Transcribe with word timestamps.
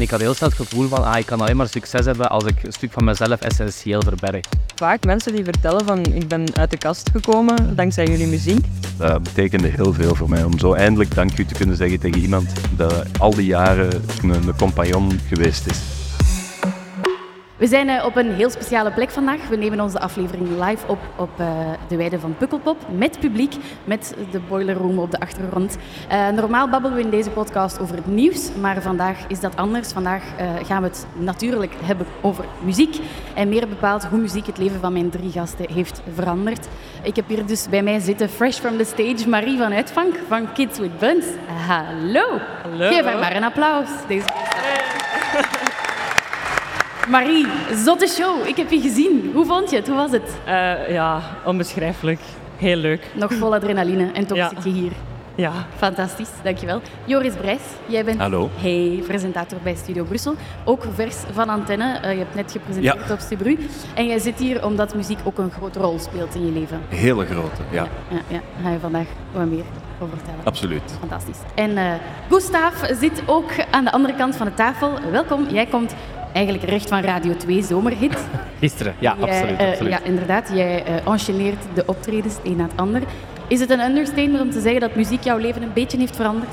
En 0.00 0.06
ik 0.06 0.12
had 0.12 0.20
heel 0.20 0.34
snel 0.34 0.48
het 0.48 0.58
gevoel 0.58 0.88
van, 0.88 1.04
ah, 1.04 1.18
ik 1.18 1.26
kan 1.26 1.40
alleen 1.40 1.56
maar 1.56 1.68
succes 1.68 2.04
hebben 2.04 2.30
als 2.30 2.44
ik 2.44 2.62
een 2.62 2.72
stuk 2.72 2.92
van 2.92 3.04
mezelf 3.04 3.40
essentieel 3.40 4.02
verberg. 4.02 4.44
Vaak 4.74 5.04
mensen 5.04 5.34
die 5.34 5.44
vertellen 5.44 5.84
van, 5.84 6.04
ik 6.04 6.28
ben 6.28 6.56
uit 6.56 6.70
de 6.70 6.76
kast 6.76 7.10
gekomen 7.12 7.76
dankzij 7.76 8.06
jullie 8.06 8.26
muziek. 8.26 8.66
Dat 8.96 9.22
betekende 9.22 9.68
heel 9.68 9.92
veel 9.92 10.14
voor 10.14 10.28
mij 10.28 10.44
om 10.44 10.58
zo 10.58 10.72
eindelijk 10.72 11.14
dank 11.14 11.38
u 11.38 11.44
te 11.44 11.54
kunnen 11.54 11.76
zeggen 11.76 12.00
tegen 12.00 12.20
iemand 12.20 12.52
dat 12.76 13.04
al 13.18 13.34
die 13.34 13.46
jaren 13.46 14.02
een, 14.22 14.30
een 14.30 14.56
compagnon 14.56 15.20
geweest 15.28 15.66
is. 15.66 15.78
We 17.60 17.66
zijn 17.66 17.88
eh, 17.88 18.04
op 18.04 18.16
een 18.16 18.32
heel 18.32 18.50
speciale 18.50 18.90
plek 18.90 19.10
vandaag. 19.10 19.48
We 19.48 19.56
nemen 19.56 19.80
onze 19.80 20.00
aflevering 20.00 20.48
live 20.48 20.86
op 20.86 20.98
op 21.16 21.30
eh, 21.36 21.46
de 21.88 21.96
weide 21.96 22.20
van 22.20 22.36
Pukkelpop. 22.36 22.76
Met 22.96 23.20
publiek, 23.20 23.54
met 23.84 24.14
de 24.30 24.40
boiler 24.40 24.74
room 24.74 24.98
op 24.98 25.10
de 25.10 25.20
achtergrond. 25.20 25.76
Eh, 26.08 26.28
normaal 26.28 26.68
babbelen 26.68 26.96
we 26.96 27.02
in 27.02 27.10
deze 27.10 27.30
podcast 27.30 27.80
over 27.80 27.96
het 27.96 28.06
nieuws, 28.06 28.50
maar 28.60 28.82
vandaag 28.82 29.18
is 29.28 29.40
dat 29.40 29.56
anders. 29.56 29.92
Vandaag 29.92 30.22
gaan 30.62 30.82
we 30.82 30.88
het 30.88 31.06
natuurlijk 31.12 31.72
hebben 31.82 32.06
over 32.20 32.44
muziek. 32.64 32.96
En 33.34 33.48
meer 33.48 33.68
bepaald 33.68 34.04
hoe 34.04 34.18
muziek 34.18 34.46
het 34.46 34.58
leven 34.58 34.80
van 34.80 34.92
mijn 34.92 35.10
drie 35.10 35.30
gasten 35.30 35.72
heeft 35.72 36.02
veranderd. 36.14 36.68
Ik 37.02 37.16
heb 37.16 37.28
hier 37.28 37.46
dus 37.46 37.68
bij 37.68 37.82
mij 37.82 37.98
zitten, 37.98 38.28
fresh 38.28 38.58
from 38.58 38.76
the 38.76 38.84
stage, 38.84 39.28
Marie 39.28 39.58
van 39.58 39.72
Uitvank 39.72 40.14
van 40.28 40.52
Kids 40.52 40.78
with 40.78 40.98
Buns. 40.98 41.26
Hallo. 41.66 42.38
Hallo. 42.62 42.88
Geef 42.88 43.04
haar 43.04 43.18
maar 43.18 43.36
een 43.36 43.44
applaus. 43.44 43.88
Deze... 44.08 44.26
Marie, 47.10 47.46
zotte 47.84 48.06
show. 48.06 48.46
Ik 48.46 48.56
heb 48.56 48.70
je 48.70 48.80
gezien. 48.80 49.30
Hoe 49.34 49.44
vond 49.46 49.70
je 49.70 49.76
het? 49.76 49.86
Hoe 49.86 49.96
was 49.96 50.10
het? 50.10 50.36
Uh, 50.46 50.90
ja, 50.92 51.20
onbeschrijfelijk. 51.44 52.20
Heel 52.56 52.76
leuk. 52.76 53.06
Nog 53.14 53.32
vol 53.34 53.54
adrenaline 53.54 54.12
en 54.12 54.26
toch 54.26 54.36
Ja. 54.36 54.48
zit 54.48 54.64
je 54.64 54.70
hier. 54.70 54.92
Ja. 55.34 55.52
Fantastisch, 55.76 56.28
dankjewel. 56.42 56.80
Joris 57.04 57.34
Brijs, 57.34 57.60
jij 57.86 58.04
bent 58.04 58.18
Hallo. 58.20 58.50
Hey, 58.56 59.02
presentator 59.06 59.58
bij 59.62 59.74
Studio 59.74 60.04
Brussel. 60.04 60.34
Ook 60.64 60.84
vers 60.94 61.16
van 61.32 61.48
Antenne. 61.48 61.98
Eh, 61.98 62.12
je 62.12 62.18
hebt 62.18 62.34
net 62.34 62.52
gepresenteerd 62.52 63.06
Ja. 63.08 63.12
op 63.12 63.20
Stibru. 63.20 63.58
En 63.94 64.06
jij 64.06 64.18
zit 64.18 64.38
hier 64.38 64.64
omdat 64.64 64.94
muziek 64.94 65.18
ook 65.24 65.38
een 65.38 65.50
grote 65.50 65.78
rol 65.78 65.98
speelt 65.98 66.34
in 66.34 66.46
je 66.46 66.52
leven. 66.52 66.80
Hele 66.88 67.26
grote, 67.26 67.62
ja, 67.70 67.86
Ja, 68.10 68.16
ja. 68.28 68.40
Daar 68.54 68.62
ga 68.62 68.70
je 68.70 68.78
vandaag 68.78 69.06
wat 69.32 69.46
meer 69.46 69.64
over 70.00 70.16
vertellen. 70.16 70.40
absoluut. 70.44 70.82
Fantastisch. 70.98 71.38
En 71.54 71.76
eh 71.76 71.92
Gustav 72.30 72.74
zit 73.00 73.22
ook 73.26 73.50
aan 73.70 73.84
de 73.84 73.92
andere 73.92 74.14
kant 74.14 74.36
van 74.36 74.46
de 74.46 74.54
tafel. 74.54 74.90
Welkom. 75.10 75.46
Jij 75.48 75.66
komt 75.66 75.94
eigenlijk 76.32 76.64
recht 76.64 76.88
van 76.88 77.00
Radio 77.00 77.36
2 77.36 77.62
Zomerhit. 77.62 78.18
Gisteren, 78.60 78.94
ja, 78.98 79.16
Jij, 79.18 79.28
absoluut. 79.28 79.58
eh, 79.58 79.68
absoluut. 79.68 79.92
ja, 79.92 80.02
inderdaad. 80.04 80.50
Jij 80.54 80.84
enchaîneert 81.04 81.74
de 81.74 81.82
optredens 81.86 82.34
een 82.44 82.56
na 82.56 82.62
het 82.62 82.72
ander. 82.76 83.02
Is 83.48 83.60
het 83.60 83.70
een 83.70 83.80
understatement 83.80 84.40
om 84.42 84.50
te 84.50 84.60
zeggen 84.60 84.80
dat 84.80 84.94
muziek 84.94 85.22
jouw 85.22 85.38
leven 85.38 85.62
een 85.62 85.72
beetje 85.72 85.98
heeft 85.98 86.16
veranderd? 86.16 86.50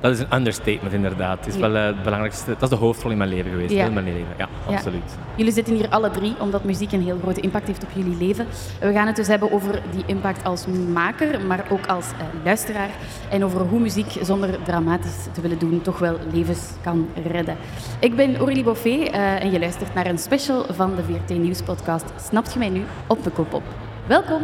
Dat 0.00 0.12
is 0.12 0.18
een 0.18 0.34
understatement, 0.34 0.92
inderdaad. 0.94 1.44
Het 1.44 1.54
is 1.54 1.60
wel 1.60 1.74
eh, 1.76 1.84
het 1.84 2.02
belangrijkste. 2.02 2.50
Dat 2.50 2.62
is 2.62 2.68
de 2.68 2.74
hoofdrol 2.84 3.10
in 3.10 3.18
mijn 3.18 3.30
leven 3.30 3.50
geweest, 3.50 3.72
Ja. 3.72 3.82
heel 3.82 3.92
mijn 3.92 4.04
leven. 4.04 4.34
Ja, 4.38 4.48
Ja. 4.68 4.74
absoluut. 4.74 5.16
Jullie 5.34 5.52
zitten 5.52 5.74
hier 5.74 5.88
alle 5.88 6.10
drie 6.10 6.34
omdat 6.40 6.64
muziek 6.64 6.92
een 6.92 7.02
heel 7.02 7.18
grote 7.22 7.40
impact 7.40 7.66
heeft 7.66 7.82
op 7.82 7.88
jullie 7.94 8.16
leven. 8.16 8.46
We 8.80 8.92
gaan 8.92 9.06
het 9.06 9.16
dus 9.16 9.26
hebben 9.26 9.52
over 9.52 9.80
die 9.90 10.02
impact 10.06 10.44
als 10.44 10.66
maker, 10.92 11.40
maar 11.46 11.64
ook 11.70 11.86
als 11.86 12.06
eh, 12.06 12.26
luisteraar. 12.44 12.88
En 13.30 13.44
over 13.44 13.60
hoe 13.60 13.80
muziek 13.80 14.10
zonder 14.22 14.62
dramatisch 14.62 15.16
te 15.32 15.40
willen 15.40 15.58
doen 15.58 15.80
toch 15.82 15.98
wel 15.98 16.16
levens 16.32 16.60
kan 16.82 17.08
redden. 17.32 17.56
Ik 17.98 18.16
ben 18.16 18.36
Aurélie 18.36 18.64
Boffé 18.64 18.88
eh, 19.04 19.42
en 19.42 19.50
je 19.50 19.58
luistert 19.58 19.94
naar 19.94 20.06
een 20.06 20.18
special 20.18 20.64
van 20.70 20.94
de 20.96 21.02
VRT 21.02 21.38
Nieuwspodcast 21.38 22.04
Snapt 22.28 22.52
je 22.52 22.58
mij 22.58 22.68
nu 22.68 22.82
op 23.06 23.22
Pukkelpop. 23.22 23.62
Welkom! 24.06 24.42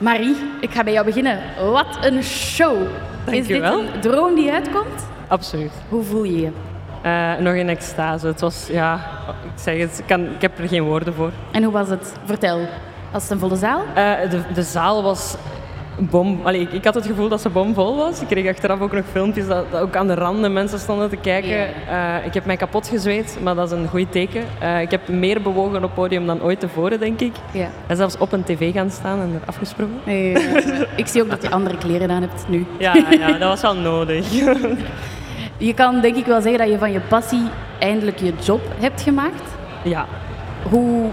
Marie, 0.00 0.36
ik 0.60 0.70
ga 0.70 0.84
bij 0.84 0.92
jou 0.92 1.04
beginnen. 1.06 1.38
Wat 1.72 1.98
een 2.00 2.22
show! 2.22 2.76
Is 2.80 2.86
dit 3.46 3.60
Dankjewel. 3.60 3.80
een 3.80 4.00
droom 4.00 4.34
die 4.34 4.52
uitkomt? 4.52 5.06
Absoluut. 5.28 5.72
Hoe 5.88 6.02
voel 6.04 6.24
je 6.24 6.40
je? 6.40 6.50
Eh, 7.02 7.44
nog 7.44 7.54
in 7.54 7.68
extase. 7.68 8.26
Het 8.26 8.40
was, 8.40 8.66
ja, 8.70 8.94
ik 9.44 9.50
zeg 9.60 9.78
het, 9.78 9.98
ik, 9.98 10.04
kan, 10.06 10.20
ik 10.20 10.40
heb 10.40 10.58
er 10.58 10.68
geen 10.68 10.82
woorden 10.84 11.14
voor. 11.14 11.30
En 11.50 11.62
hoe 11.62 11.72
was 11.72 11.88
het? 11.88 12.12
Vertel. 12.24 12.60
Was 13.12 13.22
het 13.22 13.30
een 13.32 13.38
volle 13.38 13.56
zaal? 13.56 13.82
Eh, 13.94 14.30
de, 14.30 14.40
de 14.54 14.62
zaal 14.62 15.02
was 15.02 15.34
bom. 16.00 16.40
Allee, 16.42 16.60
ik, 16.60 16.72
ik 16.72 16.84
had 16.84 16.94
het 16.94 17.06
gevoel 17.06 17.28
dat 17.28 17.40
ze 17.40 17.48
bomvol 17.48 17.96
was. 17.96 18.20
Ik 18.20 18.26
kreeg 18.26 18.48
achteraf 18.48 18.80
ook 18.80 18.92
nog 18.92 19.04
filmpjes 19.12 19.46
dat, 19.46 19.64
dat 19.70 19.80
ook 19.80 19.96
aan 19.96 20.06
de 20.06 20.14
randen 20.14 20.52
mensen 20.52 20.78
stonden 20.78 21.08
te 21.08 21.16
kijken. 21.16 21.86
Eh, 21.88 22.26
ik 22.26 22.34
heb 22.34 22.44
mij 22.44 22.56
kapot 22.56 22.88
gezweet, 22.88 23.38
maar 23.42 23.54
dat 23.54 23.72
is 23.72 23.78
een 23.78 23.88
goed 23.88 24.12
teken. 24.12 24.44
Eh, 24.58 24.80
ik 24.80 24.90
heb 24.90 25.08
meer 25.08 25.42
bewogen 25.42 25.76
op 25.76 25.82
het 25.82 25.94
podium 25.94 26.26
dan 26.26 26.42
ooit 26.42 26.60
tevoren, 26.60 27.00
denk 27.00 27.20
ik. 27.20 27.32
En 27.86 27.96
zelfs 27.96 28.18
op 28.18 28.32
een 28.32 28.44
tv 28.44 28.72
gaan 28.72 28.90
staan 28.90 29.20
en 29.20 29.30
er 29.34 29.48
afgesprongen. 29.48 30.00
Nee, 30.04 30.32
ik 30.96 31.06
zie 31.06 31.22
ook 31.22 31.30
dat 31.30 31.42
je 31.42 31.50
andere 31.50 31.76
kleren 31.78 32.10
aan 32.10 32.20
hebt 32.22 32.44
nu. 32.48 32.66
Ja, 32.78 32.94
ja, 33.10 33.32
dat 33.32 33.48
was 33.48 33.60
wel 33.60 33.76
nodig. 33.76 34.26
Je 35.56 35.74
kan 35.74 36.00
denk 36.00 36.16
ik 36.16 36.26
wel 36.26 36.40
zeggen 36.40 36.58
dat 36.60 36.68
je 36.70 36.78
van 36.78 36.92
je 36.92 37.00
passie 37.00 37.42
eindelijk 37.78 38.18
je 38.18 38.32
job 38.44 38.60
hebt 38.78 39.02
gemaakt. 39.02 39.42
ja. 39.82 40.06
Hoe 40.70 41.08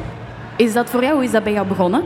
is 0.56 0.74
dat 0.74 0.90
voor 0.90 1.02
jou? 1.02 1.14
Hoe 1.14 1.24
is 1.24 1.32
dat 1.32 1.44
bij 1.44 1.54
jou 1.54 1.68
begonnen? 1.68 2.02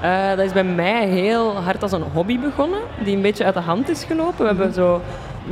Eh, 0.00 0.28
dat 0.28 0.46
is 0.46 0.52
bij 0.52 0.64
mij 0.64 1.06
heel 1.06 1.56
hard 1.56 1.82
als 1.82 1.92
een 1.92 2.04
hobby 2.12 2.38
begonnen, 2.38 2.80
die 3.04 3.16
een 3.16 3.22
beetje 3.22 3.44
uit 3.44 3.54
de 3.54 3.60
hand 3.60 3.88
is 3.88 4.04
gelopen. 4.04 4.38
We 4.38 4.46
hebben 4.46 4.72
zo, 4.72 5.00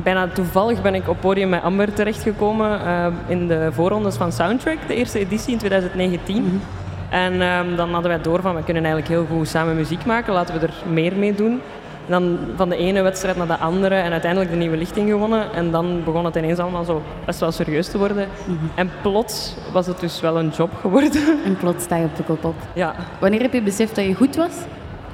bijna 0.03 0.29
toevallig 0.29 0.83
ben 0.83 0.95
ik 0.95 1.09
op 1.09 1.21
podium 1.21 1.49
met 1.49 1.63
Amber 1.63 1.93
terechtgekomen 1.93 2.81
eh, 2.81 3.07
in 3.27 3.47
de 3.47 3.69
voorrondes 3.73 4.17
van 4.17 4.33
Soundtrack, 4.33 4.79
de 4.87 4.95
eerste 4.95 5.19
editie 5.19 5.53
in 5.53 5.59
2019. 5.59 6.63
En 7.11 7.43
ehm, 7.43 7.77
dan 7.77 7.93
hadden 7.93 8.11
wij 8.11 8.21
door 8.21 8.41
van, 8.41 8.55
we 8.55 8.65
kunnen 8.65 8.85
eigenlijk 8.85 9.15
heel 9.15 9.37
goed 9.37 9.49
samen 9.49 9.77
muziek 9.77 10.05
maken, 10.05 10.33
laten 10.33 10.61
we 10.61 10.67
er 10.67 10.75
meer 10.93 11.17
mee 11.17 11.35
doen. 11.35 11.61
En 12.07 12.13
dan 12.13 12.39
van 12.57 12.69
de 12.69 12.77
ene 12.77 13.03
wedstrijd 13.03 13.37
naar 13.37 13.47
de 13.47 13.57
andere 13.57 13.95
en 13.95 14.13
uiteindelijk 14.13 14.51
de 14.51 14.57
nieuwe 14.57 14.77
lichting 14.77 15.11
gewonnen. 15.11 15.53
En 15.53 15.71
dan 15.71 16.05
begon 16.05 16.25
het 16.25 16.37
ineens 16.37 16.59
allemaal 16.59 16.85
zo 16.85 17.03
best 17.25 17.41
wel 17.41 17.53
serieus 17.53 17.89
te 17.89 17.99
worden. 17.99 18.29
En 18.75 18.91
plots 19.03 19.55
was 19.73 19.87
het 19.87 20.01
dus 20.01 20.21
wel 20.21 20.39
een 20.39 20.49
job 20.49 20.71
geworden. 20.81 21.23
En 21.45 21.57
plots 21.57 21.85
sta 21.85 21.97
je 21.97 22.05
op 22.05 22.15
Pukkelpop. 22.15 22.55
ja, 22.73 22.95
Wanneer 23.19 23.41
heb 23.41 23.53
je 23.53 23.63
beseft 23.63 23.95
dat 23.95 24.05
je 24.05 24.15
goed 24.15 24.37
was? 24.37 24.55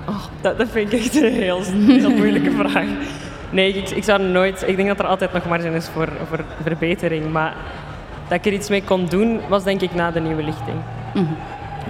Oh, 0.09 0.25
dat, 0.41 0.59
dat 0.59 0.69
vind 0.69 0.93
ik 0.93 0.99
echt 0.99 1.17
een 1.17 1.33
heel, 1.33 1.63
heel 1.63 2.11
moeilijke 2.21 2.51
vraag. 2.51 2.87
Nee, 3.51 3.73
ik, 3.73 3.91
ik 3.91 4.05
zou 4.05 4.23
nooit... 4.23 4.65
Ik 4.67 4.77
denk 4.77 4.89
dat 4.89 4.99
er 4.99 5.07
altijd 5.07 5.33
nog 5.33 5.47
marge 5.49 5.69
is 5.69 5.89
voor, 5.89 6.09
voor 6.29 6.45
verbetering. 6.63 7.33
Maar 7.33 7.55
dat 8.29 8.39
ik 8.39 8.47
er 8.47 8.53
iets 8.53 8.69
mee 8.69 8.83
kon 8.83 9.07
doen, 9.07 9.41
was 9.49 9.65
denk 9.65 9.81
ik 9.81 9.95
na 9.95 10.11
de 10.11 10.21
nieuwe 10.21 10.43
lichting. 10.43 10.77
Ik 11.15 11.23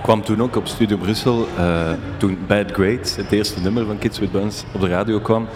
kwam 0.02 0.22
toen 0.22 0.42
ook 0.42 0.56
op 0.56 0.66
Studio 0.66 0.96
Brussel, 0.96 1.46
eh, 1.58 1.90
toen 2.16 2.38
Bad 2.46 2.72
Grades, 2.72 3.16
het 3.16 3.32
eerste 3.32 3.60
nummer 3.60 3.86
van 3.86 3.98
Kids 3.98 4.18
with 4.18 4.32
Buns, 4.32 4.64
op 4.74 4.80
de 4.80 4.88
radio 4.88 5.18
kwam. 5.20 5.46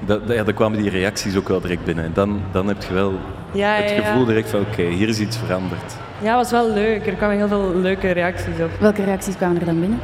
Dat, 0.00 0.20
ja, 0.28 0.44
dan 0.44 0.54
kwamen 0.54 0.82
die 0.82 0.90
reacties 0.90 1.36
ook 1.36 1.48
wel 1.48 1.60
direct 1.60 1.84
binnen. 1.84 2.04
En 2.04 2.10
dan, 2.14 2.40
dan 2.52 2.68
heb 2.68 2.82
je 2.82 2.94
wel 2.94 3.12
Ja, 3.52 3.72
het 3.74 3.90
ja, 3.90 3.96
ja. 3.96 4.02
gevoel 4.02 4.24
direct 4.24 4.50
van 4.50 4.60
oké, 4.60 4.82
hier 4.82 5.08
is 5.08 5.18
iets 5.20 5.36
veranderd. 5.36 5.94
Ja, 6.22 6.34
was 6.36 6.50
wel 6.50 6.70
leuk. 6.72 7.06
Er 7.06 7.12
kwamen 7.12 7.36
heel 7.36 7.48
veel 7.48 7.74
leuke 7.74 8.10
reacties 8.10 8.60
op. 8.60 8.70
Welke 8.80 9.04
reacties 9.04 9.36
kwamen 9.36 9.60
er 9.60 9.66
dan 9.66 9.80
binnen? 9.80 9.98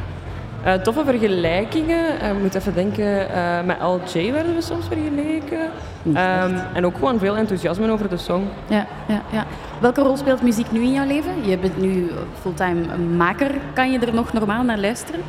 Eh, 0.63 0.73
toffe 0.73 1.03
vergelijkingen. 1.05 2.19
Eh, 2.19 2.29
Ik 2.29 2.41
moet 2.41 2.55
even 2.55 2.73
denken, 2.73 3.29
eh, 3.29 3.63
met 3.65 3.77
LJ 3.81 4.31
werden 4.31 4.55
we 4.55 4.61
soms 4.61 4.85
vergeleken. 4.87 5.69
Ehm, 6.13 6.53
en 6.73 6.85
ook 6.85 6.95
gewoon 6.95 7.19
veel 7.19 7.35
enthousiasme 7.35 7.91
over 7.91 8.09
de 8.09 8.17
song. 8.17 8.43
Ja, 8.67 8.87
ja, 9.07 9.21
ja. 9.31 9.45
Welke 9.79 10.01
rol 10.01 10.17
speelt 10.17 10.41
muziek 10.41 10.71
nu 10.71 10.81
in 10.81 10.93
jouw 10.93 11.05
leven? 11.05 11.47
Je 11.49 11.57
bent 11.57 11.77
nu 11.77 12.11
fulltime 12.41 12.97
maker. 12.97 13.51
Kan 13.73 13.91
je 13.91 13.99
er 13.99 14.13
nog 14.13 14.33
normaal 14.33 14.63
naar 14.63 14.79
luisteren? 14.79 15.21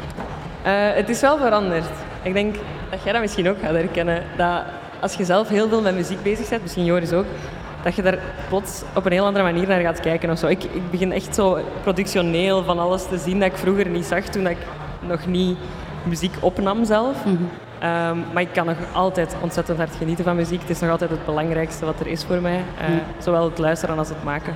Eh, 0.63 0.73
het 0.95 1.09
is 1.09 1.21
wel 1.21 1.39
veranderd. 1.39 1.91
Ik 2.23 2.33
denk 2.33 2.55
dat 2.91 3.03
jij 3.03 3.13
dat 3.13 3.21
misschien 3.21 3.49
ook 3.49 3.59
gaat 3.61 3.75
herkennen. 3.75 4.23
Dat 4.37 4.63
als 5.01 5.15
je 5.15 5.25
zelf 5.25 5.49
heel 5.49 5.69
veel 5.69 5.83
met 5.83 5.95
muziek 5.95 6.23
bezig 6.23 6.49
bent, 6.49 6.63
misschien 6.63 6.85
Joris 6.85 7.13
ook, 7.13 7.25
dat 7.83 7.95
je 7.95 8.03
daar 8.03 8.19
plots 8.49 8.83
op 8.95 9.05
een 9.07 9.13
heel 9.13 9.25
andere 9.25 9.45
manier 9.45 9.69
naar 9.69 9.81
gaat 9.81 10.01
kijken 10.01 10.31
of 10.31 10.39
zo. 10.39 10.47
Ik, 10.47 10.65
ik 10.65 10.91
begin 10.91 11.13
echt 11.13 11.35
zo 11.35 11.59
productioneel 11.83 12.63
van 12.65 12.79
alles 12.79 13.09
te 13.09 13.19
zien 13.19 13.41
dat 13.41 13.51
ik 13.51 13.57
vroeger 13.57 13.89
niet 13.89 14.05
zag 14.05 14.25
toen 14.25 14.47
ik 14.47 14.59
nog 15.01 15.27
niet 15.27 15.59
muziek 16.03 16.35
opnam 16.41 16.85
zelf. 16.85 17.17
Ehm, 17.79 18.17
maar 18.33 18.43
ik 18.43 18.53
kan 18.53 18.67
nog 18.67 18.77
altijd 18.93 19.37
ontzettend 19.41 19.79
hard 19.79 19.95
genieten 19.99 20.25
van 20.25 20.37
muziek. 20.37 20.61
Het 20.61 20.71
is 20.71 20.81
nog 20.81 20.91
altijd 20.91 21.11
het 21.11 21.25
belangrijkste 21.25 21.85
wat 21.85 22.01
er 22.01 22.07
is 22.07 22.25
voor 22.25 22.41
mij. 22.41 22.63
Eh, 22.79 22.87
Zowel 23.19 23.45
het 23.45 23.59
luisteren 23.59 23.99
als 23.99 24.09
het 24.09 24.25
maken. 24.25 24.55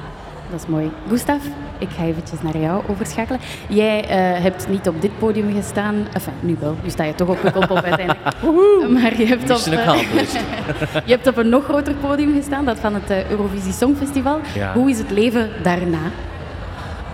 Dat 0.50 0.60
is 0.60 0.66
mooi. 0.66 0.90
Gustav, 1.08 1.42
ik 1.78 1.88
ga 1.96 2.02
eventjes 2.02 2.42
naar 2.42 2.56
jou 2.56 2.82
overschakelen. 2.88 3.40
Jij 3.68 4.04
eh, 4.04 4.42
hebt 4.42 4.68
niet 4.68 4.88
op 4.88 5.00
dit 5.00 5.18
podium 5.18 5.54
gestaan. 5.54 6.06
Enfin, 6.12 6.32
nu 6.40 6.56
wel. 6.60 6.76
Nu 6.82 6.90
sta 6.90 7.04
je 7.04 7.14
toch 7.14 7.28
op 7.28 7.40
Pukkelpop 7.40 7.82
uiteindelijk. 7.82 8.20
Maar 9.00 9.18
je 9.18 9.26
hebt, 9.26 9.50
op, 9.50 9.72
accomplished. 9.78 10.40
je 11.06 11.12
hebt 11.12 11.26
op 11.26 11.36
een 11.36 11.48
nog 11.48 11.64
groter 11.64 11.94
podium 11.94 12.34
gestaan, 12.34 12.64
dat 12.64 12.78
van 12.78 12.94
het 12.94 13.30
Eurovisie 13.30 13.72
Songfestival. 13.72 14.38
Ja. 14.54 14.72
Hoe 14.72 14.90
is 14.90 14.98
het 14.98 15.10
leven 15.10 15.50
daarna? 15.62 16.10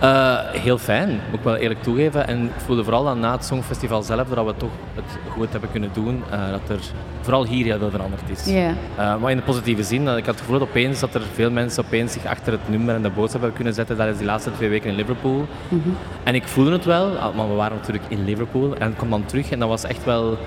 Uh, 0.03 0.37
heel 0.51 0.77
fijn, 0.77 1.09
moet 1.09 1.39
ik 1.39 1.43
wel 1.43 1.55
eerlijk 1.55 1.81
toegeven. 1.81 2.27
En 2.27 2.43
ik 2.43 2.51
voelde 2.65 2.83
vooral 2.83 3.03
dat 3.03 3.17
na 3.17 3.31
het 3.31 3.45
Songfestival 3.45 4.03
zelf 4.03 4.27
dat 4.27 4.45
we 4.45 4.53
toch 4.57 4.71
het 4.95 5.17
goed 5.29 5.51
hebben 5.51 5.71
kunnen 5.71 5.89
doen. 5.93 6.23
Uh, 6.31 6.49
dat 6.49 6.69
er 6.69 6.79
vooral 7.21 7.45
hier 7.45 7.65
heel 7.65 7.77
veel 7.77 7.89
veranderd 7.89 8.21
is. 8.29 8.45
Yeah. 8.45 8.71
Uh, 8.99 9.17
maar 9.17 9.31
in 9.31 9.37
de 9.37 9.43
positieve 9.43 9.83
zin, 9.83 10.01
ik 10.01 10.07
had 10.07 10.25
het 10.25 10.39
gevoel 10.39 10.59
dat 10.59 10.67
opeens 10.67 10.99
dat 10.99 11.15
er 11.15 11.21
veel 11.33 11.51
mensen 11.51 11.85
opeens 11.85 12.13
zich 12.13 12.25
achter 12.25 12.51
het 12.51 12.69
nummer 12.69 12.95
en 12.95 13.01
de 13.01 13.09
boodschap 13.09 13.39
hebben 13.39 13.53
kunnen 13.53 13.73
zetten. 13.73 13.97
Dat 13.97 14.07
is 14.07 14.17
die 14.17 14.25
laatste 14.25 14.51
twee 14.51 14.69
weken 14.69 14.89
in 14.89 14.95
Liverpool. 14.95 15.45
Mm 15.67 15.81
-hmm. 15.83 15.97
En 16.23 16.35
ik 16.35 16.47
voelde 16.47 16.71
het 16.71 16.85
wel, 16.85 17.33
maar 17.35 17.49
we 17.49 17.55
waren 17.55 17.77
natuurlijk 17.77 18.05
in 18.07 18.25
Liverpool 18.25 18.75
en 18.75 18.87
het 18.87 18.95
kwam 18.95 19.09
dan 19.09 19.25
terug 19.25 19.51
en 19.51 19.59
dat 19.59 19.69
was 19.69 19.83
echt 19.83 20.03
wel 20.03 20.37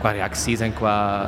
qua 0.00 0.10
reacties 0.10 0.60
en 0.60 0.74
qua 0.74 1.24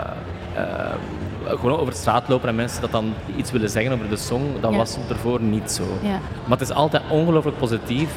gewoon 1.59 1.79
over 1.79 1.93
de 1.93 1.99
straat 1.99 2.29
lopen 2.29 2.49
en 2.49 2.55
mensen 2.55 2.81
dat 2.81 2.91
dan 2.91 3.13
iets 3.37 3.51
willen 3.51 3.71
zeggen 3.71 3.93
over 3.93 4.09
de 4.09 4.17
song, 4.17 4.43
dat 4.61 4.71
Ja. 4.71 4.77
was 4.77 4.97
ervoor 5.09 5.41
niet 5.41 5.71
zo. 5.71 5.83
Ja. 6.03 6.21
Maar 6.47 6.59
het 6.59 6.69
is 6.69 6.73
altijd 6.75 7.03
ongelooflijk 7.11 7.59
positief. 7.59 8.11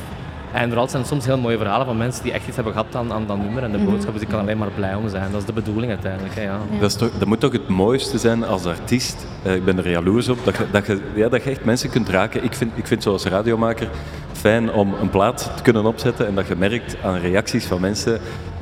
En 0.53 0.67
vooral 0.67 0.87
zijn 0.87 1.05
soms 1.05 1.25
heel 1.25 1.37
mooie 1.37 1.57
verhalen 1.57 1.85
van 1.85 1.97
mensen 1.97 2.23
die 2.23 2.31
echt 2.31 2.47
iets 2.47 2.55
hebben 2.55 2.73
gehad 2.73 2.95
aan, 2.95 3.13
aan 3.13 3.27
dat 3.27 3.37
nummer 3.37 3.63
en 3.63 3.71
de 3.71 3.77
boodschap. 3.77 4.13
Dus 4.13 4.21
ik 4.21 4.27
kan 4.27 4.39
alleen 4.39 4.57
maar 4.57 4.71
blij 4.75 4.95
om 4.95 5.09
zijn. 5.09 5.31
Dat 5.31 5.39
is 5.41 5.47
de 5.47 5.53
bedoeling 5.53 5.91
uiteindelijk. 5.91 6.35
Hè, 6.35 6.41
ja. 6.41 6.59
Dat, 6.79 6.89
is 6.91 6.97
toch, 6.97 7.11
dat 7.17 7.27
moet 7.27 7.39
toch 7.39 7.51
het 7.51 7.67
mooiste 7.67 8.17
zijn 8.17 8.45
als 8.45 8.65
artiest. 8.65 9.25
Eh, 9.43 9.55
ik 9.55 9.65
ben 9.65 9.77
er 9.77 9.89
jaloers 9.89 10.29
op. 10.29 10.37
Dat 10.43 10.57
je, 10.57 10.65
dat, 10.71 10.85
je, 10.85 10.99
ja, 11.15 11.29
dat 11.29 11.43
je 11.43 11.49
echt 11.49 11.65
mensen 11.65 11.89
kunt 11.89 12.09
raken. 12.09 12.43
Ik 12.43 12.53
vind, 12.53 12.71
ik 12.75 12.87
vind 12.87 13.03
zoals 13.03 13.25
radiomaker 13.25 13.87
fijn 14.31 14.71
om 14.71 14.93
een 15.01 15.09
plaat 15.09 15.51
te 15.55 15.61
kunnen 15.61 15.85
opzetten 15.85 16.27
en 16.27 16.35
dat 16.35 16.47
je 16.47 16.55
merkt 16.55 16.95
aan 17.03 17.17
reacties 17.17 17.65
van 17.65 17.81
mensen 17.81 18.19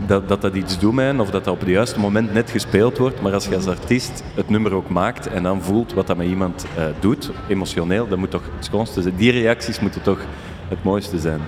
dat 0.07 0.27
dat, 0.27 0.41
dat 0.41 0.55
iets 0.55 0.79
doet 0.79 0.95
hen, 0.95 1.19
of 1.19 1.29
dat 1.29 1.43
dat 1.43 1.53
op 1.53 1.59
het 1.59 1.69
juiste 1.69 1.99
moment 1.99 2.33
net 2.33 2.49
gespeeld 2.51 2.97
wordt. 2.97 3.21
Maar 3.21 3.33
als 3.33 3.45
je 3.45 3.55
als 3.55 3.67
artiest 3.67 4.23
het 4.35 4.49
nummer 4.49 4.73
ook 4.73 4.89
maakt 4.89 5.27
en 5.27 5.43
dan 5.43 5.61
voelt 5.61 5.93
wat 5.93 6.07
dat 6.07 6.17
met 6.17 6.27
iemand 6.27 6.65
eh, 6.77 6.83
doet, 6.99 7.31
emotioneel, 7.47 8.07
dat 8.07 8.17
moet 8.17 8.31
toch 8.31 8.43
het 8.55 8.65
schoonste 8.65 9.01
zijn. 9.01 9.15
Die 9.15 9.31
reacties 9.31 9.79
moeten 9.79 10.01
toch 10.01 10.19
het 10.67 10.83
mooiste 10.83 11.19
zijn. 11.19 11.41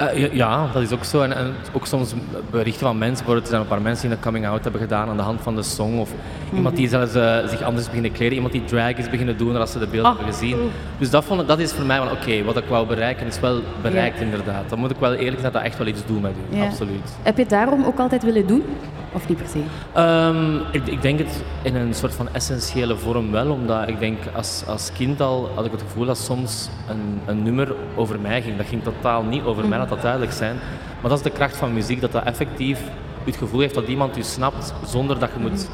Eh, 0.00 0.32
ja, 0.34 0.66
dat 0.72 0.82
is 0.82 0.92
ook 0.92 1.04
zo. 1.04 1.22
En, 1.22 1.36
en 1.36 1.54
ook 1.72 1.86
soms 1.86 2.14
berichten 2.50 2.86
van 2.86 2.98
mensen. 2.98 3.16
Bijvoorbeeld, 3.16 3.44
er 3.44 3.50
zijn 3.50 3.60
een 3.60 3.68
paar 3.68 3.82
mensen 3.82 4.08
die 4.08 4.16
een 4.16 4.22
coming 4.22 4.46
out 4.46 4.62
hebben 4.62 4.80
gedaan 4.80 5.08
aan 5.08 5.16
de 5.16 5.22
hand 5.22 5.40
van 5.40 5.54
de 5.56 5.62
song. 5.62 5.98
Of 5.98 6.10
iemand 6.54 6.76
die 6.76 6.88
zelfs 6.88 7.14
eh, 7.14 7.46
zich 7.48 7.62
anders 7.62 7.80
is 7.82 7.86
beginnen 7.86 8.12
kleden. 8.12 8.34
Iemand 8.34 8.52
die 8.52 8.64
drag 8.64 8.92
is 8.96 9.10
beginnen 9.10 9.36
doen 9.36 9.56
als 9.56 9.72
ze 9.72 9.78
de 9.78 9.86
beelden 9.86 10.10
Ah. 10.10 10.16
hebben 10.16 10.34
gezien. 10.34 10.70
Dus 10.98 11.10
dat, 11.10 11.24
vond, 11.24 11.48
dat 11.48 11.58
is 11.58 11.72
voor 11.72 11.84
mij 11.84 11.98
van 11.98 12.10
oké, 12.10 12.42
wat 12.44 12.56
ik 12.56 12.64
wou 12.68 12.86
bereiken 12.86 13.26
is 13.26 13.40
wel 13.40 13.60
bereikt 13.82 14.20
inderdaad. 14.20 14.68
Dan 14.68 14.78
moet 14.78 14.90
ik 14.90 14.96
wel 14.98 15.12
eerlijk 15.12 15.40
zijn 15.40 15.42
dat 15.42 15.52
dat 15.52 15.62
echt 15.62 15.78
wel 15.78 15.86
iets 15.86 16.06
doet 16.06 16.22
met 16.22 16.32
u. 16.52 16.60
Absoluut. 16.60 17.10
Heb 17.22 17.34
je 17.36 17.40
het 17.42 17.50
daarom 17.50 17.84
ook 17.84 17.98
altijd 17.98 18.22
willen 18.22 18.46
doen? 18.46 18.62
Of 19.12 19.28
niet 19.28 19.38
per 19.38 19.46
se? 19.46 19.62
Ehm, 19.92 20.56
ik, 20.72 20.86
ik 20.86 21.02
denk 21.02 21.18
het 21.18 21.42
in 21.62 21.74
een 21.74 21.94
soort 21.94 22.14
van 22.14 22.28
essentiële 22.32 22.96
vorm 22.96 23.30
wel, 23.30 23.50
omdat 23.50 23.88
ik 23.88 23.98
denk 23.98 24.18
als, 24.34 24.62
als 24.66 24.92
kind 24.92 25.20
al 25.20 25.50
had 25.54 25.64
ik 25.64 25.72
het 25.72 25.82
gevoel 25.82 26.04
dat 26.04 26.18
soms 26.18 26.68
een, 26.88 27.20
een 27.26 27.42
nummer 27.42 27.74
over 27.96 28.20
mij 28.20 28.42
ging. 28.42 28.56
Dat 28.56 28.66
ging 28.66 28.82
totaal 28.82 29.22
niet 29.22 29.44
over 29.44 29.68
mij, 29.68 29.78
laat 29.78 29.88
dat 29.88 30.02
duidelijk 30.02 30.32
zijn. 30.32 30.56
Maar 31.00 31.10
dat 31.10 31.18
is 31.18 31.24
de 31.24 31.30
kracht 31.30 31.56
van 31.56 31.72
muziek, 31.72 32.00
dat 32.00 32.12
dat 32.12 32.24
effectief 32.24 32.80
het 33.24 33.36
gevoel 33.36 33.60
heeft 33.60 33.74
dat 33.74 33.88
iemand 33.88 34.18
u 34.18 34.22
snapt 34.22 34.74
zonder 34.84 35.18
dat 35.18 35.30
je 35.34 35.40
moet 35.40 35.68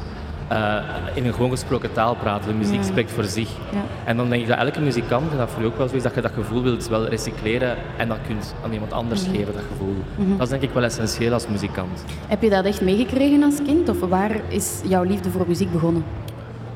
eh, 0.47 0.75
in 1.13 1.25
een 1.25 1.33
gewoon 1.33 1.49
gesproken 1.49 1.93
taal 1.93 2.15
praten. 2.15 2.47
De 2.47 2.53
muziek 2.53 2.83
spreekt 2.83 3.11
voor 3.11 3.23
zich. 3.23 3.49
Ja. 3.71 3.81
En 4.03 4.17
dan 4.17 4.29
denk 4.29 4.41
ik 4.41 4.47
dat 4.47 4.57
elke 4.57 4.81
muzikant, 4.81 5.31
en 5.31 5.37
dat 5.37 5.49
voor 5.49 5.63
u 5.63 5.65
ook 5.65 5.77
wel 5.77 5.87
zo 5.87 5.95
is, 5.95 6.03
dat 6.03 6.15
je 6.15 6.21
dat 6.21 6.31
gevoel 6.31 6.63
wilt 6.63 6.87
wel 6.87 7.07
recycleren 7.07 7.75
en 7.97 8.07
dat 8.07 8.17
kunt 8.27 8.55
aan 8.63 8.73
iemand 8.73 8.93
anders 8.93 9.23
geven, 9.23 9.53
dat 9.53 9.63
gevoel. 9.71 9.95
Dat 10.15 10.41
is 10.41 10.49
denk 10.49 10.61
ik 10.61 10.71
wel 10.71 10.83
essentieel 10.83 11.33
als 11.33 11.47
muzikant. 11.47 12.03
Heb 12.27 12.41
je 12.41 12.49
dat 12.49 12.65
echt 12.65 12.81
meegekregen 12.81 13.43
als 13.43 13.55
kind? 13.65 13.89
Of 13.89 13.99
waar 13.99 14.31
is 14.47 14.81
jouw 14.87 15.03
liefde 15.03 15.29
voor 15.29 15.45
muziek 15.47 15.71
begonnen? 15.71 16.03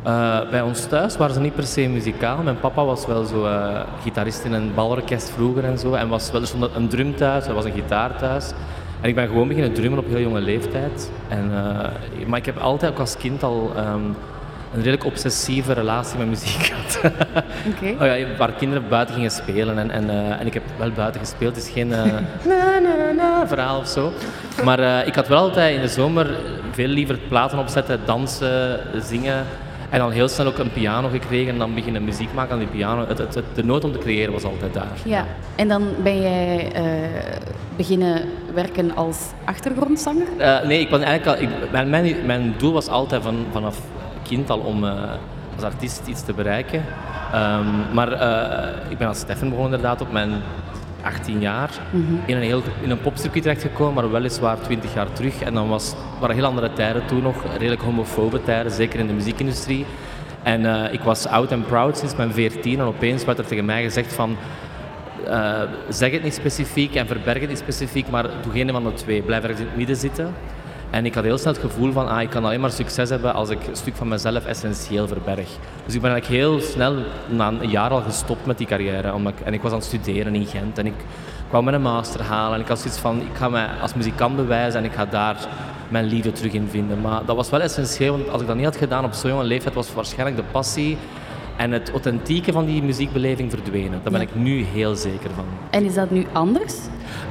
Eh, 0.04 0.50
bij 0.50 0.62
ons 0.62 0.86
thuis 0.86 1.18
waren 1.18 1.34
ze 1.34 1.42
niet 1.42 1.56
per 1.56 1.64
se 1.64 1.82
muzikaal. 1.88 2.44
Mijn 2.44 2.60
papa 2.60 2.86
was 2.86 3.06
wel 3.06 3.24
zo 3.24 3.46
eh, 3.46 3.82
gitarist 4.04 4.44
in 4.44 4.54
een 4.54 4.72
balorkest 4.76 5.30
vroeger 5.30 5.64
en 5.64 5.78
zo. 5.78 5.94
En 5.94 6.08
was 6.08 6.32
wel 6.32 6.42
er 6.42 6.48
stond 6.48 6.76
een 6.76 6.88
drum 6.88 7.16
thuis, 7.16 7.46
er 7.46 7.54
was 7.54 7.66
een 7.66 7.72
gitaar 7.72 8.18
thuis. 8.18 8.52
En 9.02 9.10
ik 9.10 9.16
ben 9.16 9.28
gewoon 9.28 9.48
beginnen 9.48 9.74
drummen 9.74 10.00
op 10.00 10.08
heel 10.08 10.20
jonge 10.20 10.42
leeftijd. 10.42 11.12
En, 11.28 11.52
eh, 11.54 12.28
maar 12.28 12.40
ik 12.40 12.46
heb 12.46 12.58
altijd 12.58 12.92
ook 12.92 13.00
als 13.00 13.18
kind 13.18 13.44
al 13.44 13.72
ehm, 13.76 14.04
een 14.74 14.78
redelijk 14.78 15.06
obsessieve 15.06 15.74
relatie 15.74 16.18
met 16.18 16.28
muziek 16.28 16.64
gehad. 16.72 17.00
Oké. 17.68 18.04
Oh 18.04 18.18
ja, 18.18 18.26
waar 18.38 18.52
kinderen 18.52 18.90
buiten 18.90 19.16
gingen 19.16 19.32
spelen. 19.32 19.78
En, 19.78 19.92
en, 19.92 20.10
eh, 20.10 20.40
en 20.40 20.46
ik 20.48 20.54
heb 20.54 20.64
wel 20.78 20.92
buiten 20.92 21.20
gespeeld. 21.20 21.56
Het 21.56 21.66
is 21.66 21.72
geen 21.72 21.94
eh, 21.94 22.04
na, 22.50 22.80
na, 22.80 23.12
na 23.16 23.48
verhaal 23.48 23.80
of 23.80 23.88
zo. 23.88 24.12
Maar 24.64 25.08
ik 25.08 25.16
had 25.16 25.28
wel 25.28 25.38
altijd 25.38 25.76
in 25.76 25.82
de 25.82 25.88
zomer 25.88 26.30
veel 26.72 26.88
liever 26.88 27.18
platen 27.28 27.60
opzetten, 27.60 28.00
dansen, 28.06 28.80
zingen. 29.02 29.46
En 29.92 30.00
dan 30.00 30.12
heel 30.12 30.28
snel 30.28 30.48
ook 30.48 30.58
een 30.58 30.72
piano 30.72 31.10
gekregen 31.10 31.54
en 31.54 31.60
dan 31.60 31.74
beginnen 31.74 32.04
muziek 32.04 32.34
maken 32.34 32.54
aan 32.54 32.60
die 32.60 32.68
piano. 32.68 33.08
Het, 33.08 33.18
het, 33.18 33.36
het- 33.36 33.46
de 33.56 33.64
nood 33.64 33.84
om 33.84 33.92
te 33.92 33.98
creëren 34.00 34.34
was 34.34 34.44
altijd 34.44 34.74
daar. 34.74 34.88
Ja. 35.06 35.26
En 35.56 35.68
dan 35.68 35.84
ben 36.04 36.22
jij 36.22 36.72
eh, 36.74 36.84
beginnen 37.76 38.22
werken 38.54 38.96
als 38.96 39.18
achtergrondzanger? 39.46 40.28
Eh, 40.38 40.64
nee, 40.68 40.80
ik 40.80 40.90
was 40.90 41.00
eigenlijk 41.02 41.38
al, 41.40 41.48
ik, 41.48 41.72
mijn, 41.72 41.90
mijn, 41.90 42.16
mijn 42.26 42.54
doel 42.58 42.74
was 42.74 42.88
altijd 42.88 43.24
van, 43.24 43.46
vanaf 43.52 43.80
kind 44.28 44.50
al 44.50 44.60
om 44.60 44.84
eh, 44.86 44.92
als 45.56 45.64
artiest 45.64 46.02
iets 46.08 46.24
te 46.24 46.34
bereiken. 46.34 46.84
Ehm, 47.34 47.94
maar 47.94 48.12
ik 48.90 48.98
ben 48.98 49.08
als 49.08 49.20
Steffen 49.20 49.50
begonnen 49.50 49.74
inderdaad 49.74 50.02
op 50.02 50.12
mijn 50.12 50.32
18 51.04 51.40
jaar 51.40 51.70
in 52.26 52.36
een, 52.36 52.42
heel, 52.42 52.62
in 52.82 52.90
een 52.90 53.02
popcircuit 53.02 53.44
terechtgekomen, 53.44 53.94
maar 53.94 54.12
weliswaar 54.12 54.62
20 54.62 54.94
jaar 54.94 55.14
terug. 55.14 55.42
En 55.42 55.54
dan 55.54 55.70
was, 55.70 55.96
waren 56.20 56.36
heel 56.36 56.46
andere 56.46 56.74
tijden 56.74 57.06
toen 57.06 57.22
nog, 57.22 57.44
redelijk 57.58 57.82
homofobe 57.82 58.44
tijden, 58.44 58.72
zeker 58.72 59.00
in 59.00 59.08
de 59.08 59.14
muziekindustrie. 59.14 59.86
En 60.44 60.66
eh, 60.66 60.94
ik 60.94 61.02
was 61.02 61.28
out 61.28 61.52
and 61.52 61.68
proud 61.68 61.98
sinds 61.98 62.16
mijn 62.16 62.34
14 62.34 62.80
en 62.80 62.86
opeens 62.86 63.26
werd 63.26 63.38
er 63.38 63.46
tegen 63.46 63.66
mij 63.66 63.84
gezegd 63.84 64.14
van 64.14 64.38
eh, 65.28 65.62
zeg 65.90 66.12
het 66.12 66.24
niet 66.24 66.34
specifiek 66.34 66.96
en 66.96 67.08
verberg 67.08 67.40
het 67.40 67.50
niet 67.50 67.58
specifiek, 67.58 68.10
maar 68.10 68.24
doe 68.42 68.52
geen 68.52 68.70
van 68.70 68.84
de 68.84 68.94
twee. 68.94 69.22
Blijf 69.22 69.44
ergens 69.44 69.62
in 69.62 69.68
het 69.68 69.78
midden 69.78 69.96
zitten. 69.96 70.34
En 70.92 71.06
ik 71.06 71.14
had 71.14 71.24
heel 71.24 71.38
snel 71.38 71.54
het 71.54 71.62
gevoel 71.62 71.92
van, 71.92 72.08
ah, 72.08 72.22
ik 72.22 72.30
kan 72.30 72.46
alleen 72.46 72.60
maar 72.60 72.72
succes 72.72 73.10
hebben 73.10 73.34
als 73.34 73.50
ik 73.50 73.68
een 73.68 73.76
stuk 73.76 73.96
van 73.96 74.08
mezelf 74.08 74.46
essentieel 74.46 75.08
verberg. 75.08 75.50
Dus 75.86 75.96
ik 75.96 76.02
ben 76.02 76.12
eigenlijk 76.12 76.42
heel 76.42 76.60
snel, 76.60 76.96
na 77.30 77.48
een 77.48 77.70
jaar 77.70 77.90
al 77.90 78.02
gestopt 78.02 78.46
met 78.46 78.58
die 78.58 78.68
carrière. 78.68 79.14
Omdat 79.14 79.34
en 79.44 79.54
ik 79.54 79.62
was 79.62 79.72
aan 79.72 79.78
het 79.78 79.88
studeren 79.88 80.36
in 80.36 80.46
Gent 80.46 80.78
en 80.78 80.86
ik 80.86 80.94
kwam 81.50 81.64
met 81.64 81.74
een 81.74 81.82
master 81.82 82.22
halen. 82.22 82.56
En 82.56 82.62
ik 82.62 82.68
had 82.68 82.80
zoiets 82.80 83.00
van, 83.00 83.22
ik 83.22 83.36
ga 83.38 83.50
mij 83.50 83.68
als 83.82 83.94
muzikant 83.94 84.36
bewijzen 84.36 84.80
en 84.80 84.86
ik 84.86 84.94
ga 84.94 85.06
daar 85.06 85.48
mijn 85.90 86.06
liefde 86.06 86.32
terug 86.32 86.54
in 86.54 86.68
vinden. 86.70 87.02
Maar 87.02 87.26
dat 87.26 87.36
was 87.36 87.50
wel 87.50 87.62
essentieel, 87.62 88.18
want 88.18 88.30
als 88.30 88.42
ik 88.42 88.48
dat 88.48 88.56
niet 88.56 88.66
had 88.66 88.76
gedaan 88.76 89.06
op 89.06 89.14
zo'n 89.14 89.30
jonge 89.30 89.44
leeftijd, 89.44 89.76
was 89.76 89.94
waarschijnlijk 89.94 90.38
de 90.38 90.52
passie 90.52 90.98
en 91.58 91.72
het 91.72 91.92
authentieke 91.92 92.52
van 92.52 92.66
die 92.66 92.84
muziekbeleving 92.84 93.52
verdwenen. 93.52 94.00
Daar 94.04 94.12
ben 94.12 94.22
ik 94.22 94.36
nu 94.36 94.64
heel 94.64 94.96
zeker 94.96 95.30
van. 95.36 95.46
En 95.70 95.86
is 95.86 95.94
dat 95.94 96.10
nu 96.10 96.26
anders? 96.32 96.76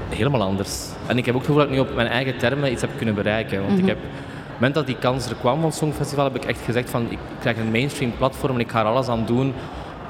Helemaal 0.09 0.43
anders. 0.43 0.89
En 1.07 1.19
ik 1.19 1.27
heb 1.27 1.35
ook 1.35 1.41
het 1.41 1.51
gevoel 1.51 1.67
dat 1.67 1.73
ik 1.73 1.79
nu 1.81 1.91
op 1.91 1.95
mijn 1.95 2.09
eigen 2.09 2.39
termen 2.39 2.73
iets 2.73 2.81
heb 2.81 2.91
kunnen 2.97 3.15
bereiken. 3.15 3.67
Want 3.67 3.79
ik 3.79 3.87
heb, 3.87 3.97
op 3.97 4.03
het 4.03 4.53
moment 4.55 4.75
dat 4.75 4.87
die 4.87 4.99
kans 4.99 5.31
er 5.31 5.37
kwam 5.37 5.57
van 5.57 5.65
het 5.65 5.75
Songfestival, 5.75 6.25
heb 6.25 6.37
ik 6.37 6.45
echt 6.45 6.61
gezegd 6.65 6.91
van 6.91 7.07
ik 7.11 7.19
krijg 7.41 7.57
een 7.57 7.71
mainstream 7.71 8.13
platform 8.17 8.55
en 8.55 8.61
ik 8.61 8.71
ga 8.71 8.81
er 8.81 8.87
alles 8.87 9.09
aan 9.09 9.27
doen 9.27 9.53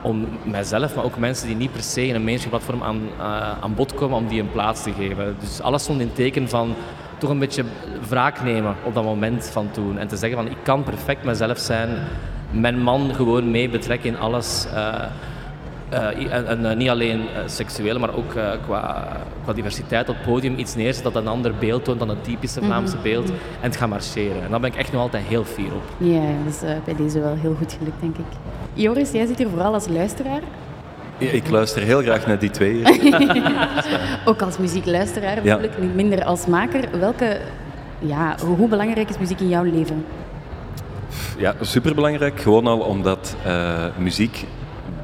om 0.03 0.29
mijzelf, 0.43 0.95
maar 0.95 1.05
ook 1.05 1.19
mensen 1.19 1.47
die 1.47 1.57
niet 1.57 1.73
per 1.73 1.83
se 1.83 2.07
in 2.07 2.15
een 2.15 2.25
mainstream 2.25 2.59
platform 2.59 2.83
aan, 2.83 3.01
eh, 3.19 3.63
aan 3.63 3.75
bod 3.75 3.95
komen, 3.95 4.17
om 4.17 4.29
die 4.29 4.41
een 4.41 4.53
plaats 4.53 4.83
te 4.83 4.93
geven. 4.93 5.37
Dus 5.41 5.61
alles 5.61 5.83
stond 5.83 6.01
in 6.01 6.13
teken 6.13 6.49
van 6.49 6.75
toch 7.19 7.31
een 7.31 7.39
beetje 7.39 7.65
wraak 8.09 8.43
nemen 8.43 8.75
op 8.85 8.95
dat 8.95 9.05
moment 9.05 9.51
van 9.53 9.71
toen. 9.71 9.99
En 9.99 10.09
te 10.09 10.17
zeggen 10.17 10.39
van 10.39 10.51
ik 10.51 10.57
kan 10.63 10.83
perfect 10.83 11.25
mezelf 11.25 11.59
zijn, 11.59 11.89
mijn 12.51 12.83
man 12.83 13.15
gewoon 13.15 13.51
mee 13.51 13.69
betrekken 13.69 14.09
in 14.09 14.19
alles. 14.19 14.67
eh, 14.75 14.95
eh, 15.89 16.33
en, 16.33 16.47
en, 16.47 16.71
eh, 16.71 16.77
niet 16.77 16.89
alleen 16.89 17.21
eh, 17.21 17.43
seksueel, 17.47 17.99
maar 17.99 18.15
ook 18.15 18.31
qua, 18.67 19.07
qua 19.45 19.53
diversiteit 19.53 20.09
op 20.09 20.15
het 20.17 20.25
podium 20.25 20.59
iets 20.59 20.75
neerzet 20.75 21.03
dat 21.03 21.15
een 21.17 21.27
ander 21.27 21.55
beeld 21.59 21.85
toont 21.85 21.99
dan 21.99 22.09
het 22.09 22.25
typische 22.25 22.63
Vlaamse 22.63 22.97
beeld. 23.03 23.29
En 23.31 23.35
het 23.61 23.77
gaat 23.77 23.89
marcheren. 23.89 24.43
En 24.43 24.51
daar 24.51 24.61
ben 24.61 24.71
ik 24.73 24.77
echt 24.79 24.93
nog 24.93 25.01
altijd 25.01 25.25
heel 25.27 25.45
fier 25.45 25.67
op. 25.75 25.83
Ja, 25.99 26.21
dat 26.45 26.55
is 26.55 26.63
eh, 26.63 26.75
bij 26.85 26.95
deze 26.97 27.21
wel 27.21 27.35
heel 27.35 27.55
goed 27.59 27.77
gelukt, 27.79 28.01
denk 28.01 28.17
ik. 28.17 28.25
Joris, 28.75 29.11
jij 29.11 29.27
zit 29.27 29.39
hier 29.39 29.49
vooral 29.49 29.73
als 29.75 29.89
luisteraar. 29.89 30.41
Ja, 31.19 31.31
Ik 31.31 31.51
luister 31.51 31.83
heel 31.83 32.01
graag 32.03 32.27
naar 32.27 32.39
die 32.39 32.51
twee. 32.51 32.83
Ook 34.25 34.43
als 34.43 34.59
muziekluisteraar 34.59 35.35
Ja. 35.35 35.43
natuurlijk, 35.43 35.79
niet 35.79 35.95
minder 35.95 36.25
als 36.25 36.47
maker. 36.47 36.99
Welke, 36.99 37.41
ja, 37.99 38.35
hoe 38.57 38.69
belangrijk 38.69 39.09
is 39.09 39.19
muziek 39.19 39.41
in 39.41 39.49
jouw 39.49 39.63
leven? 39.65 40.05
Ja, 41.39 41.55
superbelangrijk. 41.61 42.41
Gewoon 42.41 42.67
al 42.67 42.79
omdat 42.79 43.37
eh, 43.45 43.85
muziek 43.99 44.45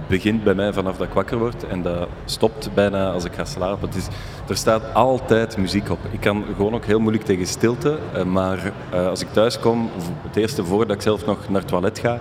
begint 0.08 0.44
bij 0.44 0.54
mij 0.54 0.72
vanaf 0.72 0.96
dat 0.96 1.06
ik 1.06 1.12
wakker 1.12 1.38
word 1.38 1.66
en 1.66 1.82
dat 1.82 2.08
stopt 2.24 2.70
bijna 2.74 3.10
als 3.10 3.24
ik 3.24 3.32
ga 3.34 3.44
slapen. 3.44 3.88
Het 3.88 3.96
is, 3.96 4.06
er 4.48 4.56
staat 4.56 4.94
altijd 4.94 5.56
muziek 5.56 5.90
op. 5.90 5.98
Ik 6.10 6.20
kan 6.20 6.44
gewoon 6.56 6.74
ook 6.74 6.84
heel 6.84 6.98
moeilijk 7.00 7.24
tegen 7.24 7.46
stilte, 7.46 7.98
eh, 8.12 8.22
maar 8.24 8.72
eh, 8.90 9.06
als 9.06 9.20
ik 9.20 9.28
thuis 9.32 9.58
kom, 9.60 9.90
het 10.26 10.36
eerste 10.36 10.64
voordat 10.64 10.96
ik 10.96 11.02
zelf 11.02 11.26
nog 11.26 11.48
naar 11.48 11.60
het 11.60 11.68
toilet 11.68 11.98
ga, 11.98 12.18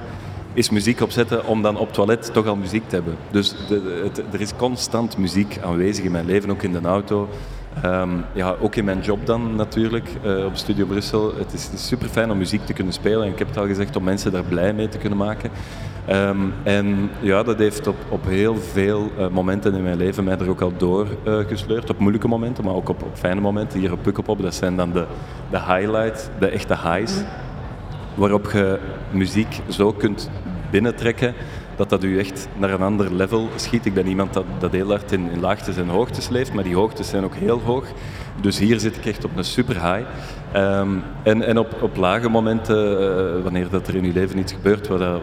is 0.54 0.70
muziek 0.70 1.01
opzetten 1.01 1.46
om 1.46 1.62
dan 1.62 1.77
op 1.77 1.94
toilet 1.94 2.34
toch 2.34 2.46
al 2.48 2.56
muziek 2.56 2.89
te 2.89 2.96
hebben. 2.96 3.15
Dus 3.32 3.56
de- 3.68 4.01
het- 4.04 4.34
er 4.34 4.42
is 4.42 4.51
constant 4.58 5.18
muziek 5.18 5.58
aanwezig 5.63 6.06
in 6.06 6.12
mijn 6.12 6.25
leven, 6.25 6.50
ook 6.51 6.63
in 6.63 6.72
de 6.72 6.82
auto. 6.82 7.30
Ehm, 7.82 8.10
ja, 8.34 8.55
ook 8.60 8.75
in 8.75 8.86
mijn 8.86 9.00
job 9.00 9.25
dan 9.25 9.55
natuurlijk, 9.55 10.10
uh, 10.25 10.46
op 10.46 10.55
Studio 10.55 10.86
Brussel. 10.86 11.34
Het 11.38 11.53
is, 11.53 11.70
super 11.88 12.08
fijn 12.10 12.32
om 12.32 12.38
muziek 12.38 12.65
te 12.65 12.74
kunnen 12.74 12.94
spelen 12.94 13.25
en 13.25 13.32
ik 13.32 13.39
heb 13.39 13.48
het 13.48 13.58
al 13.58 13.65
gezegd 13.65 13.96
om 13.96 14.03
mensen 14.03 14.32
daar 14.32 14.44
blij 14.44 14.74
mee 14.74 14.88
te 14.88 14.98
kunnen 14.98 15.17
maken. 15.17 15.50
Ehm, 16.05 16.38
en 16.63 17.10
ja, 17.20 17.44
dat 17.44 17.58
heeft 17.58 17.88
op, 17.88 17.96
op 18.10 18.25
heel 18.25 18.55
veel 18.55 19.12
uh, 19.17 19.27
momenten 19.27 19.75
in 19.75 19.84
mijn 19.84 19.98
leven 19.98 20.24
mij 20.24 20.38
er 20.38 20.50
ook 20.50 20.62
al 20.62 20.74
door 20.77 21.08
uh, 21.27 21.38
gesleurd. 21.48 21.89
Op 21.89 22.00
moeilijke 22.00 22.27
momenten, 22.27 22.63
maar 22.63 22.74
ook 22.74 22.89
op, 22.89 23.03
op 23.03 23.17
fijne 23.17 23.41
momenten. 23.41 23.79
Hier 23.79 23.91
op 23.91 24.03
Pukkelpop, 24.03 24.41
dat 24.41 24.55
zijn 24.55 24.75
dan 24.75 24.91
de, 24.91 25.05
de 25.50 25.60
highlights, 25.60 26.27
de 26.39 26.48
echte 26.48 26.77
highs. 26.84 27.22
Waarop 28.13 28.51
je 28.51 28.79
muziek 29.12 29.62
zo 29.70 29.91
kunt 29.91 30.29
binnentrekken 30.72 31.34
dat 31.75 31.89
dat 31.89 32.03
u 32.03 32.20
echt 32.20 32.48
naar 32.58 32.70
een 32.70 32.82
ander 32.82 33.13
level 33.13 33.50
schiet. 33.55 33.86
Ik 33.86 33.94
ben 33.94 34.08
iemand 34.08 34.34
dat, 34.34 34.46
dat 34.60 34.72
heel 34.72 34.89
hard 34.89 35.12
in, 35.12 35.39
laagtes 35.39 35.77
en 35.77 35.88
hoogtes 35.88 36.29
leeft, 36.29 36.53
maar 36.53 36.63
die 36.63 36.75
hoogtes 36.75 37.10
zijn 37.10 37.24
ook 37.24 37.36
heel 37.36 37.62
hoog. 37.65 37.86
Dus 38.41 38.60
hier 38.60 38.79
zit 38.79 38.98
ik 38.98 39.05
echt 39.05 39.25
op 39.25 39.38
een 39.38 39.44
super 39.44 39.74
high. 39.74 40.08
Ehm, 40.51 40.89
en 41.24 41.41
en 41.41 41.58
op, 41.58 41.82
op 41.82 41.96
lage 41.96 42.29
momenten, 42.29 43.01
uh, 43.01 43.44
wanneer 43.44 43.70
dat 43.70 43.88
er 43.88 43.96
in 43.96 44.03
uw 44.03 44.13
leven 44.13 44.38
iets 44.38 44.53
gebeurt 44.53 44.88
wat 44.88 45.00
dat, 45.00 45.22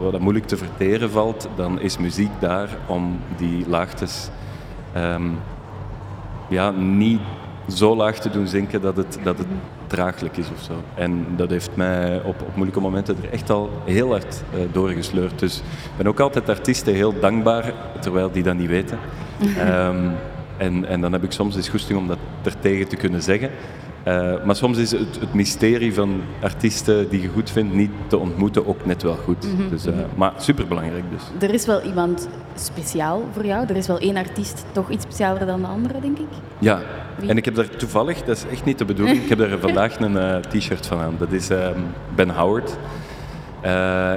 wat 0.00 0.12
dat 0.12 0.20
moeilijk 0.20 0.46
te 0.46 0.56
verteren 0.56 1.10
valt, 1.10 1.48
dan 1.56 1.80
is 1.80 1.98
muziek 1.98 2.30
daar 2.40 2.68
om 2.86 3.20
die 3.36 3.64
laagtes 3.68 4.30
um, 4.96 5.38
ja, 6.48 6.70
niet 6.70 7.20
zo 7.68 7.96
laag 7.96 8.18
te 8.18 8.30
doen 8.30 8.46
zinken 8.46 8.80
dat 8.80 8.96
het, 8.96 9.18
dat 9.22 9.38
het 9.38 9.46
draaglijk 9.92 10.36
is 10.36 10.46
of 10.54 10.62
zo. 10.62 10.72
En 10.94 11.26
dat 11.36 11.50
heeft 11.50 11.70
mij 11.74 12.22
op, 12.24 12.42
op 12.42 12.54
moeilijke 12.54 12.80
momenten 12.80 13.16
er 13.22 13.30
echt 13.30 13.50
al 13.50 13.70
heel 13.84 14.10
hard 14.10 14.42
uh, 14.54 14.60
doorgesleurd. 14.72 15.38
Dus 15.38 15.56
ik 15.58 15.96
ben 15.96 16.06
ook 16.06 16.20
altijd 16.20 16.48
artiesten 16.48 16.94
heel 16.94 17.20
dankbaar, 17.20 17.72
terwijl 18.00 18.30
die 18.30 18.42
dat 18.42 18.56
niet 18.56 18.68
weten. 18.68 18.98
um, 19.58 20.12
en, 20.66 20.84
en 20.84 21.00
dan 21.00 21.12
heb 21.12 21.22
ik 21.22 21.32
soms 21.32 21.56
eens 21.56 21.68
goesting 21.68 21.98
om 21.98 22.06
dat 22.06 22.18
er 22.42 22.58
tegen 22.58 22.88
te 22.88 22.96
kunnen 22.96 23.22
zeggen. 23.22 23.50
Uh, 24.08 24.44
maar 24.44 24.56
soms 24.56 24.78
is 24.78 24.90
het, 24.90 25.20
het, 25.20 25.34
mysterie 25.34 25.94
van 25.94 26.22
artiesten 26.40 27.08
die 27.08 27.22
je 27.22 27.28
goed 27.28 27.50
vindt 27.50 27.74
niet 27.74 27.90
te 28.06 28.18
ontmoeten 28.18 28.66
ook 28.66 28.84
net 28.84 29.02
wel 29.02 29.16
goed. 29.16 29.44
Mm 29.44 29.56
-hmm. 29.56 29.68
dus, 29.68 29.86
uh, 29.86 29.94
maar 30.16 30.32
superbelangrijk 30.36 31.04
dus. 31.10 31.48
Er 31.48 31.54
is 31.54 31.66
wel 31.66 31.82
iemand 31.82 32.28
speciaal 32.54 33.22
voor 33.32 33.46
jou. 33.46 33.66
Er 33.68 33.76
is 33.76 33.86
wel 33.86 33.98
één 33.98 34.16
artiest 34.16 34.64
toch 34.72 34.90
iets 34.90 35.04
specialer 35.04 35.46
dan 35.46 35.60
de 35.60 35.66
andere, 35.66 36.00
denk 36.00 36.18
ik. 36.18 36.26
Ja, 36.58 36.80
Wie? 37.18 37.28
en 37.28 37.36
ik 37.36 37.44
heb 37.44 37.54
daar 37.54 37.68
toevallig, 37.68 38.22
dat 38.22 38.36
is 38.36 38.44
echt 38.50 38.64
niet 38.64 38.78
de 38.78 38.84
bedoeling, 38.84 39.22
ik 39.22 39.28
heb 39.28 39.38
daar 39.38 39.58
vandaag 39.68 40.00
een 40.00 40.12
uh, 40.12 40.36
t-shirt 40.36 40.86
van 40.86 40.98
aan. 40.98 41.14
Dat 41.18 41.32
is 41.32 41.50
um, 41.50 41.74
Ben 42.14 42.30
Howard. 42.30 42.76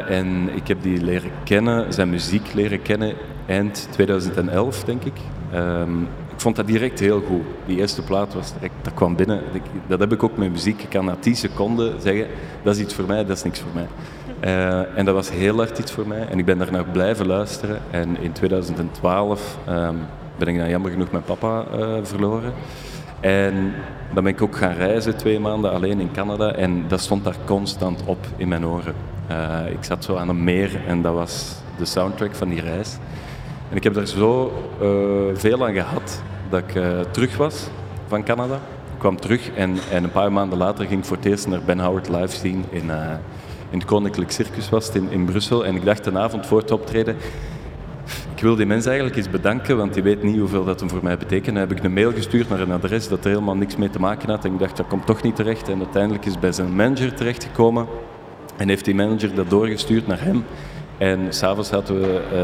en 0.07 0.49
ik 0.55 0.67
heb 0.67 0.81
die 0.81 1.03
leren 1.03 1.31
kennen, 1.43 1.93
zijn 1.93 2.09
muziek 2.09 2.53
leren 2.53 2.81
kennen 2.81 3.13
eind 3.45 3.87
2011, 3.91 4.83
denk 4.83 5.03
ik. 5.03 5.17
Um, 5.53 6.07
ik 6.35 6.41
vond 6.41 6.55
dat 6.55 6.67
direct 6.67 6.99
heel 6.99 7.21
goed. 7.27 7.41
Die 7.65 7.77
eerste 7.77 8.01
plaat 8.01 8.33
was 8.33 8.53
direct, 8.53 8.73
dat 8.81 8.93
kwam 8.93 9.15
binnen. 9.15 9.41
Dat 9.87 9.99
heb 9.99 10.13
ik 10.13 10.23
ook 10.23 10.37
met 10.37 10.51
muziek. 10.51 10.81
Ik 10.81 10.89
kan 10.89 11.05
na 11.05 11.15
10 11.19 11.35
seconden 11.35 12.01
zeggen, 12.01 12.27
dat 12.63 12.75
is 12.75 12.81
iets 12.81 12.93
voor 12.93 13.05
mij, 13.05 13.25
dat 13.25 13.37
is 13.37 13.43
niks 13.43 13.59
voor 13.59 13.71
mij. 13.73 13.87
Uh, 14.43 14.97
en 14.97 15.05
dat 15.05 15.13
was 15.13 15.31
heel 15.31 15.57
hard 15.57 15.79
iets 15.79 15.91
voor 15.91 16.07
mij. 16.07 16.27
En 16.27 16.39
ik 16.39 16.45
ben 16.45 16.57
daarnaar 16.57 16.85
blijven 16.85 17.27
luisteren. 17.27 17.79
En 17.91 18.17
in 18.21 18.31
2012 18.31 19.57
um, 19.69 19.97
ben 20.37 20.47
ik 20.47 20.57
dan 20.57 20.69
jammer 20.69 20.91
genoeg 20.91 21.11
mijn 21.11 21.23
papa 21.23 21.65
uh, 21.77 21.97
verloren. 22.01 22.53
En 23.19 23.73
dan 24.13 24.23
ben 24.23 24.33
ik 24.33 24.41
ook 24.41 24.55
gaan 24.55 24.73
reizen 24.73 25.17
twee 25.17 25.39
maanden 25.39 25.71
alleen 25.71 25.99
in 25.99 26.11
Canada. 26.11 26.53
En 26.53 26.87
dat 26.87 27.01
stond 27.01 27.23
daar 27.23 27.37
constant 27.45 28.01
op 28.05 28.25
in 28.37 28.47
mijn 28.47 28.65
oren. 28.65 28.93
Uh, 29.31 29.71
ik 29.71 29.83
zat 29.83 30.03
zo 30.03 30.15
aan 30.15 30.29
een 30.29 30.43
meer 30.43 30.81
en 30.87 31.01
dat 31.01 31.13
was 31.13 31.55
de 31.77 31.85
soundtrack 31.85 32.35
van 32.35 32.49
die 32.49 32.61
reis. 32.61 32.97
En 33.69 33.75
ik 33.75 33.83
heb 33.83 33.93
daar 33.93 34.07
zo 34.07 34.53
uh, 34.81 34.87
veel 35.33 35.65
aan 35.65 35.73
gehad 35.73 36.21
dat 36.49 36.59
ik 36.59 36.75
uh, 36.75 36.99
terug 36.99 37.37
was 37.37 37.67
van 38.07 38.23
Canada. 38.23 38.55
Ik 38.55 39.01
kwam 39.01 39.19
terug 39.19 39.51
en, 39.51 39.77
en 39.91 40.03
een 40.03 40.11
paar 40.11 40.31
maanden 40.31 40.57
later 40.57 40.85
ging 40.85 40.99
ik 40.99 41.05
voor 41.05 41.17
het 41.17 41.25
eerst 41.25 41.47
naar 41.47 41.61
Ben 41.65 41.79
Howard 41.79 42.09
live 42.09 42.35
zien 42.35 42.65
in, 42.69 42.85
uh, 42.85 43.11
in 43.69 43.77
het 43.77 43.85
Koninklijk 43.85 44.31
Circus 44.31 44.69
was 44.69 44.89
in, 44.89 45.11
in 45.11 45.25
Brussel. 45.25 45.65
En 45.65 45.75
ik 45.75 45.85
dacht 45.85 46.05
een 46.05 46.17
avond 46.17 46.45
voor 46.45 46.59
het 46.59 46.71
optreden, 46.71 47.15
ik 48.35 48.41
wil 48.41 48.55
die 48.55 48.65
mensen 48.65 48.91
eigenlijk 48.91 49.19
eens 49.19 49.29
bedanken, 49.29 49.77
want 49.77 49.93
die 49.93 50.03
weet 50.03 50.23
niet 50.23 50.39
hoeveel 50.39 50.63
dat 50.63 50.79
hem 50.79 50.89
voor 50.89 51.03
mij 51.03 51.17
betekent. 51.17 51.55
Dan 51.55 51.67
heb 51.67 51.77
ik 51.77 51.83
een 51.83 51.93
mail 51.93 52.11
gestuurd 52.11 52.49
naar 52.49 52.59
een 52.59 52.71
adres 52.71 53.07
dat 53.07 53.23
er 53.23 53.29
helemaal 53.29 53.55
niks 53.55 53.75
mee 53.75 53.89
te 53.89 53.99
maken 53.99 54.29
had. 54.29 54.45
En 54.45 54.53
ik 54.53 54.59
dacht, 54.59 54.77
dat 54.77 54.87
komt 54.87 55.05
toch 55.05 55.21
niet 55.21 55.35
terecht. 55.35 55.69
En 55.69 55.77
uiteindelijk 55.77 56.25
is 56.25 56.39
bij 56.39 56.51
zijn 56.51 56.75
manager 56.75 57.13
terechtgekomen. 57.13 57.87
En 58.57 58.69
heeft 58.69 58.85
die 58.85 58.95
manager 58.95 59.35
dat 59.35 59.49
doorgestuurd 59.49 60.07
naar 60.07 60.21
hem. 60.21 60.43
En 60.97 61.33
s'avonds 61.33 61.69
hadden 61.69 62.01
we 62.01 62.21
uh, 62.23 62.37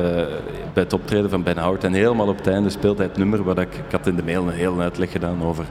bij 0.73 0.83
het 0.83 0.93
optreden 0.93 1.29
van 1.29 1.43
Ben 1.43 1.57
Howard 1.57 1.83
en 1.83 1.93
helemaal 1.93 2.27
op 2.27 2.37
het 2.37 2.47
einde 2.47 2.69
speelt 2.69 2.97
hij 2.97 3.07
het 3.07 3.17
nummer 3.17 3.43
waar 3.43 3.57
ik, 3.57 3.75
ik 3.75 3.91
had 3.91 4.07
in 4.07 4.15
de 4.15 4.23
mail 4.23 4.47
een 4.47 4.53
hele 4.53 4.81
uitleg 4.81 5.11
gedaan 5.11 5.43
over 5.43 5.65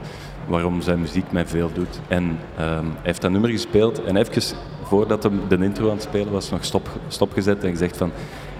waarom 0.47 0.81
zijn 0.81 0.99
muziek 0.99 1.31
mij 1.31 1.45
veel 1.45 1.69
doet. 1.73 1.99
En 2.07 2.23
um, 2.23 2.37
hij 2.55 2.83
heeft 3.01 3.21
dat 3.21 3.31
nummer 3.31 3.49
gespeeld 3.49 4.03
en 4.03 4.15
even 4.15 4.57
voordat 4.83 5.23
hij 5.23 5.31
de 5.47 5.57
intro 5.57 5.85
aan 5.85 5.93
het 5.93 6.01
spelen 6.01 6.31
was, 6.31 6.49
nog 6.49 6.63
stop, 6.63 6.89
stopgezet 7.07 7.63
en 7.63 7.69
gezegd 7.69 7.97
van 7.97 8.11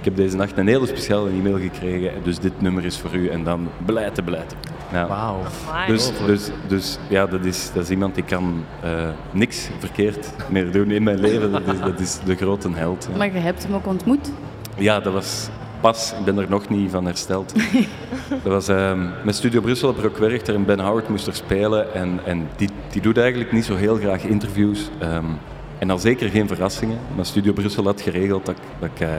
ik 0.01 0.07
heb 0.07 0.15
deze 0.15 0.35
nacht 0.35 0.57
een 0.57 0.67
hele 0.67 0.85
speciale 0.85 1.29
e-mail 1.29 1.59
gekregen, 1.59 2.11
dus 2.23 2.39
dit 2.39 2.61
nummer 2.61 2.85
is 2.85 2.97
voor 2.97 3.13
u. 3.13 3.27
En 3.27 3.43
dan 3.43 3.69
blijten, 3.85 4.23
blijten. 4.23 4.57
Ja. 4.91 5.07
Wauw. 5.07 5.41
Dus, 5.87 6.11
dus, 6.25 6.49
dus 6.67 6.99
ja, 7.07 7.25
dat 7.25 7.45
is, 7.45 7.71
dat 7.73 7.83
is 7.83 7.89
iemand 7.89 8.15
die 8.15 8.23
kan 8.23 8.63
uh, 8.83 9.09
niks 9.31 9.69
verkeerd 9.79 10.31
meer 10.49 10.71
doen 10.71 10.91
in 10.91 11.03
mijn 11.03 11.19
leven. 11.19 11.51
Dat 11.51 11.61
is, 11.73 11.79
dat 11.79 11.99
is 11.99 12.19
de 12.25 12.35
grote 12.35 12.69
held. 12.73 13.07
Ja. 13.11 13.17
Maar 13.17 13.33
je 13.33 13.39
hebt 13.39 13.63
hem 13.63 13.73
ook 13.73 13.87
ontmoet? 13.87 14.31
Ja, 14.77 14.99
dat 14.99 15.13
was 15.13 15.49
pas. 15.81 16.13
Ik 16.19 16.25
ben 16.25 16.37
er 16.37 16.49
nog 16.49 16.69
niet 16.69 16.91
van 16.91 17.05
hersteld. 17.05 17.53
dat 18.43 18.51
was 18.51 18.67
um, 18.67 19.09
met 19.23 19.35
Studio 19.35 19.61
Brussel 19.61 19.87
heb 19.87 19.97
ik 19.97 20.05
ook 20.05 20.15
gewerkt 20.15 20.49
en 20.49 20.65
Ben 20.65 20.79
Howard 20.79 21.09
moest 21.09 21.27
er 21.27 21.35
spelen. 21.35 21.93
En, 21.93 22.19
en 22.25 22.47
die, 22.55 22.69
die 22.89 23.01
doet 23.01 23.17
eigenlijk 23.17 23.51
niet 23.51 23.65
zo 23.65 23.75
heel 23.75 23.95
graag 23.95 24.23
interviews. 24.23 24.89
Um, 25.03 25.37
en 25.79 25.89
al 25.89 25.99
zeker 25.99 26.29
geen 26.29 26.47
verrassingen. 26.47 26.99
Maar 27.15 27.25
Studio 27.25 27.53
Brussel 27.53 27.83
had 27.83 28.01
geregeld 28.01 28.45
dat, 28.45 28.57
dat 28.79 28.89
ik... 28.93 29.01
Uh, 29.01 29.09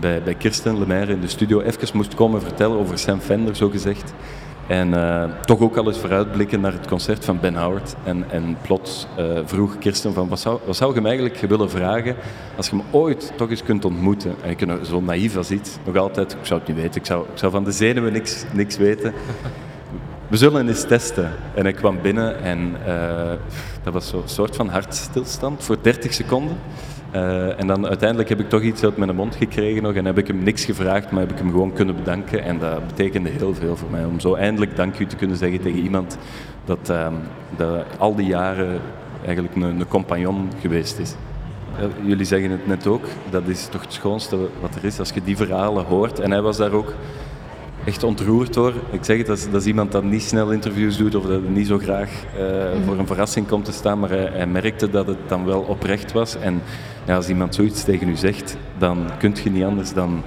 bij, 0.00 0.34
Kirsten 0.38 0.78
Lemaire 0.78 1.12
in 1.12 1.20
de 1.20 1.28
studio 1.28 1.60
even 1.60 1.96
moest 1.96 2.14
komen 2.14 2.40
vertellen 2.40 2.78
over 2.78 2.98
Sam 2.98 3.20
Fender, 3.20 3.56
zo 3.56 3.68
gezegd. 3.68 4.14
En 4.66 4.88
uh, 4.88 5.24
toch 5.44 5.60
ook 5.60 5.76
al 5.76 5.86
eens 5.86 5.98
vooruitblikken 5.98 6.60
naar 6.60 6.72
het 6.72 6.86
concert 6.86 7.24
van 7.24 7.40
Ben 7.40 7.54
Howard. 7.54 7.94
En, 8.04 8.30
en 8.30 8.56
plots 8.62 9.06
uh, 9.18 9.38
vroeg 9.44 9.78
Kirsten 9.78 10.12
van, 10.12 10.28
wat 10.28 10.40
zou, 10.40 10.60
wat 10.64 10.76
zou 10.76 10.90
je 10.90 10.96
hem 10.96 11.06
eigenlijk 11.06 11.40
willen 11.40 11.70
vragen 11.70 12.16
als 12.56 12.68
je 12.68 12.76
hem 12.76 12.84
ooit 12.90 13.32
toch 13.36 13.50
eens 13.50 13.62
kunt 13.62 13.84
ontmoeten? 13.84 14.34
En 14.42 14.50
ik 14.50 14.66
ben 14.66 14.86
zo 14.86 15.00
naïef 15.00 15.36
als 15.36 15.50
iets, 15.50 15.76
nog 15.84 15.96
altijd, 15.96 16.32
ik 16.32 16.38
zou 16.46 16.60
het 16.60 16.68
niet 16.68 16.76
weten, 16.76 17.00
ik 17.00 17.06
zou, 17.06 17.22
ik 17.32 17.38
zou 17.38 17.52
van 17.52 17.64
de 17.64 17.72
zenuwen 17.72 18.12
niks, 18.12 18.44
niks 18.52 18.76
weten. 18.76 19.12
We 20.28 20.36
zullen 20.36 20.68
eens 20.68 20.86
testen. 20.86 21.32
En 21.54 21.62
hij 21.62 21.72
kwam 21.72 21.98
binnen 22.02 22.42
en 22.42 22.76
uh, 22.86 23.32
dat 23.82 23.92
was 23.92 24.08
zo'n 24.08 24.22
soort 24.24 24.56
van 24.56 24.68
hartstilstand 24.68 25.64
voor 25.64 25.76
30 25.80 26.14
seconden. 26.14 26.56
Uh, 27.14 27.60
en 27.60 27.66
dan 27.66 27.86
uiteindelijk 27.86 28.28
heb 28.28 28.40
ik 28.40 28.48
toch 28.48 28.62
iets 28.62 28.84
uit 28.84 28.96
mijn 28.96 29.14
mond 29.14 29.34
gekregen 29.34 29.82
nog 29.82 29.94
en 29.94 30.04
heb 30.04 30.18
ik 30.18 30.26
hem 30.26 30.42
niks 30.42 30.64
gevraagd, 30.64 31.10
maar 31.10 31.20
heb 31.20 31.30
ik 31.30 31.38
hem 31.38 31.50
gewoon 31.50 31.72
kunnen 31.72 31.96
bedanken. 31.96 32.42
En 32.42 32.58
dat 32.58 32.86
betekende 32.86 33.28
heel 33.28 33.54
veel 33.54 33.76
voor 33.76 33.90
mij 33.90 34.04
om 34.04 34.20
zo 34.20 34.34
eindelijk 34.34 34.76
dank 34.76 34.98
u 34.98 35.06
te 35.06 35.16
kunnen 35.16 35.36
zeggen 35.36 35.60
tegen 35.60 35.80
iemand 35.80 36.18
dat, 36.64 36.90
uh, 36.90 37.06
dat 37.56 37.84
al 37.98 38.14
die 38.14 38.26
jaren 38.26 38.80
eigenlijk 39.24 39.54
een, 39.54 39.62
een 39.62 39.88
compagnon 39.88 40.48
geweest 40.60 40.98
is. 40.98 41.14
Uh, 41.80 42.08
jullie 42.08 42.24
zeggen 42.24 42.50
het 42.50 42.66
net 42.66 42.86
ook, 42.86 43.04
dat 43.30 43.46
is 43.46 43.66
toch 43.66 43.82
het 43.82 43.92
schoonste 43.92 44.36
wat 44.60 44.74
er 44.74 44.84
is 44.84 44.98
als 44.98 45.10
je 45.10 45.22
die 45.24 45.36
verhalen 45.36 45.84
hoort. 45.84 46.20
En 46.20 46.30
hij 46.30 46.42
was 46.42 46.56
daar 46.56 46.72
ook 46.72 46.94
echt 47.86 48.02
ontroerd 48.02 48.54
door. 48.54 48.72
Ik 48.90 49.04
zeg 49.04 49.16
het, 49.16 49.26
dat 49.26 49.38
is, 49.38 49.50
dat 49.50 49.60
is 49.60 49.66
iemand 49.66 49.92
dat 49.92 50.04
niet 50.04 50.22
snel 50.22 50.50
interviews 50.50 50.96
doet 50.96 51.14
of 51.14 51.24
dat 51.24 51.48
niet 51.48 51.66
zo 51.66 51.78
graag 51.78 52.10
uh, 52.10 52.42
mm-hmm. 52.42 52.84
voor 52.84 52.98
een 52.98 53.06
verrassing 53.06 53.46
komt 53.48 53.64
te 53.64 53.72
staan, 53.72 53.98
maar 53.98 54.08
hij, 54.08 54.28
hij, 54.32 54.46
merkte 54.46 54.90
dat 54.90 55.06
het 55.06 55.18
dan 55.26 55.44
wel 55.44 55.60
oprecht 55.60 56.12
was. 56.12 56.36
En 56.36 56.62
ja, 57.06 57.16
als 57.16 57.28
iemand 57.28 57.54
zoiets 57.54 57.84
tegen 57.84 58.08
u 58.08 58.16
zegt, 58.16 58.56
dan 58.78 59.10
kun 59.18 59.34
je 59.44 59.50
niet 59.50 59.64
anders 59.64 59.92
dan, 59.92 60.22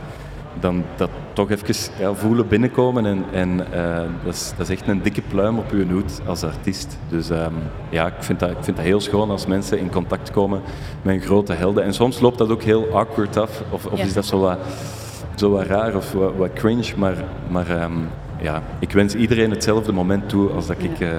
dan 0.59 0.83
dat 0.95 1.09
toch 1.33 1.51
even 1.51 1.93
ja, 1.99 2.13
voelen 2.13 2.47
binnenkomen. 2.47 3.05
En, 3.05 3.25
en 3.31 3.49
uh, 3.73 3.95
dat, 4.23 4.33
is, 4.33 4.53
dat 4.57 4.69
is 4.69 4.75
echt 4.75 4.87
een 4.87 5.01
dikke 5.01 5.21
pluim 5.21 5.57
op 5.57 5.71
uw 5.71 5.89
hoed 5.89 6.21
als 6.25 6.43
artiest. 6.43 6.97
Dus 7.09 7.29
um, 7.29 7.53
ja, 7.89 8.07
ik 8.07 8.13
vind, 8.19 8.39
dat, 8.39 8.49
ik 8.49 8.57
vind 8.61 8.77
dat 8.77 8.85
heel 8.85 8.99
schoon 9.01 9.29
als 9.29 9.45
mensen 9.45 9.79
in 9.79 9.91
contact 9.91 10.31
komen 10.31 10.61
met 11.01 11.23
grote 11.23 11.53
helden. 11.53 11.83
En 11.83 11.93
soms 11.93 12.19
loopt 12.19 12.37
dat 12.37 12.49
ook 12.49 12.63
heel 12.63 12.87
awkward 12.93 13.37
af, 13.37 13.63
of, 13.69 13.85
of 13.85 13.97
ja. 13.97 14.03
is 14.03 14.13
dat 14.13 14.25
zo 14.25 14.39
wat 14.39 14.57
zo 15.39 15.49
wat 15.49 15.65
raar 15.65 15.95
of 15.95 16.11
wat, 16.11 16.35
wat 16.35 16.53
cringe, 16.53 16.93
maar, 16.97 17.15
maar 17.47 17.81
um, 17.81 18.07
ja, 18.41 18.61
ik 18.79 18.91
wens 18.91 19.15
iedereen 19.15 19.49
hetzelfde 19.49 19.91
moment 19.91 20.29
toe 20.29 20.49
als 20.49 20.67
dat 20.67 20.77
ja. 20.79 20.89
ik 20.89 20.99
uh, 20.99 21.09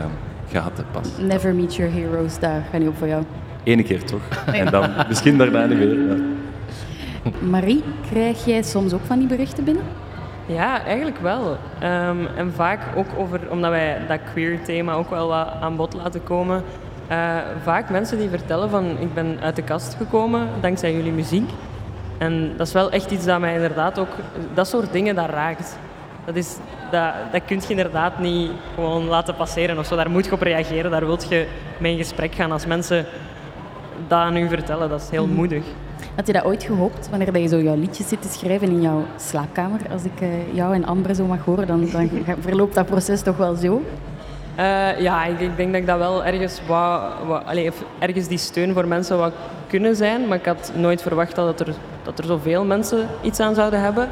gehad 0.51 0.77
heb 0.77 0.87
pas. 0.93 1.09
Never 1.19 1.55
meet 1.55 1.75
your 1.75 1.93
heroes, 1.93 2.39
daar 2.39 2.63
ga 2.71 2.79
niet 2.79 2.89
op 2.89 2.97
voor 2.97 3.09
jou. 3.09 3.23
Ene 3.65 3.83
keer 3.83 4.05
toch? 4.05 4.21
Nee. 4.47 4.61
En 4.65 4.71
dan 4.71 4.91
misschien 5.09 5.39
daarna 5.39 5.67
niet 5.67 5.79
meer. 5.79 6.09
Ja. 6.09 6.17
Marie, 7.49 7.83
krijg 8.11 8.45
jij 8.45 8.63
soms 8.63 8.93
ook 8.93 9.05
van 9.05 9.19
die 9.19 9.29
berichten 9.29 9.65
binnen? 9.65 9.83
Ja, 10.47 10.85
eigenlijk 10.85 11.19
wel. 11.19 11.51
Um, 11.51 12.27
en 12.37 12.53
vaak 12.55 12.81
ook 12.97 13.07
over, 13.17 13.41
omdat 13.51 13.71
wij 13.71 13.99
dat 14.09 14.21
queer 14.33 14.63
thema 14.63 14.93
ook 14.93 15.11
wel 15.11 15.29
wat 15.29 15.49
aan 15.61 15.77
bod 15.77 15.95
laten 15.95 16.23
komen. 16.23 16.63
Uh, 17.11 17.37
vaak 17.63 17.91
mensen 17.91 18.19
die 18.19 18.29
vertellen 18.29 18.71
van 18.71 18.85
ik 18.99 19.15
ben 19.15 19.39
uit 19.41 19.57
de 19.57 19.63
kast 19.63 19.95
gekomen 19.95 20.49
dankzij 20.61 20.95
jullie 20.95 21.13
muziek. 21.13 21.51
En 22.21 22.53
dat 22.57 22.67
is 22.67 22.73
wel 22.73 22.91
echt 22.91 23.11
iets 23.11 23.25
dat 23.25 23.41
mij 23.41 23.55
inderdaad 23.55 23.99
ook, 23.99 24.09
dat 24.55 24.69
soort 24.69 24.93
dingen, 24.93 25.15
dat 25.15 25.29
raakt. 25.29 25.79
Dat, 26.25 26.37
is, 26.37 26.57
dat, 26.91 27.13
dat 27.33 27.45
kun 27.45 27.57
je 27.61 27.69
inderdaad 27.69 28.19
niet 28.19 28.51
gewoon 28.75 29.05
laten 29.07 29.35
passeren 29.35 29.79
of 29.79 29.87
zo. 29.87 29.97
Daar 29.97 30.11
moet 30.11 30.25
je 30.25 30.33
op 30.33 30.41
reageren, 30.43 30.91
daar 30.91 31.07
wil 31.07 31.19
je 31.29 31.47
mee 31.79 31.93
in 31.93 31.99
gesprek 31.99 32.35
gaan. 32.35 32.53
Als 32.53 32.67
mensen 32.67 33.07
dat 34.09 34.19
aan 34.19 34.37
u 34.37 34.49
vertellen, 34.49 34.89
dat 34.89 35.01
is 35.01 35.11
heel 35.11 35.27
Mhm. 35.27 35.35
moedig. 35.35 35.65
Had 36.17 36.27
je 36.27 36.33
dat 36.33 36.45
ooit 36.45 36.63
gehoopt, 36.63 37.09
wanneer 37.11 37.33
dat 37.33 37.43
je 37.43 37.49
zo 37.49 37.61
jouw 37.61 37.77
liedjes 37.77 38.09
zit 38.09 38.23
te 38.23 38.29
schrijven 38.29 38.69
in 38.69 38.81
jouw 38.81 39.05
slaapkamer? 39.17 39.81
Als 39.93 40.05
ik 40.05 40.21
eh, 40.21 40.29
jou 40.55 40.75
en 40.75 40.85
Amber 40.85 41.15
zo 41.15 41.25
mag 41.25 41.45
horen, 41.45 41.67
dan, 41.67 41.89
dan 41.93 42.11
verloopt 42.41 42.75
dat 42.75 42.87
proces 42.87 43.23
toch 43.23 43.37
wel 43.37 43.55
zo? 43.55 43.83
Eh, 44.61 45.01
ja, 45.01 45.25
ik, 45.25 45.41
ik 45.41 45.57
denk 45.57 45.73
dat 45.73 45.81
ik 45.81 45.87
dat 45.87 45.99
wel 45.99 46.25
ergens 46.25 46.61
of 46.69 47.85
ergens 47.99 48.29
die 48.29 48.39
steun 48.39 48.73
voor 48.73 48.87
mensen 48.87 49.19
wou 49.19 49.33
kunnen 49.67 49.97
zijn, 49.97 50.29
maar 50.29 50.39
ik 50.39 50.45
had 50.45 50.73
nooit 50.75 51.03
verwacht 51.03 51.35
dat 51.35 51.61
er, 51.61 51.75
dat 52.03 52.19
er 52.19 52.25
zoveel 52.25 52.65
mensen 52.65 53.09
iets 53.23 53.41
aan 53.41 53.55
zouden 53.55 53.81
hebben. 53.81 54.09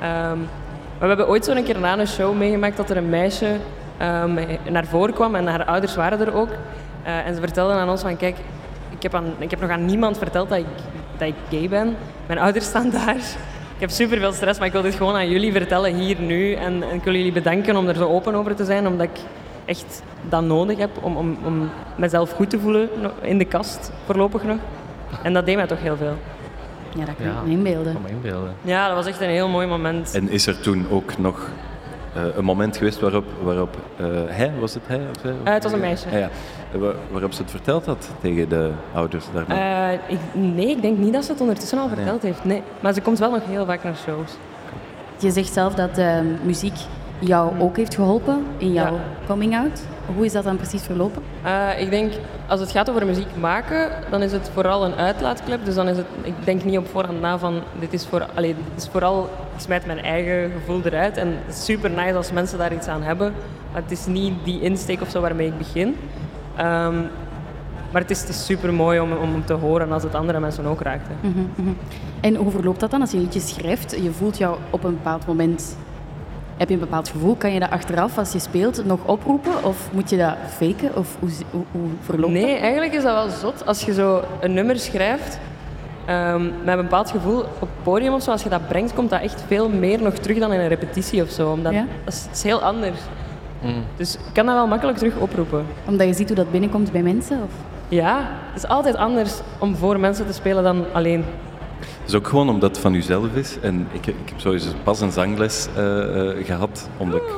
Ehm, 0.00 0.38
maar 0.38 0.98
we 0.98 1.06
hebben 1.06 1.28
ooit 1.28 1.44
zo 1.44 1.52
een 1.52 1.64
keer 1.64 1.78
na 1.78 1.98
een 1.98 2.06
show 2.06 2.36
meegemaakt 2.36 2.76
dat 2.76 2.90
er 2.90 2.96
een 2.96 3.08
meisje 3.08 3.56
ehm, 3.98 4.38
naar 4.70 4.84
voren 4.84 5.14
kwam 5.14 5.34
en 5.34 5.46
haar 5.46 5.64
ouders 5.64 5.94
waren 5.94 6.20
er 6.20 6.34
ook. 6.34 6.50
Eh, 7.02 7.26
en 7.26 7.34
ze 7.34 7.40
vertelden 7.40 7.76
aan 7.76 7.90
ons 7.90 8.02
van 8.02 8.16
kijk, 8.16 8.36
ik 8.90 9.02
heb, 9.02 9.14
aan, 9.14 9.34
ik 9.38 9.50
heb 9.50 9.60
nog 9.60 9.70
aan 9.70 9.84
niemand 9.84 10.18
verteld 10.18 10.48
dat 10.48 10.58
ik, 10.58 10.66
dat 11.18 11.28
ik 11.28 11.34
gay 11.50 11.68
ben. 11.68 11.96
Mijn 12.26 12.38
ouders 12.38 12.64
staan 12.64 12.90
daar. 12.90 13.16
Ik 13.74 13.88
heb 13.88 13.90
super 13.90 14.18
veel 14.18 14.32
stress, 14.32 14.58
maar 14.58 14.68
ik 14.68 14.74
wil 14.74 14.82
dit 14.82 14.94
gewoon 14.94 15.14
aan 15.14 15.28
jullie 15.28 15.52
vertellen 15.52 15.94
hier 15.94 16.20
nu. 16.20 16.52
En, 16.52 16.82
en 16.82 16.94
ik 16.94 17.04
wil 17.04 17.14
jullie 17.14 17.32
bedanken 17.32 17.76
om 17.76 17.88
er 17.88 17.96
zo 17.96 18.08
open 18.08 18.34
over 18.34 18.54
te 18.54 18.64
zijn, 18.64 18.86
omdat 18.86 19.06
ik 19.06 19.20
echt 19.64 20.02
dat 20.28 20.42
nodig 20.42 20.78
heb 20.78 20.90
om, 21.00 21.16
om, 21.16 21.36
om 21.44 21.68
mezelf 21.96 22.30
goed 22.32 22.50
te 22.50 22.58
voelen 22.58 22.88
in 23.20 23.38
de 23.38 23.44
kast, 23.44 23.92
voorlopig 24.04 24.42
nog. 24.44 24.56
En 25.22 25.32
dat 25.32 25.46
deed 25.46 25.56
mij 25.56 25.66
toch 25.66 25.80
heel 25.82 25.96
veel. 25.96 26.14
Ja, 26.96 27.04
dat 27.04 27.14
kan 27.16 27.26
Ja. 27.26 27.32
ik 27.32 27.44
me 27.46 27.50
inbeelden. 27.50 27.92
kan 27.92 28.02
me 28.02 28.08
inbeelden. 28.08 28.54
Ja, 28.62 28.86
dat 28.86 28.96
was 28.96 29.06
echt 29.06 29.20
een 29.20 29.28
heel 29.28 29.48
mooi 29.48 29.66
moment. 29.66 30.14
En 30.14 30.30
is 30.30 30.46
er 30.46 30.60
toen 30.60 30.86
ook 30.90 31.18
nog 31.18 31.48
eh, 32.14 32.22
een 32.36 32.44
moment 32.44 32.76
geweest 32.76 33.00
waarop, 33.00 33.24
waarop 33.42 33.76
eh, 33.96 34.06
hij, 34.26 34.52
was 34.60 34.74
het 34.74 34.82
hij? 34.86 35.00
Of 35.14 35.20
zij? 35.22 35.34
Eh, 35.44 35.52
het 35.52 35.62
was 35.62 35.72
een 35.72 35.80
meisje. 35.80 36.06
Ah, 36.06 36.12
ja. 36.12 36.28
Waar- 36.78 36.94
waarop 37.10 37.32
ze 37.32 37.42
het 37.42 37.50
verteld 37.50 37.86
had 37.86 38.10
tegen 38.20 38.48
de 38.48 38.70
ouders 38.94 39.24
daarna. 39.34 39.90
Eh, 39.92 39.98
ik, 40.08 40.18
nee, 40.32 40.66
ik 40.68 40.82
denk 40.82 40.98
niet 40.98 41.12
dat 41.12 41.24
ze 41.24 41.32
het 41.32 41.40
ondertussen 41.40 41.78
al 41.78 41.88
verteld 41.88 42.22
heeft. 42.22 42.44
Nee. 42.44 42.62
Maar 42.80 42.92
ze 42.92 43.00
komt 43.00 43.18
wel 43.18 43.30
nog 43.30 43.42
heel 43.46 43.64
vaak 43.66 43.82
naar 43.84 43.96
shows. 44.06 44.30
Je 45.18 45.30
zegt 45.30 45.52
zelf 45.52 45.74
dat 45.74 45.98
eh, 45.98 46.18
muziek 46.42 46.74
jou 47.22 47.60
ook 47.60 47.76
heeft 47.76 47.94
geholpen 47.94 48.44
in 48.58 48.72
jouw 48.72 48.94
Ja. 48.94 49.00
coming-out. 49.26 49.82
Hoe 50.16 50.24
is 50.24 50.32
dat 50.32 50.44
dan 50.44 50.56
precies 50.56 50.82
verlopen? 50.82 51.22
Eh, 51.42 51.80
ik 51.80 51.90
denk, 51.90 52.12
als 52.46 52.60
het 52.60 52.70
gaat 52.70 52.90
over 52.90 53.06
muziek 53.06 53.36
maken, 53.40 53.90
dan 54.10 54.22
is 54.22 54.32
het 54.32 54.50
vooral 54.54 54.84
een 54.84 54.94
uitlaatklep. 54.94 55.64
Dus 55.64 55.74
dan 55.74 55.88
is 55.88 55.96
het, 55.96 56.06
ik 56.22 56.34
denk 56.44 56.64
niet 56.64 56.78
op 56.78 56.86
voorhand 56.88 57.20
na 57.20 57.38
van, 57.38 57.60
dit 57.78 57.92
is, 57.92 58.06
voor, 58.06 58.26
allee, 58.34 58.54
dit 58.54 58.82
is 58.82 58.88
vooral, 58.92 59.22
ik 59.54 59.60
smijt 59.60 59.86
mijn 59.86 59.98
eigen 59.98 60.50
gevoel 60.50 60.80
eruit. 60.84 61.16
En 61.16 61.28
het 61.46 61.54
is 61.54 61.64
super 61.64 61.90
nice 61.90 62.14
als 62.16 62.32
mensen 62.32 62.58
daar 62.58 62.72
iets 62.72 62.86
aan 62.86 63.02
hebben. 63.02 63.32
Maar 63.72 63.82
het 63.82 63.90
is 63.90 64.06
niet 64.06 64.34
die 64.44 64.60
insteek 64.60 65.00
of 65.00 65.10
zo 65.10 65.20
waarmee 65.20 65.46
ik 65.46 65.58
begin. 65.58 65.96
Ehm, 66.56 66.94
maar 67.92 68.00
het 68.00 68.10
is, 68.10 68.20
het 68.20 68.28
is 68.28 68.44
super 68.44 68.74
mooi 68.74 69.00
om, 69.00 69.12
om 69.12 69.44
te 69.44 69.52
horen 69.52 69.92
als 69.92 70.02
het 70.02 70.14
andere 70.14 70.40
mensen 70.40 70.64
ook 70.66 70.80
raakt. 70.80 71.08
hè. 71.08 71.28
Mhm, 71.28 71.38
mhm. 71.54 71.70
En 72.20 72.34
hoe 72.34 72.50
verloopt 72.50 72.80
dat 72.80 72.90
dan 72.90 73.00
als 73.00 73.10
je 73.10 73.16
een 73.16 73.22
liedje 73.22 73.40
schrijft? 73.40 73.96
Je 74.02 74.10
voelt 74.12 74.38
jou 74.38 74.56
op 74.70 74.84
een 74.84 74.94
bepaald 74.94 75.26
moment... 75.26 75.76
Heb 76.56 76.68
je 76.68 76.74
een 76.74 76.80
bepaald 76.80 77.08
gevoel? 77.08 77.34
Kan 77.36 77.52
je 77.52 77.60
dat 77.60 77.70
achteraf, 77.70 78.18
als 78.18 78.32
je 78.32 78.38
speelt, 78.38 78.84
nog 78.84 78.98
oproepen? 79.04 79.64
Of 79.64 79.88
moet 79.92 80.10
je 80.10 80.16
dat 80.16 80.34
faken? 80.56 80.96
Of 80.96 81.16
hoe, 81.20 81.28
hoe, 81.50 81.62
hoe 81.72 81.88
verloopt 82.00 82.32
Nee, 82.32 82.52
dat? 82.52 82.60
eigenlijk 82.60 82.92
is 82.92 83.02
dat 83.02 83.12
wel 83.14 83.28
zot. 83.28 83.66
Als 83.66 83.82
je 83.82 83.92
zo 83.94 84.22
een 84.40 84.52
nummer 84.52 84.78
schrijft 84.78 85.38
ehm, 86.06 86.42
met 86.64 86.76
een 86.76 86.82
bepaald 86.82 87.10
gevoel 87.10 87.38
op 87.40 87.60
het 87.60 87.82
podium 87.82 88.12
of 88.12 88.22
zo, 88.22 88.30
als 88.30 88.42
je 88.42 88.48
dat 88.48 88.68
brengt, 88.68 88.94
komt 88.94 89.10
dat 89.10 89.20
echt 89.20 89.44
veel 89.46 89.68
meer 89.68 90.02
nog 90.02 90.14
terug 90.14 90.38
dan 90.38 90.52
in 90.52 90.60
een 90.60 90.68
repetitie 90.68 91.22
of 91.22 91.30
zo. 91.30 91.50
Omdat 91.50 91.72
Ja? 91.72 91.84
dat, 92.04 92.14
is, 92.14 92.24
dat 92.24 92.34
is 92.34 92.42
heel 92.42 92.62
anders. 92.62 92.98
Mm. 93.62 93.84
Dus 93.96 94.14
ik 94.14 94.20
kan 94.32 94.46
dat 94.46 94.54
wel 94.54 94.66
makkelijk 94.66 94.98
terug 94.98 95.16
oproepen. 95.16 95.66
Omdat 95.86 96.06
je 96.06 96.14
ziet 96.14 96.26
hoe 96.28 96.36
dat 96.36 96.50
binnenkomt 96.50 96.92
bij 96.92 97.02
mensen? 97.02 97.36
Of? 97.42 97.50
Ja, 97.88 98.16
het 98.52 98.62
is 98.64 98.68
altijd 98.68 98.96
anders 98.96 99.32
om 99.58 99.76
voor 99.76 100.00
mensen 100.00 100.26
te 100.26 100.32
spelen 100.32 100.62
dan 100.62 100.84
alleen. 100.92 101.24
Is 102.06 102.14
ook 102.14 102.28
gewoon 102.28 102.48
omdat 102.48 102.70
het 102.70 102.78
van 102.78 102.92
jezelf 102.92 103.34
is. 103.34 103.58
En 103.60 103.88
ik, 103.92 104.06
ik 104.06 104.28
heb 104.28 104.40
sowieso 104.40 104.68
pas 104.84 105.00
een 105.00 105.12
zangles 105.12 105.68
eh, 105.76 106.30
eh, 106.30 106.46
gehad, 106.46 106.88
omdat 106.96 107.20
ik... 107.20 107.28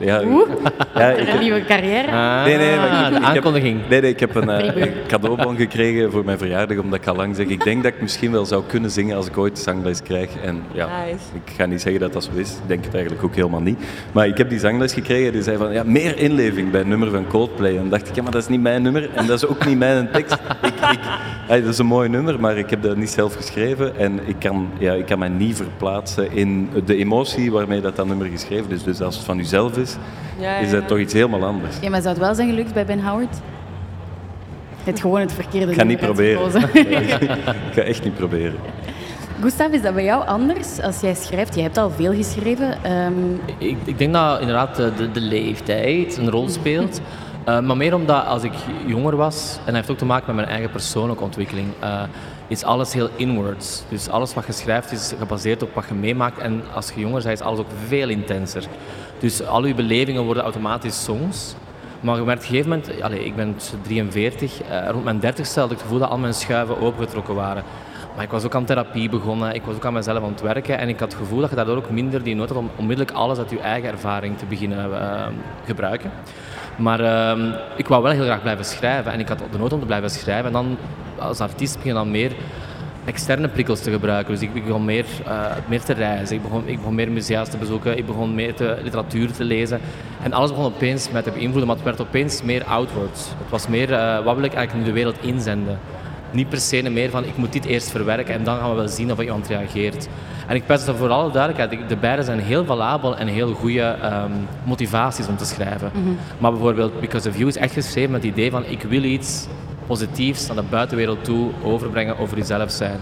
Ja, 0.00 0.22
Oeh, 0.26 0.48
ja, 0.94 1.10
ik, 1.10 1.28
een 1.28 1.38
nieuwe 1.40 1.64
carrière? 1.64 2.10
Ah, 2.12 2.44
Nee, 2.44 2.56
nee, 2.56 2.76
maar 2.76 2.86
ik- 2.86 3.10
de 3.10 3.16
ik 3.16 3.22
heb- 3.22 3.34
aankondiging. 3.36 3.80
Nee, 3.88 4.00
nee, 4.00 4.10
ik 4.10 4.20
heb 4.20 4.34
een, 4.34 4.50
eh, 4.50 4.56
Prima. 4.72 4.86
een 4.86 4.92
cadeaubon 5.06 5.56
gekregen 5.56 6.10
voor 6.10 6.24
mijn 6.24 6.38
verjaardag, 6.38 6.78
omdat 6.78 6.98
ik 7.00 7.06
al 7.06 7.16
lang 7.16 7.36
zeg, 7.36 7.46
ik 7.46 7.64
denk 7.64 7.82
dat 7.82 7.92
ik 7.92 8.00
misschien 8.00 8.30
wel 8.32 8.46
zou 8.46 8.62
kunnen 8.66 8.90
zingen 8.90 9.16
als 9.16 9.26
ik 9.26 9.38
ooit 9.38 9.58
zangles 9.58 10.02
krijg. 10.02 10.28
En 10.44 10.62
ja, 10.72 10.88
Nice. 11.04 11.18
ik 11.44 11.52
ga 11.56 11.66
niet 11.66 11.80
zeggen 11.80 12.00
dat 12.00 12.12
dat 12.12 12.24
zo 12.24 12.30
is, 12.34 12.50
ik 12.50 12.56
denk 12.68 12.84
het 12.84 12.94
eigenlijk 12.94 13.24
ook 13.24 13.34
helemaal 13.34 13.60
niet. 13.60 13.78
Maar 14.12 14.26
ik 14.26 14.38
heb 14.38 14.48
die 14.48 14.58
zangles 14.58 14.92
gekregen 14.92 15.26
en 15.26 15.32
die 15.32 15.42
zei 15.42 15.56
van, 15.56 15.72
ja, 15.72 15.82
meer 15.86 16.18
inleving 16.18 16.70
bij 16.70 16.80
een 16.80 16.88
nummer 16.88 17.10
van 17.10 17.26
Coldplay. 17.26 17.70
En 17.70 17.76
dan 17.76 17.88
dacht 17.88 18.08
ik, 18.08 18.14
ja, 18.14 18.22
maar 18.22 18.32
dat 18.32 18.42
is 18.42 18.48
niet 18.48 18.60
mijn 18.62 18.82
nummer 18.82 19.08
en 19.14 19.26
dat 19.26 19.36
is 19.36 19.46
ook 19.46 19.66
niet 19.66 19.78
mijn 19.78 20.08
tekst. 20.12 20.32
Ik, 20.62 20.74
ik, 20.90 20.98
ja, 21.48 21.56
dat 21.60 21.72
is 21.72 21.78
een 21.78 21.86
mooi 21.86 22.08
nummer, 22.08 22.40
maar 22.40 22.56
ik 22.58 22.70
heb 22.70 22.82
dat 22.82 22.96
niet 22.96 23.10
zelf 23.10 23.34
geschreven 23.34 23.96
en 23.98 24.20
ik 24.24 24.36
kan, 24.38 24.68
ja, 24.78 24.92
ik 24.92 25.06
kan 25.06 25.18
mij 25.18 25.28
niet 25.28 25.56
verplaatsen 25.56 26.32
in 26.32 26.68
de 26.84 26.96
emotie 26.96 27.52
waarmee 27.52 27.80
dat, 27.80 27.96
dat 27.96 28.06
nummer 28.06 28.26
geschreven 28.26 28.70
is. 28.70 28.82
Dus 28.82 29.00
als 29.00 29.16
het 29.16 29.24
van 29.24 29.36
jezelf 29.36 29.76
is, 29.78 29.83
Ja, 30.38 30.56
is 30.56 30.70
ja. 30.70 30.78
dat 30.78 30.88
toch 30.88 30.98
iets 30.98 31.12
helemaal 31.12 31.44
anders. 31.44 31.76
Ja, 31.80 31.90
maar 31.90 32.00
zou 32.02 32.14
het 32.14 32.24
wel 32.24 32.34
zijn 32.34 32.48
gelukt 32.48 32.74
bij 32.74 32.84
Ben 32.86 33.04
Howard? 33.04 33.36
Je 34.78 34.90
hebt 34.90 35.00
gewoon 35.00 35.20
het 35.20 35.32
verkeerde 35.32 35.72
Ik 35.72 35.78
ga 35.78 35.84
niet 35.84 36.00
proberen. 36.00 36.46
ik 37.68 37.72
ga 37.72 37.80
echt 37.82 38.04
niet 38.04 38.14
proberen. 38.14 38.54
Gustav, 39.40 39.72
is 39.72 39.82
dat 39.82 39.94
bij 39.94 40.04
jou 40.04 40.26
anders 40.26 40.80
als 40.80 41.00
jij 41.00 41.14
schrijft? 41.14 41.54
Je 41.54 41.62
hebt 41.62 41.76
al 41.78 41.90
veel 41.90 42.12
geschreven. 42.14 42.82
Ehm, 42.82 43.12
Ik, 43.58 43.76
ik 43.84 43.98
denk 43.98 44.12
dat 44.12 44.40
inderdaad 44.40 44.76
de, 44.76 44.92
de, 44.96 45.10
de 45.10 45.20
leeftijd 45.20 46.16
een 46.16 46.30
rol 46.30 46.48
speelt. 46.58 47.00
Eh, 47.44 47.60
maar 47.60 47.76
meer 47.76 47.94
omdat 47.94 48.26
als 48.26 48.42
ik 48.42 48.52
jonger 48.86 49.16
was, 49.16 49.56
en 49.58 49.64
dat 49.64 49.74
heeft 49.74 49.90
ook 49.90 49.98
te 49.98 50.04
maken 50.04 50.26
met 50.26 50.34
mijn 50.34 50.48
eigen 50.48 50.70
persoonlijke 50.70 51.22
ontwikkeling, 51.22 51.68
eh, 51.80 52.02
is 52.48 52.62
alles 52.64 52.92
heel 52.92 53.08
inwards. 53.16 53.82
Dus 53.88 54.08
alles 54.08 54.34
wat 54.34 54.46
je 54.46 54.52
schrijft 54.52 54.92
is 54.92 55.14
gebaseerd 55.18 55.62
op 55.62 55.74
wat 55.74 55.84
je 55.88 55.94
meemaakt. 55.94 56.38
En 56.38 56.62
als 56.74 56.90
je 56.94 57.00
jonger 57.00 57.22
bent, 57.22 57.40
is 57.40 57.46
alles 57.46 57.58
ook 57.58 57.70
veel 57.86 58.08
intenser. 58.08 58.64
Dus 59.24 59.46
al 59.46 59.66
je 59.66 59.74
belevingen 59.74 60.22
worden 60.22 60.42
automatisch 60.42 61.04
songs. 61.04 61.54
Maar 62.00 62.20
op 62.20 62.26
een 62.26 62.40
gegeven 62.40 62.68
moment, 62.68 63.02
allee, 63.02 63.24
ik 63.24 63.36
ben 63.36 63.56
43, 63.82 64.62
eh, 64.62 64.88
rond 64.90 65.04
mijn 65.04 65.20
30ste 65.20 65.60
had 65.60 65.64
ik 65.64 65.70
het 65.70 65.82
gevoel 65.82 65.98
dat 65.98 66.08
al 66.08 66.18
mijn 66.18 66.34
schuiven 66.34 66.80
opengetrokken 66.80 67.34
waren. 67.34 67.62
Maar 68.14 68.24
ik 68.24 68.30
was 68.30 68.44
ook 68.44 68.54
aan 68.54 68.64
therapie 68.64 69.08
begonnen, 69.08 69.54
ik 69.54 69.62
was 69.62 69.74
ook 69.74 69.84
aan 69.84 69.92
mezelf 69.92 70.22
aan 70.22 70.30
het 70.30 70.40
werken 70.40 70.78
en 70.78 70.88
ik 70.88 70.98
had 70.98 71.12
het 71.12 71.20
gevoel 71.20 71.40
dat 71.40 71.50
je 71.50 71.56
daardoor 71.56 71.76
ook 71.76 71.90
minder 71.90 72.22
die 72.22 72.34
nood 72.34 72.48
had 72.48 72.58
om 72.58 72.70
onmiddellijk 72.76 73.16
alles 73.16 73.38
uit 73.38 73.50
je 73.50 73.58
eigen 73.58 73.90
ervaring 73.90 74.38
te 74.38 74.46
beginnen 74.46 75.00
eh, 75.00 75.26
gebruiken. 75.64 76.10
Maar 76.76 77.00
ehm, 77.00 77.52
ik 77.76 77.88
wou 77.88 78.02
wel 78.02 78.12
heel 78.12 78.24
graag 78.24 78.42
blijven 78.42 78.64
schrijven 78.64 79.12
en 79.12 79.20
ik 79.20 79.28
had 79.28 79.38
de 79.38 79.58
nood 79.58 79.72
om 79.72 79.80
te 79.80 79.86
blijven 79.86 80.10
schrijven. 80.10 80.46
En 80.46 80.52
dan 80.52 80.76
als 81.18 81.40
artiest 81.40 81.74
begin 81.74 81.90
je 81.90 81.96
dan 81.96 82.10
meer 82.10 82.32
externe 83.04 83.48
prikkels 83.48 83.80
te 83.80 83.90
gebruiken. 83.90 84.32
Dus 84.32 84.42
ik 84.42 84.64
begon 84.64 84.84
meer, 84.84 85.04
eh, 85.26 85.44
meer 85.68 85.82
te 85.82 85.92
reizen, 85.92 86.36
ik 86.36 86.42
begon, 86.42 86.62
ik 86.66 86.76
begon 86.76 86.94
meer 86.94 87.10
musea's 87.10 87.48
te 87.48 87.56
bezoeken, 87.56 87.98
ik 87.98 88.06
begon 88.06 88.34
meer 88.34 88.54
te, 88.54 88.76
literatuur 88.82 89.32
te 89.32 89.44
lezen. 89.44 89.80
En 90.22 90.32
alles 90.32 90.50
begon 90.50 90.64
opeens 90.64 91.10
mij 91.10 91.22
te 91.22 91.30
beïnvloeden, 91.30 91.66
maar 91.66 91.76
het 91.76 91.84
werd 91.84 92.00
opeens 92.00 92.42
meer 92.42 92.64
outward. 92.64 93.16
Het 93.38 93.50
was 93.50 93.68
meer, 93.68 93.92
eh, 93.92 94.24
wat 94.24 94.34
wil 94.34 94.44
ik 94.44 94.54
eigenlijk 94.54 94.86
nu 94.86 94.92
de 94.92 94.98
wereld 94.98 95.22
inzenden? 95.22 95.78
Niet 96.30 96.48
per 96.48 96.60
se 96.60 96.90
meer 96.90 97.10
van, 97.10 97.24
ik 97.24 97.36
moet 97.36 97.52
dit 97.52 97.64
eerst 97.64 97.90
verwerken 97.90 98.34
en 98.34 98.44
dan 98.44 98.58
gaan 98.58 98.70
we 98.70 98.76
wel 98.76 98.88
zien 98.88 99.12
of 99.12 99.20
iemand 99.20 99.48
reageert. 99.48 100.08
En 100.46 100.56
ik 100.56 100.66
pens 100.66 100.84
dat 100.84 100.96
voor 100.96 101.08
alle 101.08 101.32
duidelijkheid, 101.32 101.88
de 101.88 101.96
beide 101.96 102.22
zijn 102.22 102.40
heel 102.40 102.64
valabel 102.64 103.16
en 103.16 103.26
heel 103.26 103.52
goede 103.52 103.80
ehm, 103.80 104.30
motivaties 104.64 105.28
om 105.28 105.36
te 105.36 105.44
schrijven. 105.44 105.90
Maar 106.38 106.50
bijvoorbeeld 106.50 107.00
Because 107.00 107.28
of 107.28 107.36
You 107.36 107.48
is 107.48 107.56
echt 107.56 107.72
geschreven 107.72 108.10
met 108.10 108.22
het 108.22 108.32
idee 108.32 108.50
van, 108.50 108.64
ik 108.64 108.82
wil 108.82 109.02
iets 109.02 109.46
positiefs 109.86 110.46
naar 110.46 110.56
de 110.56 110.62
buitenwereld 110.70 111.24
toe 111.24 111.50
overbrengen 111.62 112.18
over 112.18 112.36
jezelf 112.36 112.70
zijn. 112.70 112.98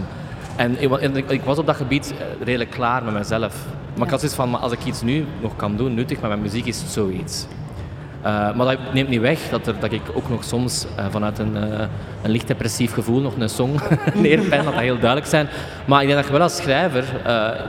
En 0.57 0.83
ik, 0.83 0.93
en 0.93 1.45
was 1.45 1.59
op 1.59 1.67
dat 1.67 1.77
gebied 1.77 2.15
eh, 2.19 2.45
redelijk 2.45 2.71
klaar 2.71 3.05
met 3.05 3.15
mezelf. 3.15 3.67
Maar 3.95 4.05
ik 4.05 4.11
had 4.11 4.21
zoiets 4.21 4.37
van, 4.37 4.51
maar 4.51 4.61
als 4.61 4.73
ik 4.73 4.85
iets 4.85 5.03
nu 5.03 5.25
nog 5.41 5.57
kan 5.57 5.77
doen, 5.77 5.95
nuttig 5.95 6.21
met 6.21 6.29
mijn 6.29 6.43
muziek, 6.43 6.67
is 6.67 6.81
het 6.81 6.91
zoiets. 6.91 7.47
Uh, 8.27 8.55
maar 8.55 8.67
dat 8.67 8.79
neemt 8.93 9.09
niet 9.09 9.21
weg 9.21 9.49
dat, 9.51 9.67
er, 9.67 9.75
dat 9.81 9.93
ik 9.93 10.03
ook 10.15 10.29
nog 10.29 10.45
soms 10.45 10.87
uh, 10.99 11.05
vanuit 11.11 11.39
een, 11.39 11.57
uh, 11.57 11.81
een 12.23 12.31
licht 12.31 12.47
depressief 12.47 12.93
gevoel 12.93 13.21
nog 13.21 13.37
een 13.39 13.49
song 13.49 13.81
neerpen, 14.15 14.51
dat 14.51 14.65
dat 14.65 14.75
heel 14.75 14.99
duidelijk 14.99 15.27
zijn. 15.27 15.49
Maar 15.87 16.01
ik 16.01 16.07
denk 16.07 16.19
dat 16.19 16.27
je 16.27 16.33
wel 16.33 16.43
als 16.43 16.57
schrijver 16.57 17.05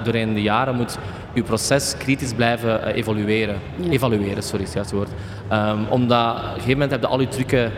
doorheen 0.04 0.34
de 0.34 0.41
jaren 0.41 0.76
moet 0.76 0.97
je 1.34 1.43
proces 1.43 1.95
kritisch 1.97 2.34
blijven 2.34 2.86
evolueren. 2.86 3.56
Ja. 3.76 3.89
Evalueren, 3.89 4.43
sorry, 4.43 4.62
is 4.62 4.67
het 4.67 4.73
juiste 4.73 4.95
woord. 4.95 5.10
Um, 5.52 5.86
omdat 5.89 6.36
op 6.36 6.43
een 6.43 6.49
gegeven 6.49 6.71
moment 6.71 6.91
heb 6.91 7.02
je 7.02 7.08
al 7.08 7.19
je 7.19 7.28
trucken 7.28 7.71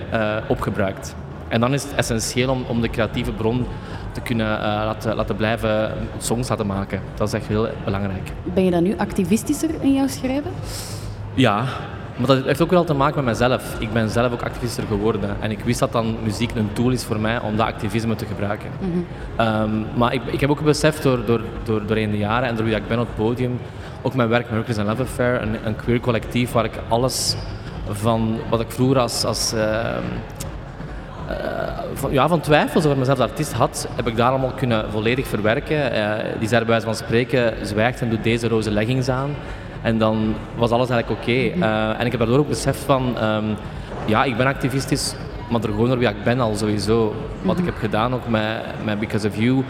opgebruikt. 0.47 1.15
En 1.47 1.59
dan 1.59 1.73
is 1.73 1.83
het 1.83 1.93
essentieel 1.95 2.49
om, 2.49 2.63
om 2.67 2.81
de 2.81 2.89
creatieve 2.89 3.31
bron 3.31 3.65
te 4.11 4.21
kunnen 4.21 4.47
laten, 4.59 5.15
laten 5.15 5.35
blijven 5.35 5.91
songs 6.17 6.49
laten 6.49 6.67
maken. 6.67 7.01
Dat 7.15 7.27
is 7.27 7.33
echt 7.33 7.47
heel 7.47 7.67
belangrijk. 7.83 8.31
Ben 8.43 8.63
je 8.63 8.71
dan 8.71 8.83
nu 8.83 8.97
activistischer 8.97 9.69
in 9.81 9.93
jouw 9.93 10.07
schrijven? 10.07 10.51
Ja, 11.33 11.65
Maar 12.17 12.27
dat 12.27 12.45
heeft 12.45 12.61
ook 12.61 12.69
wel 12.69 12.83
te 12.83 12.93
maken 12.93 13.23
met 13.23 13.39
mezelf. 13.39 13.75
Ik 13.79 13.93
ben 13.93 14.09
zelf 14.09 14.33
ook 14.33 14.41
activister 14.41 14.83
geworden. 14.87 15.35
En 15.39 15.51
ik 15.51 15.59
wist 15.59 15.79
dat 15.79 15.91
dan 15.91 16.15
muziek 16.23 16.51
een 16.55 16.69
tool 16.73 16.89
is 16.89 17.03
voor 17.03 17.19
mij 17.19 17.39
om 17.39 17.57
dat 17.57 17.67
activisme 17.67 18.15
te 18.15 18.25
gebruiken. 18.25 18.69
Ehm, 19.35 19.69
maar 19.95 20.13
ik, 20.13 20.21
ik 20.25 20.39
heb 20.39 20.49
ook 20.49 20.63
beseft 20.63 21.03
door, 21.03 21.25
door, 21.25 21.41
door, 21.63 21.85
doorheen 21.85 22.11
de 22.11 22.17
jaren 22.17 22.47
en 22.47 22.55
door 22.55 22.65
wie 22.65 22.75
ik 22.75 22.87
ben 22.87 22.99
op 22.99 23.07
het 23.07 23.15
podium, 23.15 23.59
ook 24.01 24.13
mijn 24.13 24.29
werk 24.29 24.43
met 24.43 24.53
Workers 24.53 24.77
and 24.77 24.87
Love 24.87 25.01
Affair, 25.01 25.41
een, 25.41 25.55
een 25.63 25.75
queer 25.75 25.99
collectief 25.99 26.51
waar 26.51 26.65
ik 26.65 26.79
alles 26.87 27.35
van 27.89 28.37
wat 28.49 28.59
ik 28.59 28.71
vroeger 28.71 28.99
als, 28.99 29.25
als 29.25 29.53
ehm, 29.53 29.63
eh, 29.63 29.95
van, 31.93 32.11
ja, 32.11 32.27
van 32.27 32.39
twijfels 32.39 32.85
over 32.85 32.97
mezelf 32.97 33.19
als 33.19 33.29
artiest 33.29 33.53
had, 33.53 33.87
heb 33.95 34.07
ik 34.07 34.15
daar 34.15 34.29
allemaal 34.29 34.51
kunnen 34.55 34.91
volledig 34.91 35.27
verwerken. 35.27 35.91
Eh, 35.91 36.39
die 36.39 36.47
zei 36.47 36.59
bij 36.59 36.69
wijze 36.69 36.85
van 36.85 36.95
spreken, 36.95 37.53
zwijgt 37.61 38.01
en 38.01 38.09
doet 38.09 38.23
deze 38.23 38.47
roze 38.47 38.71
leggings 38.71 39.09
aan. 39.09 39.35
En 39.81 39.97
dan 39.97 40.35
was 40.55 40.71
alles 40.71 40.89
eigenlijk 40.89 41.21
oké. 41.21 41.31
Eh, 41.31 41.99
en 41.99 42.05
ik 42.05 42.11
heb 42.11 42.19
daardoor 42.19 42.39
ook 42.39 42.47
beseft 42.47 42.79
van, 42.79 43.17
ehm, 43.17 43.45
ja, 44.05 44.23
ik 44.23 44.37
ben 44.37 44.45
activistisch, 44.45 45.15
maar 45.49 45.61
er 45.61 45.69
gewoon 45.69 45.87
door 45.87 45.97
wie 45.97 46.07
ik 46.07 46.23
ben 46.23 46.39
al 46.39 46.55
sowieso. 46.55 47.15
Wat 47.41 47.57
ik 47.57 47.65
heb 47.65 47.77
gedaan 47.77 48.13
ook 48.13 48.27
met, 48.27 48.61
met 48.83 48.99
Because 48.99 49.27
of 49.27 49.37
You, 49.37 49.63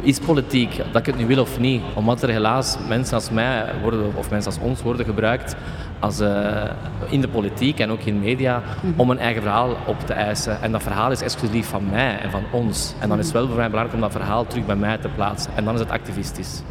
is 0.00 0.18
politiek, 0.18 0.76
dat 0.76 1.00
ik 1.00 1.06
het 1.06 1.16
nu 1.16 1.26
wil 1.26 1.40
of 1.40 1.58
niet. 1.58 1.82
Omdat 1.94 2.22
er 2.22 2.28
helaas 2.28 2.76
mensen 2.88 3.14
als 3.14 3.30
mij 3.30 3.64
worden, 3.82 4.12
of 4.14 4.30
mensen 4.30 4.52
als 4.52 4.60
ons 4.60 4.82
worden 4.82 5.06
gebruikt 5.06 5.56
als, 6.04 6.20
eh, 6.20 6.70
in 7.08 7.20
de 7.20 7.28
politiek 7.28 7.78
en 7.78 7.90
ook 7.90 8.00
in 8.00 8.20
media 8.20 8.62
om 8.96 9.10
een 9.10 9.18
eigen 9.18 9.42
verhaal 9.42 9.76
op 9.86 10.00
te 10.06 10.12
eisen. 10.12 10.62
En 10.62 10.72
dat 10.72 10.82
verhaal 10.82 11.10
is 11.10 11.20
exclusief 11.22 11.68
van 11.68 11.82
mij 11.90 12.18
en 12.18 12.30
van 12.30 12.42
ons. 12.52 12.94
En 13.00 13.08
dan 13.08 13.18
is 13.18 13.24
het 13.24 13.34
wel 13.34 13.46
voor 13.46 13.56
mij 13.56 13.70
belangrijk 13.70 13.94
om 13.94 14.00
dat 14.00 14.12
verhaal 14.12 14.46
terug 14.46 14.66
bij 14.66 14.76
mij 14.76 14.98
te 14.98 15.08
plaatsen. 15.08 15.50
En 15.56 15.64
dan 15.64 15.74
is 15.74 15.80
het 15.80 15.90
activistisch. 15.90 16.62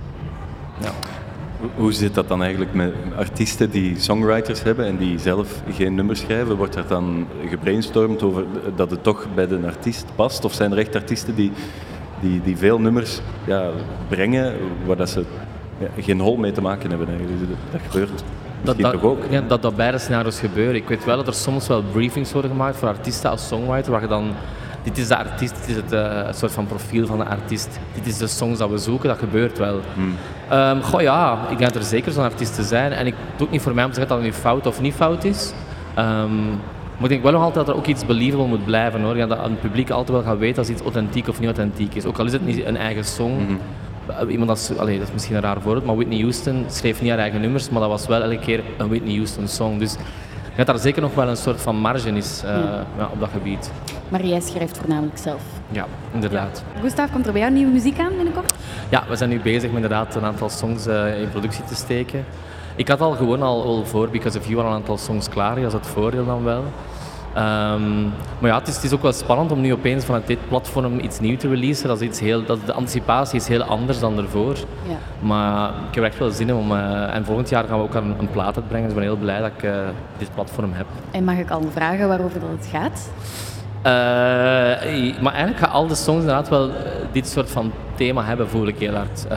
Ja. 0.77 0.89
Hoe- 1.75 1.93
zit 1.93 2.13
dat 2.13 2.27
dan 2.27 2.41
eigenlijk 2.41 2.73
met 2.73 2.93
artiesten 3.17 3.69
die 3.69 3.99
songwriters 3.99 4.63
hebben 4.63 4.85
en 4.85 4.97
die 4.97 5.19
zelf 5.19 5.61
geen 5.71 5.95
nummers 5.95 6.19
schrijven? 6.19 6.55
Wordt 6.55 6.75
er 6.75 6.87
dan 6.87 7.27
gebrainstormd 7.49 8.23
over 8.23 8.43
dat 8.75 8.91
het 8.91 9.03
toch 9.03 9.27
bij 9.35 9.47
de 9.47 9.59
artiest 9.65 10.05
past? 10.15 10.45
Of 10.45 10.53
zijn 10.53 10.71
er 10.71 10.77
echt 10.77 10.95
artiesten 10.95 11.35
die, 11.35 11.51
die, 12.19 12.41
die 12.41 12.57
veel 12.57 12.79
nummers 12.79 13.21
ja, 13.45 13.69
brengen 14.07 14.53
waar 14.85 14.95
dat 14.95 15.09
ze 15.09 15.23
ja, 15.77 15.87
geen 16.03 16.19
hol 16.19 16.35
mee 16.37 16.51
te 16.51 16.61
maken 16.61 16.89
hebben 16.89 17.07
eigenlijk? 17.07 17.49
Dat 17.71 17.81
gebeurt 17.89 18.23
Dat, 18.63 18.79
dat, 18.79 18.91
toch 18.91 19.03
ook? 19.03 19.23
ja, 19.29 19.41
dat 19.47 19.61
dat 19.61 19.75
beide 19.75 19.97
scenario's 19.97 20.39
gebeuren. 20.39 20.75
Ik 20.75 20.87
weet 20.87 21.05
wel 21.05 21.15
dat 21.15 21.27
er 21.27 21.33
soms 21.33 21.67
wel 21.67 21.83
briefings 21.91 22.31
worden 22.31 22.51
gemaakt 22.51 22.77
voor 22.77 22.87
artiesten 22.87 23.29
als 23.29 23.47
songwriter, 23.47 23.91
waar 23.91 24.01
je 24.01 24.07
dan, 24.07 24.31
dit 24.83 24.97
is 24.97 25.07
de 25.07 25.17
artiest, 25.17 25.55
dit 25.59 25.69
is 25.69 25.75
het 25.75 25.91
eh, 25.91 26.33
soort 26.33 26.51
van 26.51 26.65
profiel 26.65 27.05
van 27.05 27.17
de 27.17 27.25
artiest, 27.25 27.79
dit 27.93 28.05
is 28.05 28.17
de 28.17 28.27
songs 28.27 28.59
dat 28.59 28.69
we 28.69 28.77
zoeken, 28.77 29.09
dat 29.09 29.17
gebeurt 29.17 29.57
wel. 29.57 29.79
Ehm, 30.49 30.81
goh 30.81 31.01
ja, 31.01 31.39
ik 31.49 31.57
denk 31.57 31.73
dat 31.73 31.81
er 31.81 31.87
zeker 31.87 32.11
zo'n 32.11 32.23
artiesten 32.23 32.63
zijn 32.63 32.91
en 32.91 33.05
ik 33.05 33.13
doe 33.13 33.41
het 33.41 33.51
niet 33.51 33.61
voor 33.61 33.73
mij 33.73 33.83
om 33.83 33.89
te 33.89 33.99
zeggen 33.99 34.15
dat 34.15 34.25
het 34.25 34.35
nu 34.35 34.41
fout 34.41 34.67
of 34.67 34.81
niet 34.81 34.93
fout 34.93 35.23
is. 35.23 35.53
Ehm, 35.95 36.45
maar 36.97 37.03
ik 37.03 37.09
denk 37.09 37.23
wel 37.23 37.31
nog 37.31 37.41
altijd 37.41 37.65
dat 37.65 37.75
er 37.75 37.81
ook 37.81 37.87
iets 37.87 38.05
believable 38.05 38.47
moet 38.47 38.65
blijven 38.65 39.01
hoor. 39.01 39.17
Ja, 39.17 39.27
dat 39.27 39.43
het 39.43 39.61
publiek 39.61 39.89
altijd 39.89 40.17
wel 40.17 40.27
gaat 40.27 40.37
weten 40.37 40.57
als 40.57 40.69
iets 40.69 40.81
authentiek 40.81 41.27
of 41.27 41.39
niet 41.39 41.45
authentiek 41.45 41.95
is. 41.95 42.05
Ook 42.05 42.19
al 42.19 42.25
is 42.25 42.31
het 42.31 42.45
niet 42.45 42.65
een 42.65 42.77
eigen 42.77 43.05
song. 43.05 43.39
Uh, 43.39 43.55
Iemand 44.29 44.49
als, 44.49 44.67
dat 44.67 44.87
is 44.87 45.11
misschien 45.13 45.35
een 45.35 45.41
raar 45.41 45.61
voorbeeld, 45.61 45.85
maar 45.85 45.95
Whitney 45.95 46.19
Houston 46.19 46.65
schreef 46.67 47.01
niet 47.01 47.09
haar 47.09 47.19
eigen 47.19 47.41
nummers, 47.41 47.69
maar 47.69 47.81
dat 47.81 47.89
was 47.89 48.07
wel 48.07 48.21
elke 48.21 48.39
keer 48.39 48.63
een 48.77 48.87
Whitney 48.87 49.15
Houston 49.15 49.47
song. 49.47 49.77
Dus 49.77 49.95
dat 50.55 50.65
daar 50.65 50.77
zeker 50.77 51.01
nog 51.01 51.15
wel 51.15 51.27
een 51.27 51.37
soort 51.37 51.61
van 51.61 51.75
marge 51.75 52.09
is 52.09 52.41
eh, 52.45 52.51
ja, 52.97 53.09
op 53.11 53.19
dat 53.19 53.29
gebied. 53.29 53.71
Maar 54.09 54.25
jij 54.25 54.39
schrijft 54.39 54.77
voornamelijk 54.77 55.17
zelf. 55.17 55.41
Ja, 55.71 55.85
inderdaad. 56.13 56.63
Gustav, 56.81 57.11
komt 57.11 57.25
er 57.25 57.31
bij 57.31 57.41
jou 57.41 57.53
nieuwe 57.53 57.71
muziek 57.71 57.99
aan 57.99 58.15
binnenkort? 58.15 58.53
Ja, 58.89 59.03
we 59.09 59.15
zijn 59.15 59.29
nu 59.29 59.39
bezig 59.39 59.61
met 59.61 59.75
inderdaad 59.75 60.15
een 60.15 60.23
aantal 60.23 60.49
songs 60.49 60.85
eh, 60.85 61.21
in 61.21 61.29
productie 61.29 61.63
te 61.63 61.75
steken. 61.75 62.25
Ik 62.75 62.87
had 62.87 63.01
al 63.01 63.11
gewoon 63.11 63.41
al, 63.41 63.63
al 63.63 63.85
voor 63.85 64.09
Because 64.09 64.39
of 64.39 64.47
You 64.47 64.59
al 64.59 64.65
een 64.65 64.73
aantal 64.73 64.97
songs 64.97 65.29
klaar, 65.29 65.55
dat 65.55 65.65
is 65.65 65.73
het 65.73 65.87
voordeel 65.87 66.25
dan 66.25 66.43
wel. 66.43 66.63
Ehm, 67.33 68.01
maar 68.39 68.49
ja, 68.49 68.57
het 68.57 68.67
is, 68.67 68.75
het 68.75 68.83
is 68.83 68.93
ook 68.93 69.01
wel 69.01 69.11
spannend 69.13 69.51
om 69.51 69.61
nu 69.61 69.73
opeens 69.73 70.05
vanuit 70.05 70.27
dit 70.27 70.47
platform 70.47 70.99
iets 70.99 71.19
nieuws 71.19 71.39
te 71.39 71.47
releasen. 71.47 71.87
Dat 71.87 72.01
is 72.01 72.07
iets 72.07 72.19
heel, 72.19 72.45
dat, 72.45 72.59
de 72.65 72.73
anticipatie 72.73 73.39
is 73.39 73.47
heel 73.47 73.63
anders 73.63 73.99
dan 73.99 74.17
ervoor. 74.17 74.55
Ja. 74.87 74.97
Maar 75.19 75.69
ik 75.89 75.95
heb 75.95 76.03
echt 76.03 76.17
wel 76.17 76.31
zin 76.31 76.49
in 76.49 76.55
om... 76.55 76.71
eh, 76.71 77.15
en 77.15 77.25
volgend 77.25 77.49
jaar 77.49 77.63
gaan 77.63 77.77
we 77.77 77.83
ook 77.83 77.93
een, 77.93 78.15
een 78.19 78.29
plaat 78.31 78.55
uitbrengen. 78.55 78.87
Dus 78.87 78.97
ik 78.97 78.99
ben 78.99 79.09
heel 79.09 79.23
blij 79.23 79.39
dat 79.39 79.51
ik 79.57 79.63
eh, 79.63 79.73
dit 80.17 80.29
platform 80.33 80.73
heb. 80.73 80.85
En 81.11 81.23
mag 81.23 81.37
ik 81.37 81.49
al 81.49 81.61
vragen 81.71 82.07
waarover 82.07 82.39
dat 82.39 82.49
het 82.49 82.67
gaat? 82.71 83.09
Eh, 83.81 83.91
maar 85.21 85.33
eigenlijk 85.33 85.57
gaan 85.57 85.71
al 85.71 85.87
de 85.87 85.95
songs 85.95 86.19
inderdaad 86.19 86.49
wel 86.49 86.69
dit 87.11 87.27
soort 87.27 87.49
van 87.49 87.71
thema 87.95 88.23
hebben, 88.23 88.49
voel 88.49 88.67
ik 88.67 88.79
heel 88.79 88.93
hard. 88.93 89.27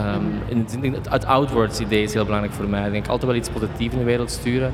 In 0.49 0.59
het, 0.59 0.79
in 0.81 0.93
het, 0.93 1.09
het 1.11 1.27
outwards 1.27 1.81
idee 1.81 2.03
is 2.03 2.15
heel 2.15 2.25
belangrijk 2.25 2.55
voor 2.55 2.69
mij. 2.69 2.87
Ik 2.87 2.93
denk 2.93 3.07
altijd 3.07 3.31
wel 3.31 3.41
iets 3.41 3.49
positiefs 3.49 3.93
in 3.93 3.99
de 3.99 4.05
wereld 4.05 4.31
sturen. 4.31 4.73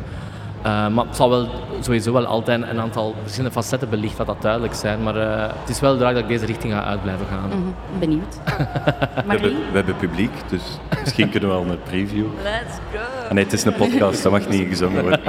Eh, 0.62 0.88
maar 0.88 1.04
het 1.04 1.16
zal 1.16 1.30
wel 1.30 1.48
sowieso 1.80 2.12
wel 2.12 2.26
altijd 2.26 2.62
een 2.62 2.80
aantal 2.80 3.14
verschillende 3.22 3.54
facetten 3.60 3.88
belicht, 3.88 4.16
dat 4.16 4.26
dat 4.26 4.42
duidelijk 4.42 4.74
zijn. 4.74 5.02
Maar 5.02 5.16
eh, 5.16 5.52
het 5.60 5.68
is 5.68 5.80
wel 5.80 5.98
duidelijk 5.98 6.28
dat 6.28 6.30
ik 6.30 6.40
deze 6.40 6.52
richting 6.52 6.72
ga 6.72 6.84
uit 6.84 7.02
blijven 7.02 7.26
gaan. 7.26 7.48
Mhm, 7.48 7.98
Benieuwd. 7.98 8.34
We 8.44 8.52
hebben, 9.26 9.26
Marie? 9.26 9.56
we 9.70 9.76
hebben 9.76 9.96
publiek, 9.96 10.30
dus 10.48 10.62
misschien 11.00 11.30
kunnen 11.30 11.48
we 11.48 11.54
al 11.54 11.64
een 11.66 11.82
preview. 11.82 12.26
Let's 12.42 12.74
go! 12.92 12.98
Ah, 13.28 13.30
nee, 13.32 13.44
het 13.44 13.52
is 13.52 13.64
een 13.64 13.74
podcast, 13.74 14.22
dat 14.22 14.32
mag 14.32 14.48
niet 14.48 14.68
gezongen 14.68 15.02
worden. 15.02 15.20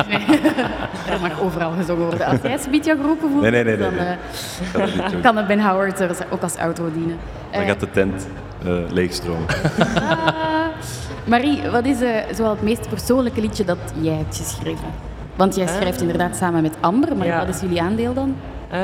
Er 1.09 1.19
mag 1.21 1.41
overal 1.41 1.71
gezongen 1.77 2.05
worden. 2.05 2.25
Als 2.27 2.41
jij 2.41 2.53
een 2.53 2.71
beetje 2.71 2.95
geroepen 2.95 3.29
voelt, 3.29 3.41
Nee, 3.41 3.51
nee, 3.51 3.63
nee, 3.63 3.77
nee, 3.77 3.89
dan 3.89 3.95
nee. 3.95 4.87
eh, 4.97 5.11
dat 5.11 5.21
kan 5.21 5.37
het 5.37 5.47
Ben 5.47 5.59
Howard 5.59 5.99
er 5.99 6.15
ook 6.29 6.41
als 6.41 6.55
outro 6.55 6.91
dienen. 6.93 7.17
Dan 7.51 7.65
gaat 7.65 7.79
de 7.79 7.91
tent 7.91 8.27
eh, 8.65 8.71
leegstromen. 8.89 9.45
ah. 9.95 10.17
Marie, 11.25 11.61
wat 11.71 11.85
is 11.85 12.01
eh 12.01 12.15
zoal 12.35 12.49
het 12.49 12.61
meest 12.61 12.89
persoonlijke 12.89 13.41
liedje 13.41 13.65
dat 13.65 13.77
jij 14.01 14.13
hebt 14.15 14.37
geschreven? 14.37 14.87
Want 15.35 15.55
jij 15.55 15.67
schrijft 15.67 16.01
inderdaad 16.01 16.35
samen 16.35 16.61
met 16.61 16.75
Amber, 16.79 17.15
maar 17.17 17.27
Ja. 17.27 17.45
wat 17.45 17.55
is 17.55 17.61
jullie 17.61 17.81
aandeel 17.81 18.13
dan? 18.13 18.35
Eh, 18.69 18.79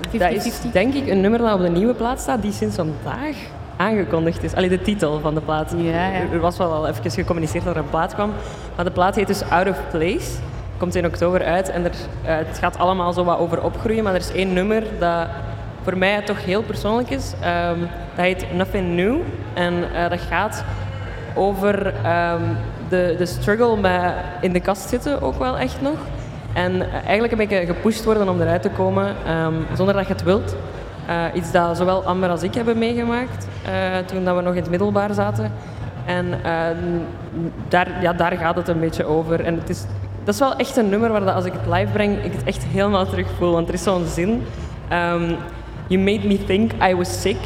dat 0.00 0.12
is 0.12 0.20
50-50? 0.20 0.72
denk 0.72 0.94
ik 0.94 1.08
een 1.08 1.20
nummer 1.20 1.40
dat 1.40 1.54
op 1.54 1.60
de 1.60 1.68
nieuwe 1.70 1.94
plaat 1.94 2.20
staat, 2.20 2.42
die 2.42 2.52
sinds 2.52 2.76
vandaag 2.76 3.36
aangekondigd 3.76 4.42
is. 4.42 4.54
Allee, 4.54 4.68
de 4.68 4.82
titel 4.82 5.20
van 5.20 5.34
de 5.34 5.40
plaat. 5.40 5.74
Ja, 5.76 5.90
ja. 5.90 6.12
Er- 6.12 6.32
Er 6.32 6.40
was 6.40 6.56
wel 6.56 6.72
al 6.72 6.88
even 6.88 7.10
gecommuniceerd 7.10 7.64
dat 7.64 7.74
er 7.76 7.80
een 7.82 7.90
plaat 7.90 8.14
kwam. 8.14 8.30
Maar 8.76 8.84
de 8.84 8.90
plaat 8.90 9.14
heet 9.14 9.26
dus 9.26 9.42
Out 9.50 9.68
of 9.68 9.78
Place. 9.90 10.30
Komt 10.76 10.94
in 10.94 11.06
oktober 11.06 11.44
uit 11.44 11.68
en 11.70 11.84
er, 11.84 11.90
eh, 12.24 12.36
het 12.36 12.58
gaat 12.58 12.78
allemaal 12.78 13.12
zo 13.12 13.24
wat 13.24 13.38
over 13.38 13.62
opgroeien. 13.62 14.04
Maar 14.04 14.12
er 14.14 14.20
is 14.20 14.32
één 14.32 14.52
nummer 14.52 14.82
dat 14.98 15.26
voor 15.82 15.98
mij 15.98 16.22
toch 16.22 16.44
heel 16.44 16.62
persoonlijk 16.62 17.10
is. 17.10 17.32
Ehm, 17.40 17.78
dat 18.14 18.24
heet 18.24 18.44
Nothing 18.54 18.94
New. 18.96 19.16
En 19.54 19.74
eh, 19.94 20.10
dat 20.10 20.20
gaat 20.20 20.64
over 21.34 21.94
ehm, 22.04 22.42
de, 22.90 23.14
de 23.18 23.26
struggle 23.26 23.76
met 23.76 24.14
in 24.40 24.52
de 24.52 24.60
kast 24.60 24.88
zitten 24.88 25.22
ook 25.22 25.38
wel 25.38 25.58
echt 25.58 25.80
nog. 25.80 25.98
En 26.52 26.80
eh, 26.80 26.94
eigenlijk 27.04 27.32
een 27.32 27.38
beetje 27.38 27.66
gepusht 27.66 28.04
worden 28.04 28.28
om 28.28 28.40
eruit 28.40 28.62
te 28.62 28.70
komen 28.70 29.14
ehm, 29.26 29.54
zonder 29.76 29.94
dat 29.94 30.06
je 30.06 30.12
het 30.12 30.22
wilt. 30.22 30.56
Eh, 31.06 31.24
iets 31.34 31.52
dat 31.52 31.76
zowel 31.76 32.04
Amber 32.04 32.28
als 32.28 32.42
ik 32.42 32.54
hebben 32.54 32.78
meegemaakt 32.78 33.46
eh, 33.64 33.98
toen 34.06 34.24
dat 34.24 34.36
we 34.36 34.42
nog 34.42 34.54
in 34.54 34.60
het 34.60 34.70
middelbaar 34.70 35.14
zaten. 35.14 35.52
En 36.06 36.40
daar, 37.68 38.02
ja, 38.02 38.12
daar 38.12 38.32
gaat 38.32 38.56
het 38.56 38.68
een 38.68 38.80
beetje 38.80 39.04
over. 39.04 39.44
En 39.44 39.54
het 39.54 39.68
is, 39.68 39.84
dat 40.24 40.34
is 40.34 40.40
wel 40.40 40.56
echt 40.56 40.76
een 40.76 40.88
nummer 40.88 41.10
waar 41.10 41.24
dat 41.24 41.34
als 41.34 41.44
ik 41.44 41.52
het 41.52 41.74
live 41.74 41.92
breng, 41.92 42.24
ik 42.24 42.32
het 42.32 42.44
echt 42.44 42.64
helemaal 42.64 43.06
terug 43.06 43.26
voel. 43.38 43.52
Want 43.52 43.68
er 43.68 43.74
is 43.74 43.82
zo'n 43.82 44.06
zin. 44.06 44.42
ehm, 44.88 45.34
you 45.86 46.02
made 46.02 46.26
me 46.26 46.44
think 46.44 46.72
I 46.82 46.94
was 46.94 47.20
sick. 47.20 47.38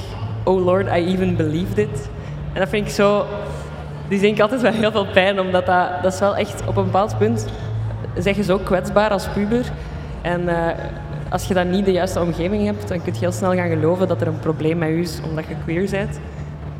Oh 0.45 0.65
Lord, 0.65 0.87
I 0.87 1.07
even 1.07 1.37
believed 1.37 1.79
it. 1.79 2.09
En 2.53 2.61
dat 2.61 2.69
vind 2.69 2.87
ik 2.87 2.93
zo... 2.93 3.27
Die 4.09 4.21
denk 4.21 4.35
ik 4.35 4.41
altijd 4.43 4.61
wel 4.61 4.73
heel 4.73 4.91
veel 4.91 5.07
pijn, 5.07 5.41
omdat 5.41 5.67
dat, 5.67 5.89
dat 6.03 6.13
is 6.13 6.19
wel 6.21 6.37
echt 6.37 6.63
op 6.67 6.77
een 6.77 6.85
bepaald 6.85 7.19
punt 7.19 7.47
zeg 8.19 8.37
je 8.37 8.43
zo 8.43 8.59
kwetsbaar 8.59 9.11
als 9.11 9.29
puber. 9.29 9.65
En 10.23 10.49
eh, 10.49 10.79
als 11.29 11.45
je 11.45 11.55
dan 11.55 11.71
niet 11.71 11.85
de 11.85 11.93
juiste 11.93 12.21
omgeving 12.21 12.65
hebt, 12.65 12.89
dan 12.89 13.03
kun 13.03 13.13
je 13.13 13.19
heel 13.19 13.33
snel 13.33 13.55
gaan 13.55 13.69
geloven 13.69 14.09
dat 14.09 14.21
er 14.21 14.27
een 14.27 14.39
probleem 14.39 14.79
met 14.79 14.89
je 14.89 15.01
is 15.01 15.21
omdat 15.29 15.45
je 15.49 15.55
queer 15.65 15.91
bent. 15.91 16.19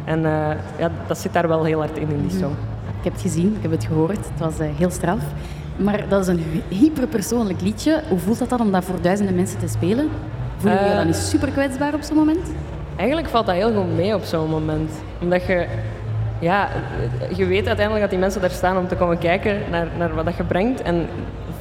En 0.05 0.25
eh, 0.25 0.57
ja, 0.79 0.91
dat 1.07 1.19
zit 1.19 1.33
daar 1.33 1.49
wel 1.49 1.65
heel 1.65 1.79
hard 1.79 1.97
in, 1.99 2.09
in 2.11 2.27
die 2.29 2.39
song. 2.39 2.53
Ik 2.99 3.05
heb 3.05 3.13
het 3.13 3.23
gezien, 3.23 3.55
ik 3.57 3.63
heb 3.63 3.71
het 3.71 3.85
gehoord. 3.85 4.17
Het 4.17 4.39
was 4.39 4.59
eh, 4.59 4.67
heel 4.77 4.91
straf. 4.91 5.21
Maar 5.77 6.09
dat 6.09 6.21
is 6.21 6.27
een 6.27 6.45
hyperpersoonlijk 6.69 7.61
liedje. 7.61 8.03
Hoe 8.09 8.19
voelt 8.19 8.39
dat 8.39 8.49
dan 8.49 8.61
om 8.61 8.73
dat 8.73 8.85
voor 8.85 9.01
duizenden 9.01 9.35
mensen 9.35 9.59
te 9.59 9.69
spelen? 9.69 10.09
Jullie 10.63 10.79
je 10.79 10.85
Eh, 10.85 10.97
dan 10.97 11.07
niet 11.07 11.17
super 11.17 11.49
kwetsbaar 11.49 11.95
op 11.95 12.03
zo'n 12.03 12.17
moment? 12.17 12.49
Eigenlijk 12.97 13.29
valt 13.29 13.47
dat 13.47 13.55
heel 13.55 13.73
goed 13.75 13.97
mee 13.97 14.15
op 14.15 14.23
zo'n 14.23 14.51
moment. 14.51 14.91
Omdat 15.21 15.47
je, 15.47 15.67
ja, 16.45 16.69
je 17.37 17.47
weet 17.47 17.67
uiteindelijk 17.67 18.01
dat 18.01 18.11
die 18.11 18.19
mensen 18.19 18.41
daar 18.41 18.51
staan 18.51 18.77
om 18.77 18.89
te 18.89 18.97
komen 18.97 19.19
kijken 19.19 19.59
naar, 19.71 19.87
naar 19.99 20.15
wat 20.15 20.25
dat 20.25 20.37
je 20.37 20.45
brengt. 20.45 20.83
En 20.83 21.07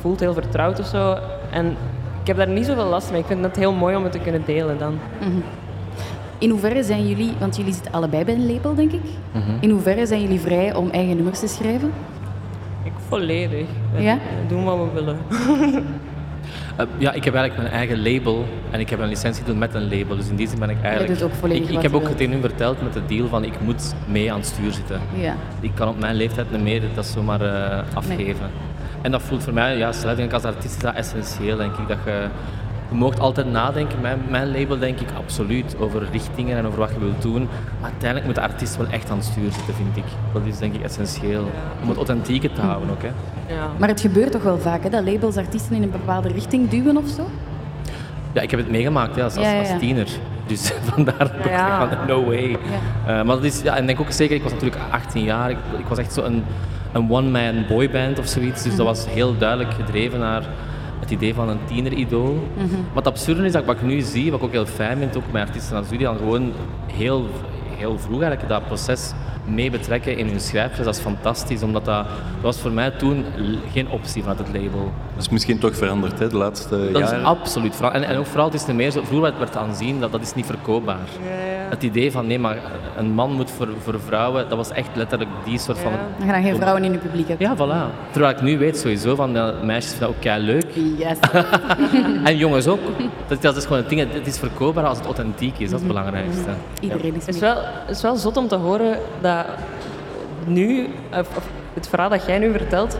voelt 0.01 0.19
heel 0.19 0.33
vertrouwd 0.33 0.79
of 0.79 0.85
zo. 0.85 1.17
En 1.51 1.65
ik 2.21 2.27
heb 2.27 2.37
daar 2.37 2.47
niet 2.47 2.65
zoveel 2.65 2.85
last 2.85 3.11
mee. 3.11 3.19
Ik 3.19 3.25
vind 3.25 3.43
het 3.43 3.55
heel 3.55 3.73
mooi 3.73 3.95
om 3.95 4.03
het 4.03 4.11
te 4.11 4.19
kunnen 4.19 4.41
delen 4.45 4.77
dan. 4.77 4.99
In 6.37 6.49
hoeverre 6.49 6.83
zijn 6.83 7.07
jullie, 7.07 7.33
want 7.39 7.55
jullie 7.55 7.73
zitten 7.73 7.91
allebei 7.91 8.23
bij 8.25 8.33
een 8.33 8.53
label, 8.53 8.75
denk 8.75 8.91
ik. 8.91 9.01
In 9.59 9.69
hoeverre 9.69 10.05
zijn 10.05 10.21
jullie 10.21 10.39
vrij 10.39 10.73
om 10.75 10.89
eigen 10.89 11.15
nummers 11.15 11.39
te 11.39 11.47
schrijven? 11.47 11.91
Ik 12.83 12.91
volledig. 13.07 13.65
We 13.95 14.01
Ja? 14.01 14.17
doen 14.47 14.63
wat 14.63 14.77
we 14.77 14.87
willen. 14.93 15.17
Eh, 16.75 16.85
ja, 16.97 17.11
ik 17.11 17.23
heb 17.23 17.35
eigenlijk 17.35 17.69
mijn 17.69 17.87
eigen 17.87 18.13
label 18.13 18.45
en 18.71 18.79
ik 18.79 18.89
heb 18.89 18.99
een 18.99 19.07
licentie 19.07 19.43
doen 19.43 19.57
met 19.57 19.73
een 19.73 19.97
label. 19.97 20.15
Dus 20.15 20.27
in 20.29 20.35
die 20.35 20.47
zin 20.47 20.59
ben 20.59 20.69
ik 20.69 20.81
eigenlijk... 20.81 21.19
doet 21.19 21.29
ook 21.29 21.35
volledig 21.35 21.69
ik, 21.69 21.81
heb 21.81 21.93
ook 21.93 22.03
wilt. 22.03 22.17
tegen 22.17 22.31
hun 22.31 22.41
verteld 22.41 22.81
met 22.81 22.93
de 22.93 23.05
deal 23.05 23.27
van 23.27 23.43
ik 23.43 23.61
moet 23.61 23.95
mee 24.07 24.31
aan 24.31 24.37
het 24.37 24.47
stuur 24.47 24.71
zitten. 24.71 25.01
Ja. 25.15 25.35
Ik 25.59 25.71
kan 25.75 25.87
op 25.87 25.99
mijn 25.99 26.15
leeftijd 26.15 26.51
niet 26.51 26.61
meer 26.61 26.81
dat 26.95 27.05
zomaar 27.05 27.41
eh, 27.41 27.83
afgeven. 27.93 28.49
En 29.01 29.11
dat 29.11 29.21
voelt 29.21 29.43
voor 29.43 29.53
mij, 29.53 29.77
ja, 29.77 29.87
als 29.87 30.05
artiest 30.43 30.75
is 30.75 30.79
dat 30.79 30.95
essentieel, 30.95 31.57
denk 31.57 31.77
ik. 31.77 31.87
Dat 31.87 31.97
je, 32.05 32.27
je 32.93 32.99
moogt 32.99 33.19
altijd 33.19 33.51
nadenken, 33.51 34.01
mijn, 34.01 34.21
mijn 34.29 34.51
label 34.59 34.79
denk 34.79 34.99
ik 34.99 35.07
absoluut, 35.17 35.75
over 35.79 36.07
richtingen 36.11 36.57
en 36.57 36.65
over 36.67 36.79
wat 36.79 36.89
je 36.93 36.99
wilt 36.99 37.21
doen. 37.21 37.47
Maar 37.79 37.89
uiteindelijk 37.89 38.25
moet 38.25 38.35
de 38.35 38.41
artiest 38.41 38.77
wel 38.77 38.87
echt 38.87 39.09
aan 39.09 39.17
het 39.17 39.25
stuur 39.25 39.51
zitten, 39.51 39.73
vind 39.73 39.97
ik. 39.97 40.03
Dat 40.33 40.41
is 40.45 40.57
denk 40.57 40.73
ik 40.73 40.81
essentieel. 40.81 41.51
Om 41.81 41.87
het 41.87 41.97
authentieke 41.97 42.51
te 42.51 42.61
houden 42.61 42.89
ook. 42.89 43.01
Hè. 43.01 43.07
Ja. 43.53 43.67
Maar 43.77 43.87
het 43.89 44.01
gebeurt 44.01 44.31
toch 44.31 44.43
wel 44.43 44.57
vaak, 44.59 44.83
hè, 44.83 44.89
dat 44.89 45.05
labels 45.05 45.37
artiesten 45.37 45.75
in 45.75 45.83
een 45.83 45.91
bepaalde 45.91 46.27
richting 46.29 46.69
duwen 46.69 46.97
of 46.97 47.07
zo? 47.07 47.29
Ja, 48.33 48.41
ik 48.41 48.51
heb 48.51 48.59
het 48.59 48.69
meegemaakt 48.71 49.15
hè, 49.15 49.23
als, 49.23 49.35
als, 49.35 49.45
Ja, 49.45 49.51
ja, 49.51 49.59
als 49.59 49.69
ja. 49.69 49.77
tiener. 49.77 50.07
Dus 50.47 50.73
vandaar 50.89 51.17
dat 51.17 51.31
ik 51.33 51.45
Ja. 51.45 51.87
van, 51.89 52.07
no 52.07 52.25
way. 52.25 52.51
Eh, 52.51 53.05
maar 53.05 53.25
dat 53.25 53.43
is, 53.43 53.61
ja, 53.61 53.73
en 53.75 53.81
ik 53.81 53.87
denk 53.87 53.99
ook 53.99 54.11
zeker, 54.11 54.35
ik 54.35 54.43
was 54.43 54.51
natuurlijk 54.51 54.81
18 54.91 55.23
jaar, 55.23 55.49
ik, 55.49 55.57
ik 55.77 55.85
was 55.87 55.97
echt 55.97 56.13
zo 56.13 56.23
een, 56.23 56.43
een 56.91 57.11
one-man 57.11 57.65
boyband 57.67 58.19
of 58.19 58.27
zoiets. 58.27 58.63
Dus 58.63 58.75
dat 58.75 58.85
was 58.85 59.05
heel 59.09 59.37
duidelijk 59.37 59.73
gedreven 59.73 60.19
naar 60.19 60.43
het 61.03 61.11
idee 61.11 61.33
van 61.33 61.49
een 61.49 61.59
tieneridool. 61.65 62.47
Wat 62.93 63.07
absurde 63.07 63.45
is, 63.45 63.51
dat 63.51 63.65
wat 63.65 63.75
ik 63.75 63.81
nu 63.81 64.01
zie, 64.01 64.31
wat 64.31 64.39
ik 64.39 64.45
ook 64.45 64.51
heel 64.51 64.65
fijn 64.65 64.97
vind, 64.97 65.17
ook 65.17 65.31
met 65.31 65.47
artiesten 65.47 65.77
als 65.77 65.89
jullie, 65.89 66.05
dan 66.05 66.17
gewoon 66.17 66.51
heel, 66.85 67.27
heel 67.77 67.99
vroeg 67.99 68.21
eigenlijk 68.21 68.49
dat 68.49 68.65
proces 68.65 69.11
mee 69.45 69.71
betrekken 69.71 70.17
in 70.17 70.27
hun 70.27 70.39
schrijfjes. 70.39 70.85
Dat 70.85 70.95
is 70.95 71.01
fantastisch, 71.01 71.63
omdat 71.63 71.85
dat, 71.85 72.05
dat 72.05 72.41
was 72.41 72.59
voor 72.59 72.71
mij 72.71 72.91
toen 72.91 73.25
geen 73.71 73.89
optie 73.89 74.21
vanuit 74.21 74.39
het 74.39 74.47
label. 74.47 74.91
Dat 75.15 75.23
is 75.25 75.29
misschien 75.29 75.59
toch 75.59 75.75
veranderd 75.75 76.19
hè, 76.19 76.27
de 76.27 76.37
laatste 76.37 76.89
Dat 76.91 77.01
jaren. 77.01 77.19
is 77.19 77.25
absoluut. 77.25 77.79
En, 77.79 78.03
en 78.03 78.17
ook 78.17 78.25
vooral, 78.25 78.45
het 78.45 78.53
is 78.53 78.67
er 78.67 78.75
meer 78.75 78.91
zo, 78.91 79.01
vroeger 79.03 79.33
werd, 79.37 79.55
aanzien 79.55 79.99
dat 79.99 80.11
dat 80.11 80.21
is 80.21 80.33
niet 80.33 80.45
verkoopbaar. 80.45 81.07
Het 81.69 81.83
idee 81.83 82.11
van 82.11 82.27
nee, 82.27 82.39
maar 82.39 82.57
een 82.97 83.11
man 83.11 83.31
moet 83.31 83.51
voor, 83.51 83.67
voor 83.83 83.99
vrouwen, 84.05 84.49
dat 84.49 84.57
was 84.57 84.71
echt 84.71 84.89
letterlijk 84.93 85.29
die 85.45 85.59
soort 85.59 85.79
van. 85.79 85.91
Dan 86.19 86.27
gaan 86.27 86.43
geen 86.43 86.55
vrouwen 86.55 86.83
in 86.83 86.91
het 86.91 87.01
publiek 87.01 87.27
hebben. 87.27 87.47
Ja, 87.47 87.55
voilà. 87.55 88.11
Terwijl 88.11 88.33
ik 88.33 88.41
nu 88.41 88.57
weet 88.57 88.77
sowieso 88.77 89.15
van 89.15 89.31
ja, 89.33 89.53
meisjes 89.63 89.91
vinden 89.91 90.07
dat 90.07 90.15
ook 90.15 90.21
kei 90.21 90.43
leuk. 90.43 90.65
Yes. 90.97 91.17
En 92.23 92.37
jongens 92.37 92.67
ook. 92.67 92.79
Dat, 93.27 93.41
dat 93.41 93.55
is 93.55 93.63
gewoon 93.63 93.77
het 93.77 93.89
ding, 93.89 94.13
het 94.13 94.27
is 94.27 94.39
verkoopbaar 94.39 94.85
als 94.85 94.97
het 94.97 95.05
authentiek 95.05 95.53
is, 95.53 95.69
dat 95.69 95.79
is 95.79 95.85
het 95.85 95.87
belangrijkste. 95.87 96.49
Iedereen 96.79 97.15
is 97.15 97.25
Het 97.25 97.35
is 97.35 97.41
wel, 97.41 97.55
het 97.85 97.95
is 97.95 98.01
wel 98.01 98.15
zot 98.15 98.37
om 98.37 98.47
te 98.47 98.55
horen 98.55 98.97
dat 99.21 99.32
nu, 100.45 100.87
of, 101.19 101.27
het 101.73 101.87
verhaal 101.87 102.09
dat 102.09 102.25
jij 102.25 102.39
nu 102.39 102.51
vertelt, 102.51 102.97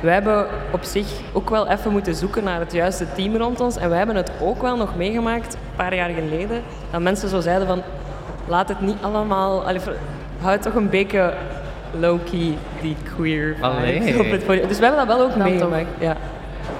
wij 0.00 0.12
hebben 0.12 0.46
op 0.70 0.82
zich 0.82 1.06
ook 1.32 1.50
wel 1.50 1.68
even 1.68 1.92
moeten 1.92 2.14
zoeken 2.14 2.44
naar 2.44 2.60
het 2.60 2.72
juiste 2.72 3.06
team 3.14 3.36
rond 3.36 3.60
ons. 3.60 3.76
En 3.76 3.88
wij 3.88 3.98
hebben 3.98 4.16
het 4.16 4.30
ook 4.40 4.62
wel 4.62 4.76
nog 4.76 4.96
meegemaakt, 4.96 5.54
een 5.54 5.76
paar 5.76 5.94
jaar 5.94 6.10
geleden, 6.10 6.62
dat 6.90 7.00
mensen 7.00 7.28
zo 7.28 7.40
zeiden 7.40 7.66
van, 7.66 7.82
laat 8.46 8.68
het 8.68 8.80
niet 8.80 8.96
allemaal, 9.00 9.66
allee, 9.66 9.80
houd 10.40 10.62
toch 10.62 10.74
een 10.74 10.88
beetje 10.88 11.34
low-key 12.00 12.56
die 12.80 12.96
queer 13.16 13.54
vibes 13.54 13.62
Allee. 13.62 14.20
op 14.20 14.30
het 14.30 14.46
podium. 14.46 14.68
Dus 14.68 14.78
we 14.78 14.84
hebben 14.84 15.06
dat 15.06 15.16
wel 15.16 15.26
ook 15.26 15.38
Dan 15.38 15.48
meegemaakt. 15.48 15.88
Ja. 15.98 16.16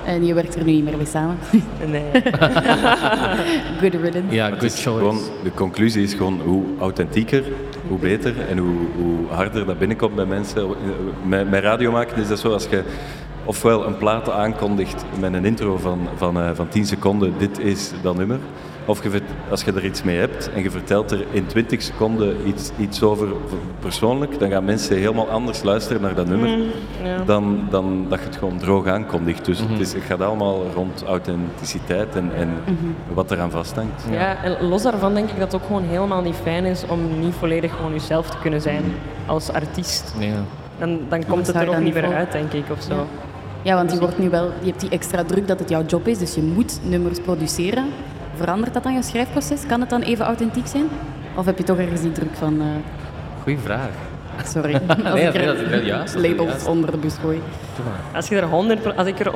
En 0.05 0.27
je 0.27 0.35
werkt 0.35 0.55
er 0.55 0.65
nu 0.65 0.73
niet 0.73 0.85
meer 0.85 0.97
mee 0.97 1.07
samen. 1.07 1.39
Nee. 1.87 2.11
Good 3.81 3.95
riddance. 4.03 4.35
Ja, 4.35 4.49
good 4.49 4.59
choice. 4.59 4.83
gewoon, 4.83 5.19
de 5.43 5.53
conclusie 5.55 6.03
is 6.03 6.15
gewoon 6.15 6.41
hoe 6.45 6.65
authentieker, 6.79 7.43
hoe 7.89 7.99
beter 7.99 8.49
en 8.49 8.59
hoe, 8.59 8.77
hoe 8.97 9.27
harder 9.29 9.67
dat 9.67 9.79
binnenkomt 9.79 10.15
bij 10.15 10.25
mensen. 10.25 10.69
Met, 11.27 11.51
met 11.51 11.63
radio 11.63 11.93
maken 11.93 12.17
is 12.17 12.29
dat 12.29 12.39
zo 12.39 12.53
als 12.53 12.67
je 12.71 12.83
ofwel 13.45 13.87
een 13.87 13.97
plaat 13.97 14.31
aankondigt 14.31 15.05
met 15.21 15.35
een 15.35 15.45
intro 15.45 15.77
van, 15.77 16.09
van, 16.17 16.41
eh, 16.41 16.51
van 16.55 16.69
10 16.69 16.87
seconden, 16.87 17.35
dit 17.39 17.59
is 17.59 17.93
dat 18.03 18.17
nummer. 18.17 18.39
Of 18.87 19.03
je, 19.03 19.23
als 19.51 19.63
je 19.65 19.73
er 19.73 19.85
iets 19.85 20.03
mee 20.03 20.19
hebt 20.19 20.51
en 20.55 20.63
je 20.63 20.71
vertelt 20.71 21.11
er 21.11 21.25
in 21.31 21.47
20 21.47 21.83
seconden 21.83 22.49
iets, 22.49 22.71
iets 22.79 23.03
over 23.03 23.29
persoonlijk, 23.79 24.39
dan 24.39 24.51
gaan 24.51 24.65
mensen 24.65 24.97
helemaal 24.97 25.29
anders 25.29 25.63
luisteren 25.63 26.03
naar 26.03 26.15
dat 26.15 26.27
nummer 26.27 26.49
ja. 26.49 27.25
dan, 27.27 27.67
dan 27.71 28.07
dat 28.09 28.19
je 28.19 28.25
het 28.25 28.37
gewoon 28.37 28.59
droog 28.59 28.87
aankondigt. 28.87 29.45
Dus 29.45 29.59
het, 29.59 29.81
is, 29.81 29.93
het 29.93 30.03
gaat 30.03 30.21
allemaal 30.21 30.63
rond 30.75 31.05
authenticiteit 31.05 32.17
en, 32.17 32.31
en 32.37 32.49
wat 33.13 33.31
eraan 33.31 33.51
vasthangt. 33.51 34.05
Ja, 34.11 34.43
en 34.43 34.69
los 34.69 34.83
daarvan 34.83 35.15
denk 35.15 35.31
ik 35.31 35.39
dat 35.39 35.53
het 35.53 35.61
ook 35.61 35.67
gewoon 35.67 35.85
helemaal 35.85 36.23
niet 36.23 36.37
fijn 36.43 36.65
is 36.65 36.85
om 36.89 37.19
niet 37.21 37.35
volledig 37.35 37.77
gewoon 37.77 37.93
jezelf 37.93 38.31
te 38.31 38.39
kunnen 38.39 38.61
zijn 38.61 38.83
als 39.27 39.51
artiest. 39.51 40.15
Nee, 40.19 40.29
ja. 40.29 40.43
Dan, 40.79 41.01
dan 41.09 41.27
komt 41.27 41.47
het 41.47 41.57
er 41.57 41.69
ook 41.69 41.81
niet 41.81 41.95
meer 41.95 42.15
uit, 42.15 42.33
denk 42.33 42.53
ik, 42.53 42.65
of 42.71 42.83
zo. 42.83 43.07
Ja, 43.63 43.75
want 43.75 43.93
je, 43.93 43.99
wordt 43.99 44.19
nu 44.19 44.31
wel, 44.31 44.45
je 44.61 44.67
hebt 44.67 44.81
die 44.81 44.91
extra 44.91 45.25
druk 45.25 45.49
dat 45.49 45.59
het 45.59 45.69
jouw 45.69 45.85
job 45.85 46.09
is, 46.09 46.19
dus 46.19 46.35
je 46.35 46.43
moet 46.43 46.81
nummers 46.83 47.21
produceren. 47.21 47.85
Verandert 48.37 48.75
dat 48.75 48.83
dan 48.83 48.95
je 48.95 49.03
schrijfproces? 49.03 49.67
Kan 49.67 49.81
het 49.81 49.91
dan 49.91 50.01
even 50.03 50.25
authentiek 50.25 50.67
zijn? 50.67 50.85
Of 51.35 51.47
heb 51.47 51.59
je 51.59 51.65
toch 51.65 51.79
ergens 51.79 52.01
die 52.01 52.13
druk 52.13 52.35
van... 52.35 52.61
eh, 52.61 52.67
Goeie 53.43 53.59
vraag. 53.59 53.89
sorry, 54.45 54.75
als 54.89 54.97
Nee, 55.15 55.27
ik 55.27 55.33
nee, 55.33 55.43
er 55.43 55.47
dat 55.47 55.57
is 55.57 55.69
wel 55.69 55.81
juist, 55.81 56.15
labels 56.15 56.49
juist. 56.49 56.67
onder 56.67 56.91
de 56.91 56.97
bus 56.97 57.15
gooi. 57.21 57.41
Als, 58.15 58.29
je 58.29 58.37
er 58.37 58.45
100, 58.49 58.83
pro- 58.83 58.93
als 58.93 59.07
ik 59.07 59.19
er 59.21 59.33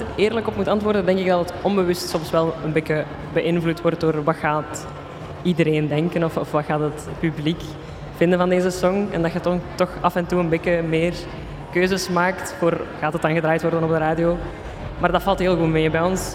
100% 0.00 0.02
eerlijk 0.16 0.46
op 0.46 0.56
moet 0.56 0.68
antwoorden, 0.68 1.06
denk 1.06 1.18
ik 1.18 1.26
dat 1.26 1.38
het 1.38 1.52
onbewust 1.62 2.08
soms 2.08 2.30
wel 2.30 2.54
een 2.64 2.72
beetje 2.72 3.04
beïnvloed 3.32 3.80
wordt 3.80 4.00
door 4.00 4.24
wat 4.24 4.36
gaat 4.36 4.86
iedereen 5.42 5.88
denken 5.88 6.24
of, 6.24 6.36
of 6.36 6.50
wat 6.50 6.64
gaat 6.64 6.80
het 6.80 7.08
publiek 7.20 7.60
vinden 8.16 8.38
van 8.38 8.48
deze 8.48 8.70
song. 8.70 9.06
En 9.12 9.22
dat 9.22 9.32
je 9.32 9.40
toch, 9.40 9.58
toch 9.74 9.90
af 10.00 10.16
en 10.16 10.26
toe 10.26 10.40
een 10.40 10.48
beetje 10.48 10.82
meer 10.82 11.12
keuzes 11.72 12.08
maakt 12.08 12.54
voor 12.58 12.80
gaat 13.00 13.12
het 13.12 13.22
dan 13.22 13.34
gedraaid 13.34 13.62
worden 13.62 13.82
op 13.82 13.88
de 13.88 13.98
radio. 13.98 14.36
Maar 14.98 15.12
dat 15.12 15.22
valt 15.22 15.38
heel 15.38 15.56
goed 15.56 15.68
mee. 15.70 15.90
Bij 15.90 16.00
ons 16.02 16.34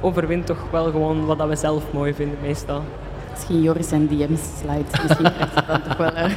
overwint 0.00 0.46
toch 0.46 0.58
wel 0.70 0.84
gewoon 0.90 1.26
wat 1.26 1.38
dat 1.38 1.48
we 1.48 1.56
zelf 1.56 1.82
mooi 1.92 2.14
vinden 2.14 2.38
meestal. 2.42 2.82
Misschien 3.32 3.62
Joris 3.62 3.92
en 3.92 4.06
DM's 4.06 4.40
slide. 4.60 4.84
Misschien 5.02 5.32
krijgt 5.36 5.54
het 5.54 5.66
dan 5.66 5.82
toch 5.82 5.96
wel... 5.96 6.10
eh, 6.12 6.30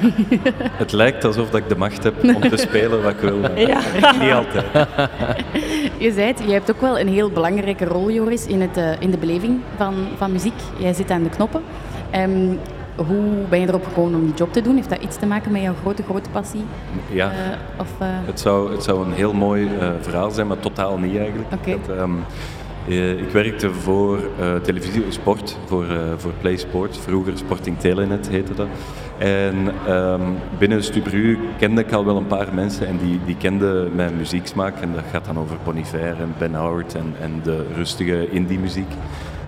Het 0.83 0.91
lijkt 0.91 1.23
alsof 1.25 1.49
dat 1.49 1.59
ik 1.59 1.69
de 1.69 1.75
macht 1.77 2.03
heb 2.03 2.23
om 2.23 2.41
te 2.49 2.57
spelen 2.57 3.01
wat 3.03 3.11
ik 3.11 3.19
wil. 3.19 3.57
Ja. 3.57 3.79
Niet 4.21 4.31
altijd. 4.31 4.65
Je 5.97 6.11
zei 6.13 6.27
het, 6.27 6.39
je 6.45 6.51
hebt 6.51 6.71
ook 6.71 6.81
wel 6.81 6.99
een 6.99 7.07
heel 7.07 7.29
belangrijke 7.29 7.85
rol, 7.85 8.11
Joris, 8.11 8.45
in, 8.45 8.61
het, 8.61 8.77
eh, 8.77 8.89
in 9.01 9.11
de 9.11 9.17
beleving 9.17 9.59
van, 9.77 9.93
van 10.17 10.31
muziek. 10.31 10.53
Jij 10.77 10.93
zit 10.93 11.11
aan 11.11 11.23
de 11.23 11.29
knoppen. 11.29 11.61
Ehm, 12.09 12.47
hoe 12.95 13.23
ben 13.49 13.59
je 13.59 13.67
erop 13.67 13.83
gekomen 13.85 14.19
om 14.19 14.25
die 14.25 14.33
job 14.35 14.53
te 14.53 14.61
doen? 14.61 14.75
Heeft 14.75 14.89
dat 14.89 15.01
iets 15.01 15.17
te 15.17 15.25
maken 15.25 15.51
met 15.51 15.61
jouw 15.61 15.73
grote, 15.81 16.03
grote 16.03 16.29
passie? 16.29 16.63
Ja, 17.11 17.29
Eh, 17.31 17.35
of, 17.79 17.87
eh, 17.99 18.07
het 18.25 18.39
zou, 18.39 18.71
het 18.71 18.83
zou 18.83 19.05
een 19.05 19.13
heel 19.13 19.33
mooi 19.33 19.69
eh, 19.79 19.89
verhaal 20.01 20.31
zijn, 20.31 20.47
maar 20.47 20.59
totaal 20.59 20.97
niet 20.97 21.17
eigenlijk. 21.17 21.49
Oké. 21.53 21.71
Dat, 21.87 21.97
ehm, 21.97 22.11
eh, 22.11 22.21
ik 22.87 23.29
werkte 23.31 23.71
voor 23.73 24.19
eh, 24.39 24.55
televisie 24.55 25.03
sport, 25.09 25.57
voor, 25.65 25.85
eh, 25.89 25.97
voor 26.17 26.31
Play 26.41 26.57
Sport. 26.57 26.97
Vroeger 26.97 27.37
Sporting 27.37 27.79
Telenet 27.79 28.29
heette 28.29 28.53
dat. 28.53 28.67
En 29.17 29.73
ehm, 29.87 30.21
binnen 30.57 30.83
Stubru 30.83 31.39
kende 31.57 31.81
ik 31.81 31.91
al 31.91 32.05
wel 32.05 32.17
een 32.17 32.27
paar 32.27 32.53
mensen 32.53 32.87
en 32.87 32.97
die, 32.97 33.19
die 33.25 33.37
kenden 33.37 33.95
mijn 33.95 34.17
muzieksmaak. 34.17 34.79
En 34.79 34.93
dat 34.93 35.03
gaat 35.11 35.25
dan 35.25 35.39
over 35.39 35.57
Bon 35.63 35.77
Iver 35.77 36.19
en 36.19 36.33
Ben 36.37 36.55
Howard 36.55 36.95
en, 36.95 37.13
en 37.21 37.39
de 37.43 37.65
rustige 37.75 38.29
indie-muziek. 38.29 38.91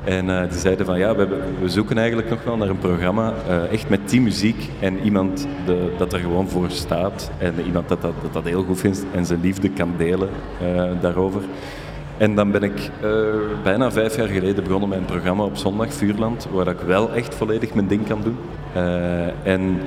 En 0.03 0.29
eh, 0.29 0.49
die 0.49 0.59
zeiden 0.59 0.85
van 0.85 0.97
ja, 0.97 1.15
we, 1.15 1.27
we 1.61 1.69
zoeken 1.69 1.97
eigenlijk 1.97 2.29
nog 2.29 2.43
wel 2.43 2.57
naar 2.57 2.69
een 2.69 2.77
programma, 2.77 3.33
eh, 3.47 3.71
echt 3.71 3.89
met 3.89 4.09
die 4.09 4.21
muziek 4.21 4.69
en 4.79 4.99
iemand 4.99 5.47
de, 5.65 5.93
dat 5.97 6.13
er 6.13 6.19
gewoon 6.19 6.49
voor 6.49 6.71
staat. 6.71 7.31
En 7.37 7.53
iemand 7.65 7.89
dat 7.89 8.01
dat, 8.01 8.13
dat 8.31 8.43
heel 8.43 8.63
goed 8.63 8.79
vindt 8.79 9.05
en 9.13 9.25
zijn 9.25 9.41
liefde 9.41 9.69
kan 9.69 9.93
delen 9.97 10.29
eh, 10.61 10.91
daarover. 11.01 11.41
En 12.17 12.35
dan 12.35 12.51
ben 12.51 12.63
ik 12.63 12.89
eh, 13.01 13.09
bijna 13.63 13.91
vijf 13.91 14.15
jaar 14.15 14.27
geleden 14.27 14.63
begonnen 14.63 14.89
met 14.89 14.97
een 14.97 15.05
programma 15.05 15.43
op 15.43 15.57
zondag, 15.57 15.93
Vuurland, 15.93 16.47
waar 16.51 16.67
ik 16.67 16.79
wel 16.79 17.11
echt 17.13 17.35
volledig 17.35 17.73
mijn 17.73 17.87
ding 17.87 18.07
kan 18.07 18.21
doen. 18.23 18.37
Eh, 18.73 19.47
en 19.47 19.79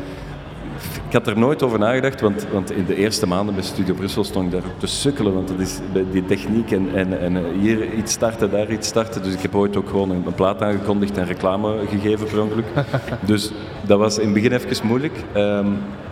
ik 1.06 1.12
had 1.12 1.26
er 1.26 1.38
nooit 1.38 1.62
over 1.62 1.78
nagedacht, 1.78 2.20
want, 2.20 2.46
want 2.52 2.70
in 2.70 2.84
de 2.84 2.96
eerste 2.96 3.26
maanden 3.26 3.54
bij 3.54 3.64
Studio 3.64 3.94
Brussel 3.94 4.24
stond 4.24 4.46
ik 4.46 4.52
daar 4.52 4.70
ook 4.70 4.78
te 4.78 4.86
sukkelen, 4.86 5.34
want 5.34 5.48
dat 5.48 5.58
is 5.58 5.78
die 6.10 6.24
techniek 6.24 6.70
en, 6.70 6.88
en, 6.94 7.20
en 7.20 7.36
eh, 7.36 7.42
hier 7.60 7.92
iets 7.92 8.12
starten, 8.12 8.50
daar 8.50 8.70
iets 8.70 8.88
starten. 8.88 9.22
Dus 9.22 9.34
ik 9.34 9.40
heb 9.40 9.54
ooit 9.54 9.76
ook 9.76 9.88
gewoon 9.88 10.10
een, 10.10 10.24
plaat 10.34 10.62
aangekondigd 10.62 11.18
en 11.18 11.26
reclame 11.26 11.78
gegeven 11.88 12.26
per 12.26 12.42
ongeluk. 12.42 12.66
Dus 13.26 13.52
dat 13.86 13.98
was 13.98 14.18
in 14.18 14.24
het 14.24 14.34
begin 14.34 14.52
even 14.52 14.86
moeilijk, 14.86 15.24
ehm, 15.32 15.66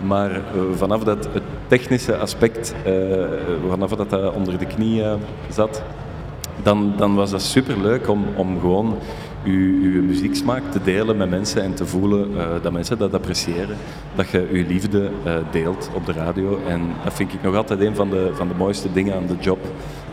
maar 0.07 0.41
vanaf 0.75 1.05
dat 1.05 1.29
het 1.33 1.43
technische 1.67 2.17
aspect, 2.17 2.75
vanaf 3.69 3.91
dat 3.91 4.11
dat 4.11 4.35
onder 4.35 4.59
de 4.59 4.67
knie 4.67 5.03
zat, 5.49 5.83
dan, 6.65 6.93
dan 6.97 7.15
was 7.15 7.31
dat 7.31 7.43
superleuk 7.43 8.09
om, 8.09 8.25
om 8.37 8.61
gewoon 8.61 8.99
uw, 9.45 9.83
uw 9.83 10.03
muzieksmaak 10.03 10.63
te 10.71 10.79
delen 10.85 11.17
met 11.17 11.31
mensen 11.31 11.63
en 11.63 11.75
te 11.75 11.87
voelen 11.87 12.39
eh, 12.39 12.47
dat 12.63 12.73
mensen 12.73 12.99
dat 12.99 13.15
appreciëren. 13.15 13.77
Dat 14.15 14.29
je 14.29 14.49
uw 14.53 14.67
liefde 14.67 15.11
eh, 15.25 15.35
deelt 15.51 15.91
op 15.95 16.07
de 16.07 16.13
radio. 16.13 16.61
En 16.69 16.81
dat 17.05 17.15
vind 17.15 17.33
ik 17.33 17.43
nog 17.43 17.57
altijd 17.57 17.81
een 17.81 17.95
van 17.95 18.11
de, 18.11 18.31
van 18.35 18.49
de 18.49 18.55
mooiste 18.55 18.93
dingen 18.93 19.15
aan 19.15 19.27
de 19.27 19.37
job. 19.41 19.59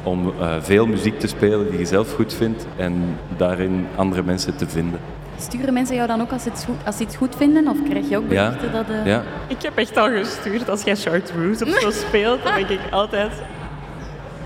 Om 0.03 0.33
eh, 0.39 0.55
veel 0.59 0.85
muziek 0.87 1.19
te 1.19 1.27
spelen 1.27 1.69
die 1.69 1.79
je 1.79 1.85
zelf 1.85 2.13
goed 2.13 2.33
vindt 2.33 2.65
en 2.75 3.17
daarin 3.37 3.87
andere 3.95 4.23
mensen 4.23 4.55
te 4.55 4.67
vinden. 4.67 4.99
sturen 5.37 5.73
mensen 5.73 5.95
jou 5.95 6.07
dan 6.07 6.21
ook 6.21 6.31
als 6.31 6.43
ze 6.43 6.49
het 6.49 6.63
goed, 6.65 6.75
als 6.85 6.97
ze 6.97 7.03
iets 7.03 7.15
goed 7.15 7.35
vinden? 7.35 7.67
Of 7.67 7.77
krijg 7.89 8.09
je 8.09 8.17
ook 8.17 8.31
Ja, 8.31 8.45
berichten 8.49 8.71
dat... 8.71 8.85
eh, 8.89 9.05
ja. 9.05 9.23
Ik 9.47 9.61
heb 9.61 9.77
echt 9.77 9.97
al 9.97 10.07
gestuurd 10.09 10.69
als 10.69 10.83
jij 10.83 10.95
Chartreuse 10.95 11.65
of 11.65 11.79
zo 11.79 11.91
speelt, 11.91 12.43
dan 12.43 12.53
denk 12.53 12.69
ik 12.69 12.79
altijd... 12.91 13.31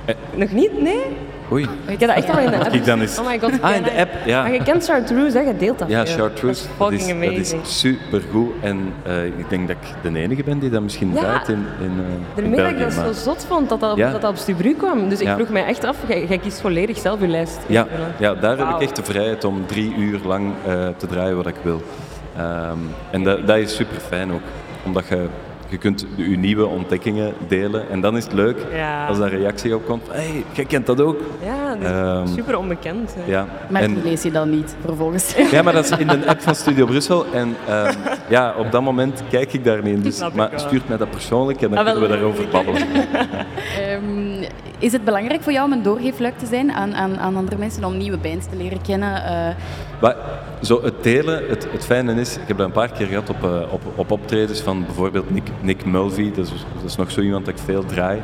Eh. 0.05 0.15
Nog 0.35 0.51
niet? 0.51 0.81
Nee? 0.81 1.01
Oei. 1.51 1.63
Ik 1.87 1.99
heb 1.99 2.09
dat 2.09 2.17
echt 2.17 2.29
al 2.29 2.39
in 2.39 2.49
de 2.49 2.57
app. 2.57 2.85
Dan. 2.85 3.01
Oh 3.01 3.25
my 3.27 3.39
god. 3.39 3.61
Ah, 3.61 3.75
in 3.75 3.83
de 3.83 3.91
app, 3.97 4.09
ja. 4.25 4.41
Maar 4.41 4.53
je 4.53 4.63
kent 4.63 4.85
Chartreuse, 4.85 5.37
hè? 5.37 5.43
Je 5.43 5.57
deelt 5.57 5.79
dat 5.79 5.89
Ja, 5.89 6.05
veel. 6.05 6.15
chartreuse, 6.15 6.63
Dat 6.67 6.77
dat 6.77 6.91
is 6.91 6.99
is, 6.99 7.05
fucking 7.11 7.31
dat 7.53 7.61
is 7.63 7.79
supergoed. 7.79 8.51
En 8.61 8.93
eh, 9.03 9.25
ik 9.25 9.49
denk 9.49 9.67
dat 9.67 9.77
ik 9.81 10.11
de 10.13 10.19
enige 10.19 10.43
ben 10.43 10.59
die 10.59 10.69
dat 10.69 10.81
misschien 10.81 11.13
Ja. 11.13 11.19
draait 11.19 11.47
in, 11.47 11.65
in, 11.79 11.85
eh, 11.85 11.87
in 11.87 12.23
Daarmee 12.35 12.55
dat 12.59 12.69
ik 12.69 12.77
België. 12.77 12.95
dat 12.95 13.15
zo 13.15 13.21
zot 13.23 13.45
vond, 13.47 13.69
dat 13.69 13.79
dat, 13.79 13.97
Ja. 13.97 14.11
dat, 14.11 14.21
dat 14.21 14.29
op 14.29 14.37
Stubru 14.37 14.73
kwam. 14.73 15.09
Dus 15.09 15.19
ik 15.19 15.27
Ja. 15.27 15.35
vroeg 15.35 15.49
mij 15.49 15.65
echt 15.65 15.83
af, 15.83 15.97
jij, 16.07 16.25
jij 16.27 16.37
kiest 16.37 16.61
volledig 16.61 16.97
zelf 16.97 17.19
je 17.21 17.27
lijst. 17.27 17.59
Ja, 17.67 17.87
ja 18.19 18.33
daar 18.33 18.57
heb 18.57 18.69
ik 18.69 18.79
echt 18.81 18.95
de 18.95 19.03
vrijheid 19.03 19.43
om 19.43 19.65
drie 19.65 19.95
uur 19.95 20.19
lang 20.25 20.53
eh, 20.67 20.87
te 20.97 21.07
draaien 21.07 21.35
wat 21.35 21.47
ik 21.47 21.55
wil. 21.61 21.81
Ehm, 22.37 22.77
en 23.11 23.23
dat, 23.23 23.47
dat 23.47 23.57
is 23.57 23.75
super 23.75 23.99
fijn 24.07 24.31
ook, 24.33 24.41
omdat 24.85 25.07
je, 25.07 25.25
je 25.69 25.77
kunt 25.77 26.05
de- 26.15 26.29
je 26.29 26.37
nieuwe 26.37 26.65
ontdekkingen 26.65 27.33
delen. 27.47 27.89
En 27.89 28.01
dan 28.01 28.17
is 28.17 28.23
het 28.23 28.33
leuk 28.33 28.57
Ja. 28.73 29.07
als 29.07 29.17
daar 29.17 29.29
reactie 29.29 29.75
op 29.75 29.85
komt. 29.85 30.03
Hé, 30.11 30.13
hey, 30.17 30.43
jij 30.51 30.65
kent 30.65 30.85
dat 30.85 31.01
ook? 31.01 31.19
Ja, 31.43 31.69
dat 31.75 31.81
is 31.81 31.87
Ehm, 31.89 32.27
super 32.27 32.57
onbekend. 32.57 33.15
hè. 33.19 33.31
Ja. 33.31 33.47
Maar 33.69 33.81
En- 33.81 33.93
die 33.93 34.03
lees 34.03 34.21
je 34.23 34.31
dan 34.31 34.49
niet, 34.49 34.75
vervolgens. 34.85 35.35
Ja, 35.51 35.61
maar 35.61 35.73
dat 35.73 35.83
is 35.91 35.97
in 35.97 36.07
de 36.07 36.27
app 36.27 36.41
van 36.41 36.55
Studio 36.55 36.85
Brussel. 36.85 37.25
En 37.33 37.55
ehm, 37.67 37.93
ja, 38.29 38.53
op 38.57 38.71
dat 38.71 38.81
moment 38.81 39.23
kijk 39.29 39.53
ik 39.53 39.63
daar 39.63 39.83
niet 39.83 39.95
in. 39.97 40.01
Dus, 40.01 40.21
maar 40.33 40.49
stuurt 40.55 40.87
mij 40.87 40.97
dat 40.97 41.09
persoonlijk 41.09 41.61
en 41.61 41.69
dan 41.69 41.77
Ah, 41.77 41.83
wel, 41.85 41.93
kunnen 41.93 42.09
we 42.09 42.15
daarover 42.17 42.47
babbelen. 42.51 42.81
Ehm, 43.81 44.24
is 44.79 44.91
het 44.91 45.03
belangrijk 45.03 45.41
voor 45.41 45.51
jou 45.51 45.65
om 45.65 45.71
een 45.71 45.83
doorgeefluik 45.83 46.37
te 46.37 46.45
zijn 46.45 46.71
aan, 46.71 46.95
aan, 46.95 47.17
aan 47.17 47.35
andere 47.35 47.57
mensen, 47.57 47.83
om 47.83 47.97
nieuwe 47.97 48.17
bands 48.17 48.45
te 48.49 48.55
leren 48.55 48.81
kennen? 48.81 49.23
Eh, 49.25 49.55
Maar 50.01 50.15
zo 50.61 50.83
het 50.83 51.03
delen, 51.03 51.47
het, 51.49 51.67
het 51.71 51.85
fijne 51.85 52.13
is, 52.13 52.35
ik 52.35 52.47
heb 52.47 52.57
dat 52.57 52.65
een 52.65 52.71
paar 52.71 52.91
keer 52.91 53.05
gehad 53.07 53.29
op, 53.29 53.43
eh, 53.43 53.73
op, 53.73 53.81
op 53.95 54.11
optredens 54.11 54.61
van 54.61 54.85
bijvoorbeeld 54.85 55.29
Nick, 55.31 55.47
Nick 55.61 55.85
Mulvey. 55.85 56.31
Dat 56.35 56.45
is, 56.45 56.65
dat 56.75 56.83
is 56.83 56.95
nog 56.95 57.11
zo 57.11 57.21
iemand 57.21 57.45
dat 57.45 57.53
ik 57.53 57.63
veel 57.65 57.85
draai. 57.85 58.21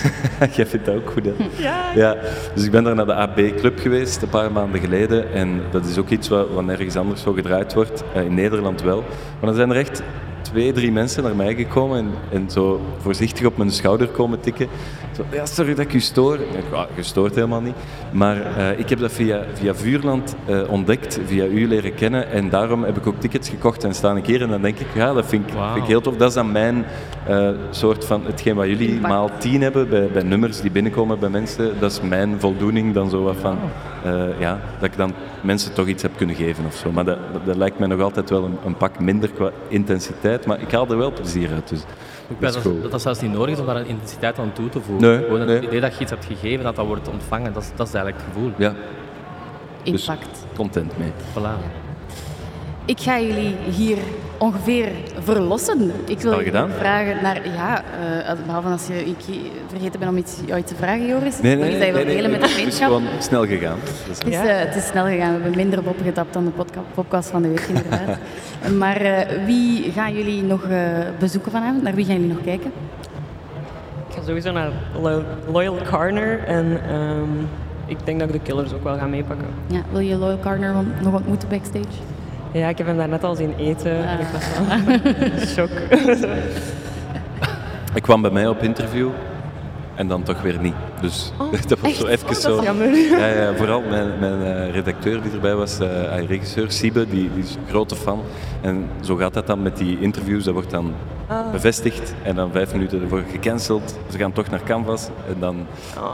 Jij 0.56 0.66
vindt 0.66 0.86
dat 0.86 0.94
ook 0.94 1.10
goed, 1.10 1.24
hè? 1.24 1.32
Ja. 1.56 1.92
Ja, 1.94 2.16
dus 2.54 2.64
ik 2.64 2.70
ben 2.70 2.84
daar 2.84 2.94
naar 2.94 3.06
de 3.06 3.14
AB 3.14 3.56
Club 3.56 3.78
geweest 3.80 4.22
een 4.22 4.28
paar 4.28 4.52
maanden 4.52 4.80
geleden. 4.80 5.32
En 5.32 5.60
dat 5.70 5.86
is 5.86 5.98
ook 5.98 6.08
iets 6.08 6.28
wat, 6.28 6.50
wat 6.50 6.64
nergens 6.64 6.96
anders 6.96 7.22
zo 7.22 7.32
gedraaid 7.32 7.74
wordt. 7.74 8.04
Eh, 8.14 8.24
in 8.24 8.34
Nederland 8.34 8.82
wel. 8.82 9.00
Maar 9.40 9.46
dan 9.50 9.54
zijn 9.54 9.70
er 9.70 9.76
echt 9.76 10.02
twee, 10.54 10.72
drie 10.72 10.92
mensen 10.92 11.22
naar 11.22 11.36
mij 11.36 11.54
gekomen 11.54 11.98
en, 11.98 12.10
en 12.32 12.50
zo 12.50 12.80
voorzichtig 12.98 13.46
op 13.46 13.56
mijn 13.56 13.70
schouder 13.70 14.08
komen 14.08 14.40
tikken. 14.40 14.68
Zo, 15.16 15.24
ja, 15.32 15.46
sorry 15.46 15.74
dat 15.74 15.84
ik 15.84 15.92
u 15.92 16.00
stoor. 16.00 16.34
Ik 16.34 16.72
"Ah, 16.72 16.84
gestoord 16.94 17.34
helemaal 17.34 17.60
niet. 17.60 17.74
Maar 18.12 18.56
eh, 18.56 18.78
ik 18.78 18.88
heb 18.88 18.98
dat 18.98 19.12
via, 19.12 19.44
via 19.54 19.74
Vuurland 19.74 20.34
eh, 20.46 20.60
ontdekt, 20.68 21.20
via 21.26 21.44
u 21.44 21.68
leren 21.68 21.94
kennen. 21.94 22.30
En 22.30 22.48
daarom 22.50 22.84
heb 22.84 22.96
ik 22.96 23.06
ook 23.06 23.20
tickets 23.20 23.48
gekocht 23.48 23.84
en 23.84 23.94
staan 23.94 24.16
een 24.16 24.22
keer. 24.22 24.42
En 24.42 24.48
dan 24.48 24.62
denk 24.62 24.78
ik, 24.78 24.86
ja, 24.94 25.12
dat 25.12 25.26
vind 25.26 25.46
ik, 25.46 25.54
vind 25.72 25.84
ik 25.84 25.88
heel 25.90 26.00
tof. 26.00 26.16
Dat 26.16 26.28
is 26.28 26.34
dan 26.34 26.52
mijn 26.52 26.84
eh, 27.26 27.48
soort 27.70 28.04
van, 28.04 28.22
hetgeen 28.26 28.54
wat 28.54 28.66
jullie 28.66 28.88
Impact. 28.88 29.12
maal 29.12 29.30
tien 29.38 29.62
hebben 29.62 29.88
bij, 29.88 30.08
bij 30.12 30.22
nummers 30.22 30.60
die 30.60 30.70
binnenkomen 30.70 31.18
bij 31.18 31.28
mensen. 31.28 31.80
Dat 31.80 31.90
is 31.92 32.00
mijn 32.00 32.40
voldoening 32.40 32.94
dan 32.94 33.10
zo 33.10 33.22
wat 33.22 33.36
van, 33.40 33.58
eh, 34.04 34.40
ja, 34.40 34.60
dat 34.80 34.90
ik 34.90 34.96
dan 34.96 35.12
mensen 35.40 35.72
toch 35.74 35.86
iets 35.86 36.02
heb 36.02 36.16
kunnen 36.16 36.36
geven 36.36 36.64
of 36.66 36.74
zo. 36.74 36.92
Maar 36.92 37.04
dat, 37.04 37.18
dat, 37.32 37.46
dat 37.46 37.56
lijkt 37.56 37.78
mij 37.78 37.88
nog 37.88 38.00
altijd 38.00 38.30
wel 38.30 38.44
een, 38.44 38.56
een 38.64 38.76
pak 38.76 38.98
minder 39.00 39.30
qua 39.30 39.50
intensiteit. 39.68 40.46
Maar 40.46 40.60
ik 40.60 40.70
haal 40.72 40.88
er 40.88 40.96
wel 40.98 41.12
plezier 41.12 41.48
uit. 41.52 41.68
Dus. 41.68 41.80
Ik 41.80 41.86
Dat 42.28 42.38
ben 42.38 42.48
is 42.48 42.54
dat, 42.54 42.62
goed. 42.64 42.82
dat 42.82 42.90
dat 42.90 43.02
zelfs 43.02 43.20
niet 43.20 43.32
nodig 43.32 43.54
is 43.54 43.60
om 43.60 43.66
daar 43.66 43.76
een 43.76 43.86
intensiteit 43.86 44.38
aan 44.38 44.52
toe 44.52 44.68
te 44.68 44.80
voegen. 44.80 45.08
Nee, 45.08 45.18
Gewoon 45.24 45.40
het 45.40 45.48
nee. 45.48 45.60
idee 45.62 45.80
dat 45.80 45.94
je 45.94 46.00
iets 46.00 46.10
hebt 46.10 46.24
gegeven, 46.24 46.64
dat 46.64 46.76
dat 46.76 46.86
wordt 46.86 47.08
ontvangen, 47.08 47.52
dat 47.52 47.62
is, 47.62 47.70
dat 47.76 47.86
is 47.88 47.94
eigenlijk 47.94 48.24
het 48.24 48.34
gevoel. 48.34 48.50
Ja, 48.56 48.74
Dus- 49.82 50.06
impact. 50.08 50.46
content 50.56 50.98
mee. 50.98 51.12
Voilà. 51.32 51.83
Ik 52.86 53.00
ga 53.00 53.20
jullie 53.20 53.54
hier 53.70 53.98
ongeveer 54.38 54.88
verlossen. 55.18 55.92
Ik 56.06 56.20
wil 56.20 56.40
vragen 56.78 57.22
naar... 57.22 57.40
Ja, 57.54 57.82
eh, 58.26 58.32
behalve 58.46 58.68
als 58.68 58.86
je, 58.86 59.04
ik 59.04 59.16
vergeten 59.68 60.00
ben 60.00 60.08
om 60.08 60.16
iets, 60.16 60.36
jou 60.46 60.58
iets 60.60 60.70
te 60.70 60.76
vragen, 60.76 61.06
Joris. 61.06 61.36
Delen 61.40 62.30
met 62.30 62.40
de 62.40 62.48
Het 62.48 62.66
is 62.66 62.78
gewoon 62.78 63.02
snel 63.18 63.46
gegaan. 63.46 63.76
Is- 64.10 64.18
Het 64.18 64.26
is, 64.26 64.34
eh, 64.34 64.58
het 64.58 64.74
is 64.74 64.86
snel 64.86 65.04
gegaan. 65.04 65.36
We 65.36 65.42
hebben 65.42 65.56
minder 65.56 65.88
opgetapt 65.88 66.32
dan 66.32 66.44
de 66.44 66.50
podca- 66.50 66.82
podcast 66.94 67.30
van 67.30 67.42
de 67.42 67.48
week, 67.48 67.60
inderdaad. 67.68 68.18
maar 68.82 68.96
eh, 69.00 69.44
wie 69.46 69.92
gaan 69.92 70.14
jullie 70.14 70.42
nog 70.42 70.62
eh, 70.64 70.78
bezoeken 71.18 71.50
vanavond? 71.52 71.82
Naar 71.82 71.94
wie 71.94 72.04
gaan 72.04 72.14
jullie 72.14 72.32
nog 72.34 72.42
kijken? 72.44 72.72
Ik 74.08 74.14
ga 74.14 74.20
sowieso 74.26 74.52
naar 74.52 74.70
Loyal, 75.00 75.22
Loyal 75.52 75.76
Carner 75.82 76.44
en 76.46 76.80
ehm, 76.88 77.30
ik 77.86 77.96
denk 78.04 78.18
dat 78.18 78.28
ik 78.28 78.34
de 78.34 78.40
Killers 78.40 78.72
ook 78.72 78.82
wel 78.84 78.98
ga 78.98 79.06
meepakken. 79.06 79.46
Ja, 79.66 79.80
wil 79.90 80.00
je 80.00 80.16
Loyal 80.16 80.38
Carner 80.40 80.74
nog 81.02 81.14
ontmoeten 81.14 81.48
backstage? 81.48 81.84
Ja, 82.54 82.68
ik 82.68 82.78
heb 82.78 82.86
hem 82.86 82.96
daar 82.96 83.08
net 83.08 83.24
al 83.24 83.34
zien 83.34 83.54
eten 83.58 84.08
en 84.08 84.20
ik 84.20 84.26
was 84.26 84.44
wel 84.54 85.46
shock. 85.54 85.70
Ik 87.94 88.02
kwam 88.02 88.22
bij 88.22 88.30
mij 88.30 88.48
op 88.48 88.62
interview 88.62 89.08
en 89.94 90.08
dan 90.08 90.22
toch 90.22 90.42
weer 90.42 90.58
niet. 90.60 90.74
Dus 91.00 91.32
dat 91.66 91.80
was 91.80 91.96
zo 91.96 92.06
even 92.06 92.34
zo. 92.34 92.62
jammer. 92.62 92.96
Ja, 92.96 93.26
ja, 93.26 93.54
vooral 93.54 93.80
mijn, 93.80 94.18
mijn 94.18 94.42
eh, 94.42 94.70
redacteur 94.72 95.22
die 95.22 95.32
erbij 95.32 95.54
was, 95.54 95.78
eh, 95.78 96.12
ah, 96.12 96.26
regisseur 96.26 96.70
Siebe, 96.70 97.06
die, 97.08 97.30
die 97.34 97.42
is 97.42 97.54
een 97.54 97.68
grote 97.68 97.96
fan. 97.96 98.22
En 98.60 98.88
zo 99.00 99.16
gaat 99.16 99.34
dat 99.34 99.46
dan 99.46 99.62
met 99.62 99.76
die 99.76 100.00
interviews. 100.00 100.44
Dat 100.44 100.54
wordt 100.54 100.70
dan 100.70 100.94
bevestigd 101.52 102.14
en 102.22 102.34
dan 102.34 102.50
vijf 102.52 102.72
minuten 102.72 103.02
ervoor 103.02 103.22
gecanceld. 103.30 103.98
Ze 104.10 104.18
gaan 104.18 104.32
toch 104.32 104.50
naar 104.50 104.62
Canvas. 104.62 105.08
En 105.28 105.36
dan, 105.38 105.66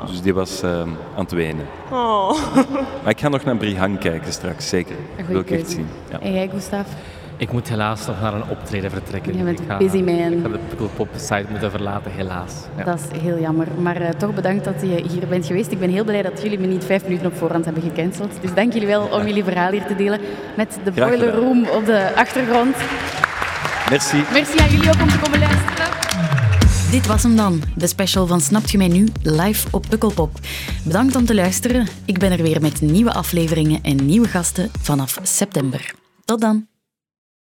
Dus 0.06 0.22
die 0.22 0.34
was 0.34 0.62
eh, 0.62 0.80
aan 0.80 0.96
het 1.14 1.32
wenen. 1.32 1.66
Oh. 1.90 2.32
Maar 3.02 3.12
ik 3.12 3.20
ga 3.20 3.28
nog 3.28 3.44
naar 3.44 3.56
Brihang 3.56 3.98
kijken 3.98 4.32
straks, 4.32 4.68
zeker. 4.68 4.94
Een 5.18 5.26
Wil 5.26 5.40
ik 5.40 5.50
echt 5.50 5.70
zien. 5.70 5.86
Ja. 6.10 6.20
En 6.20 6.32
jij, 6.32 6.48
Gustav? 6.48 6.86
Ik 7.36 7.52
moet 7.52 7.68
helaas 7.68 8.06
nog 8.06 8.20
naar 8.20 8.34
een 8.34 8.48
optreden 8.48 8.90
vertrekken. 8.90 9.36
Je 9.36 9.42
bent 9.42 9.60
ik 9.60 9.66
ga, 9.68 9.76
busy 9.76 10.02
man. 10.02 10.32
Ik 10.32 10.38
ga 10.42 10.48
de 10.48 10.58
Pukkelpop-site 10.68 11.44
moeten 11.50 11.70
verlaten, 11.70 12.10
helaas. 12.10 12.52
Ja. 12.76 12.84
Dat 12.84 12.98
is 13.12 13.20
heel 13.20 13.38
jammer. 13.38 13.66
Maar 13.78 13.96
eh, 13.96 14.08
toch 14.08 14.34
bedankt 14.34 14.64
dat 14.64 14.74
je 14.80 15.04
hier 15.08 15.26
bent 15.28 15.46
geweest. 15.46 15.70
Ik 15.70 15.78
ben 15.78 15.90
heel 15.90 16.04
blij 16.04 16.22
dat 16.22 16.42
jullie 16.42 16.58
me 16.58 16.66
niet 16.66 16.84
vijf 16.84 17.02
minuten 17.02 17.26
op 17.26 17.36
voorhand 17.36 17.64
hebben 17.64 17.82
gecanceld. 17.82 18.32
Dus 18.40 18.54
dank 18.54 18.72
jullie 18.72 18.88
wel 18.88 19.08
om 19.12 19.26
jullie 19.26 19.44
verhaal 19.44 19.70
hier 19.70 19.86
te 19.86 19.96
delen 19.96 20.20
met 20.56 20.78
de 20.84 20.90
Boiler. 20.90 21.34
Room 21.34 21.66
op 21.66 21.86
de 21.86 22.12
achtergrond. 22.16 22.76
Merci. 23.90 24.22
Merci 24.32 24.58
aan 24.58 24.70
jullie 24.70 24.88
ook 24.88 25.00
om 25.00 25.08
te 25.08 25.18
komen 25.18 25.38
luisteren. 25.38 25.86
Dit 26.90 27.06
was 27.06 27.22
hem 27.22 27.36
dan, 27.36 27.62
de 27.76 27.86
special 27.86 28.26
van 28.26 28.40
Snapt 28.40 28.70
je 28.70 28.78
mij 28.78 28.88
nu, 28.88 29.08
live 29.22 29.68
op 29.70 29.86
Pukkelpop. 29.88 30.38
Bedankt 30.84 31.16
om 31.16 31.24
te 31.24 31.34
luisteren. 31.34 31.86
Ik 32.04 32.18
ben 32.18 32.32
er 32.32 32.42
weer 32.42 32.60
met 32.60 32.80
nieuwe 32.80 33.12
afleveringen 33.12 33.82
en 33.82 34.06
nieuwe 34.06 34.28
gasten 34.28 34.70
vanaf 34.80 35.18
september. 35.22 35.94
Tot 36.24 36.40
dan. 36.40 36.66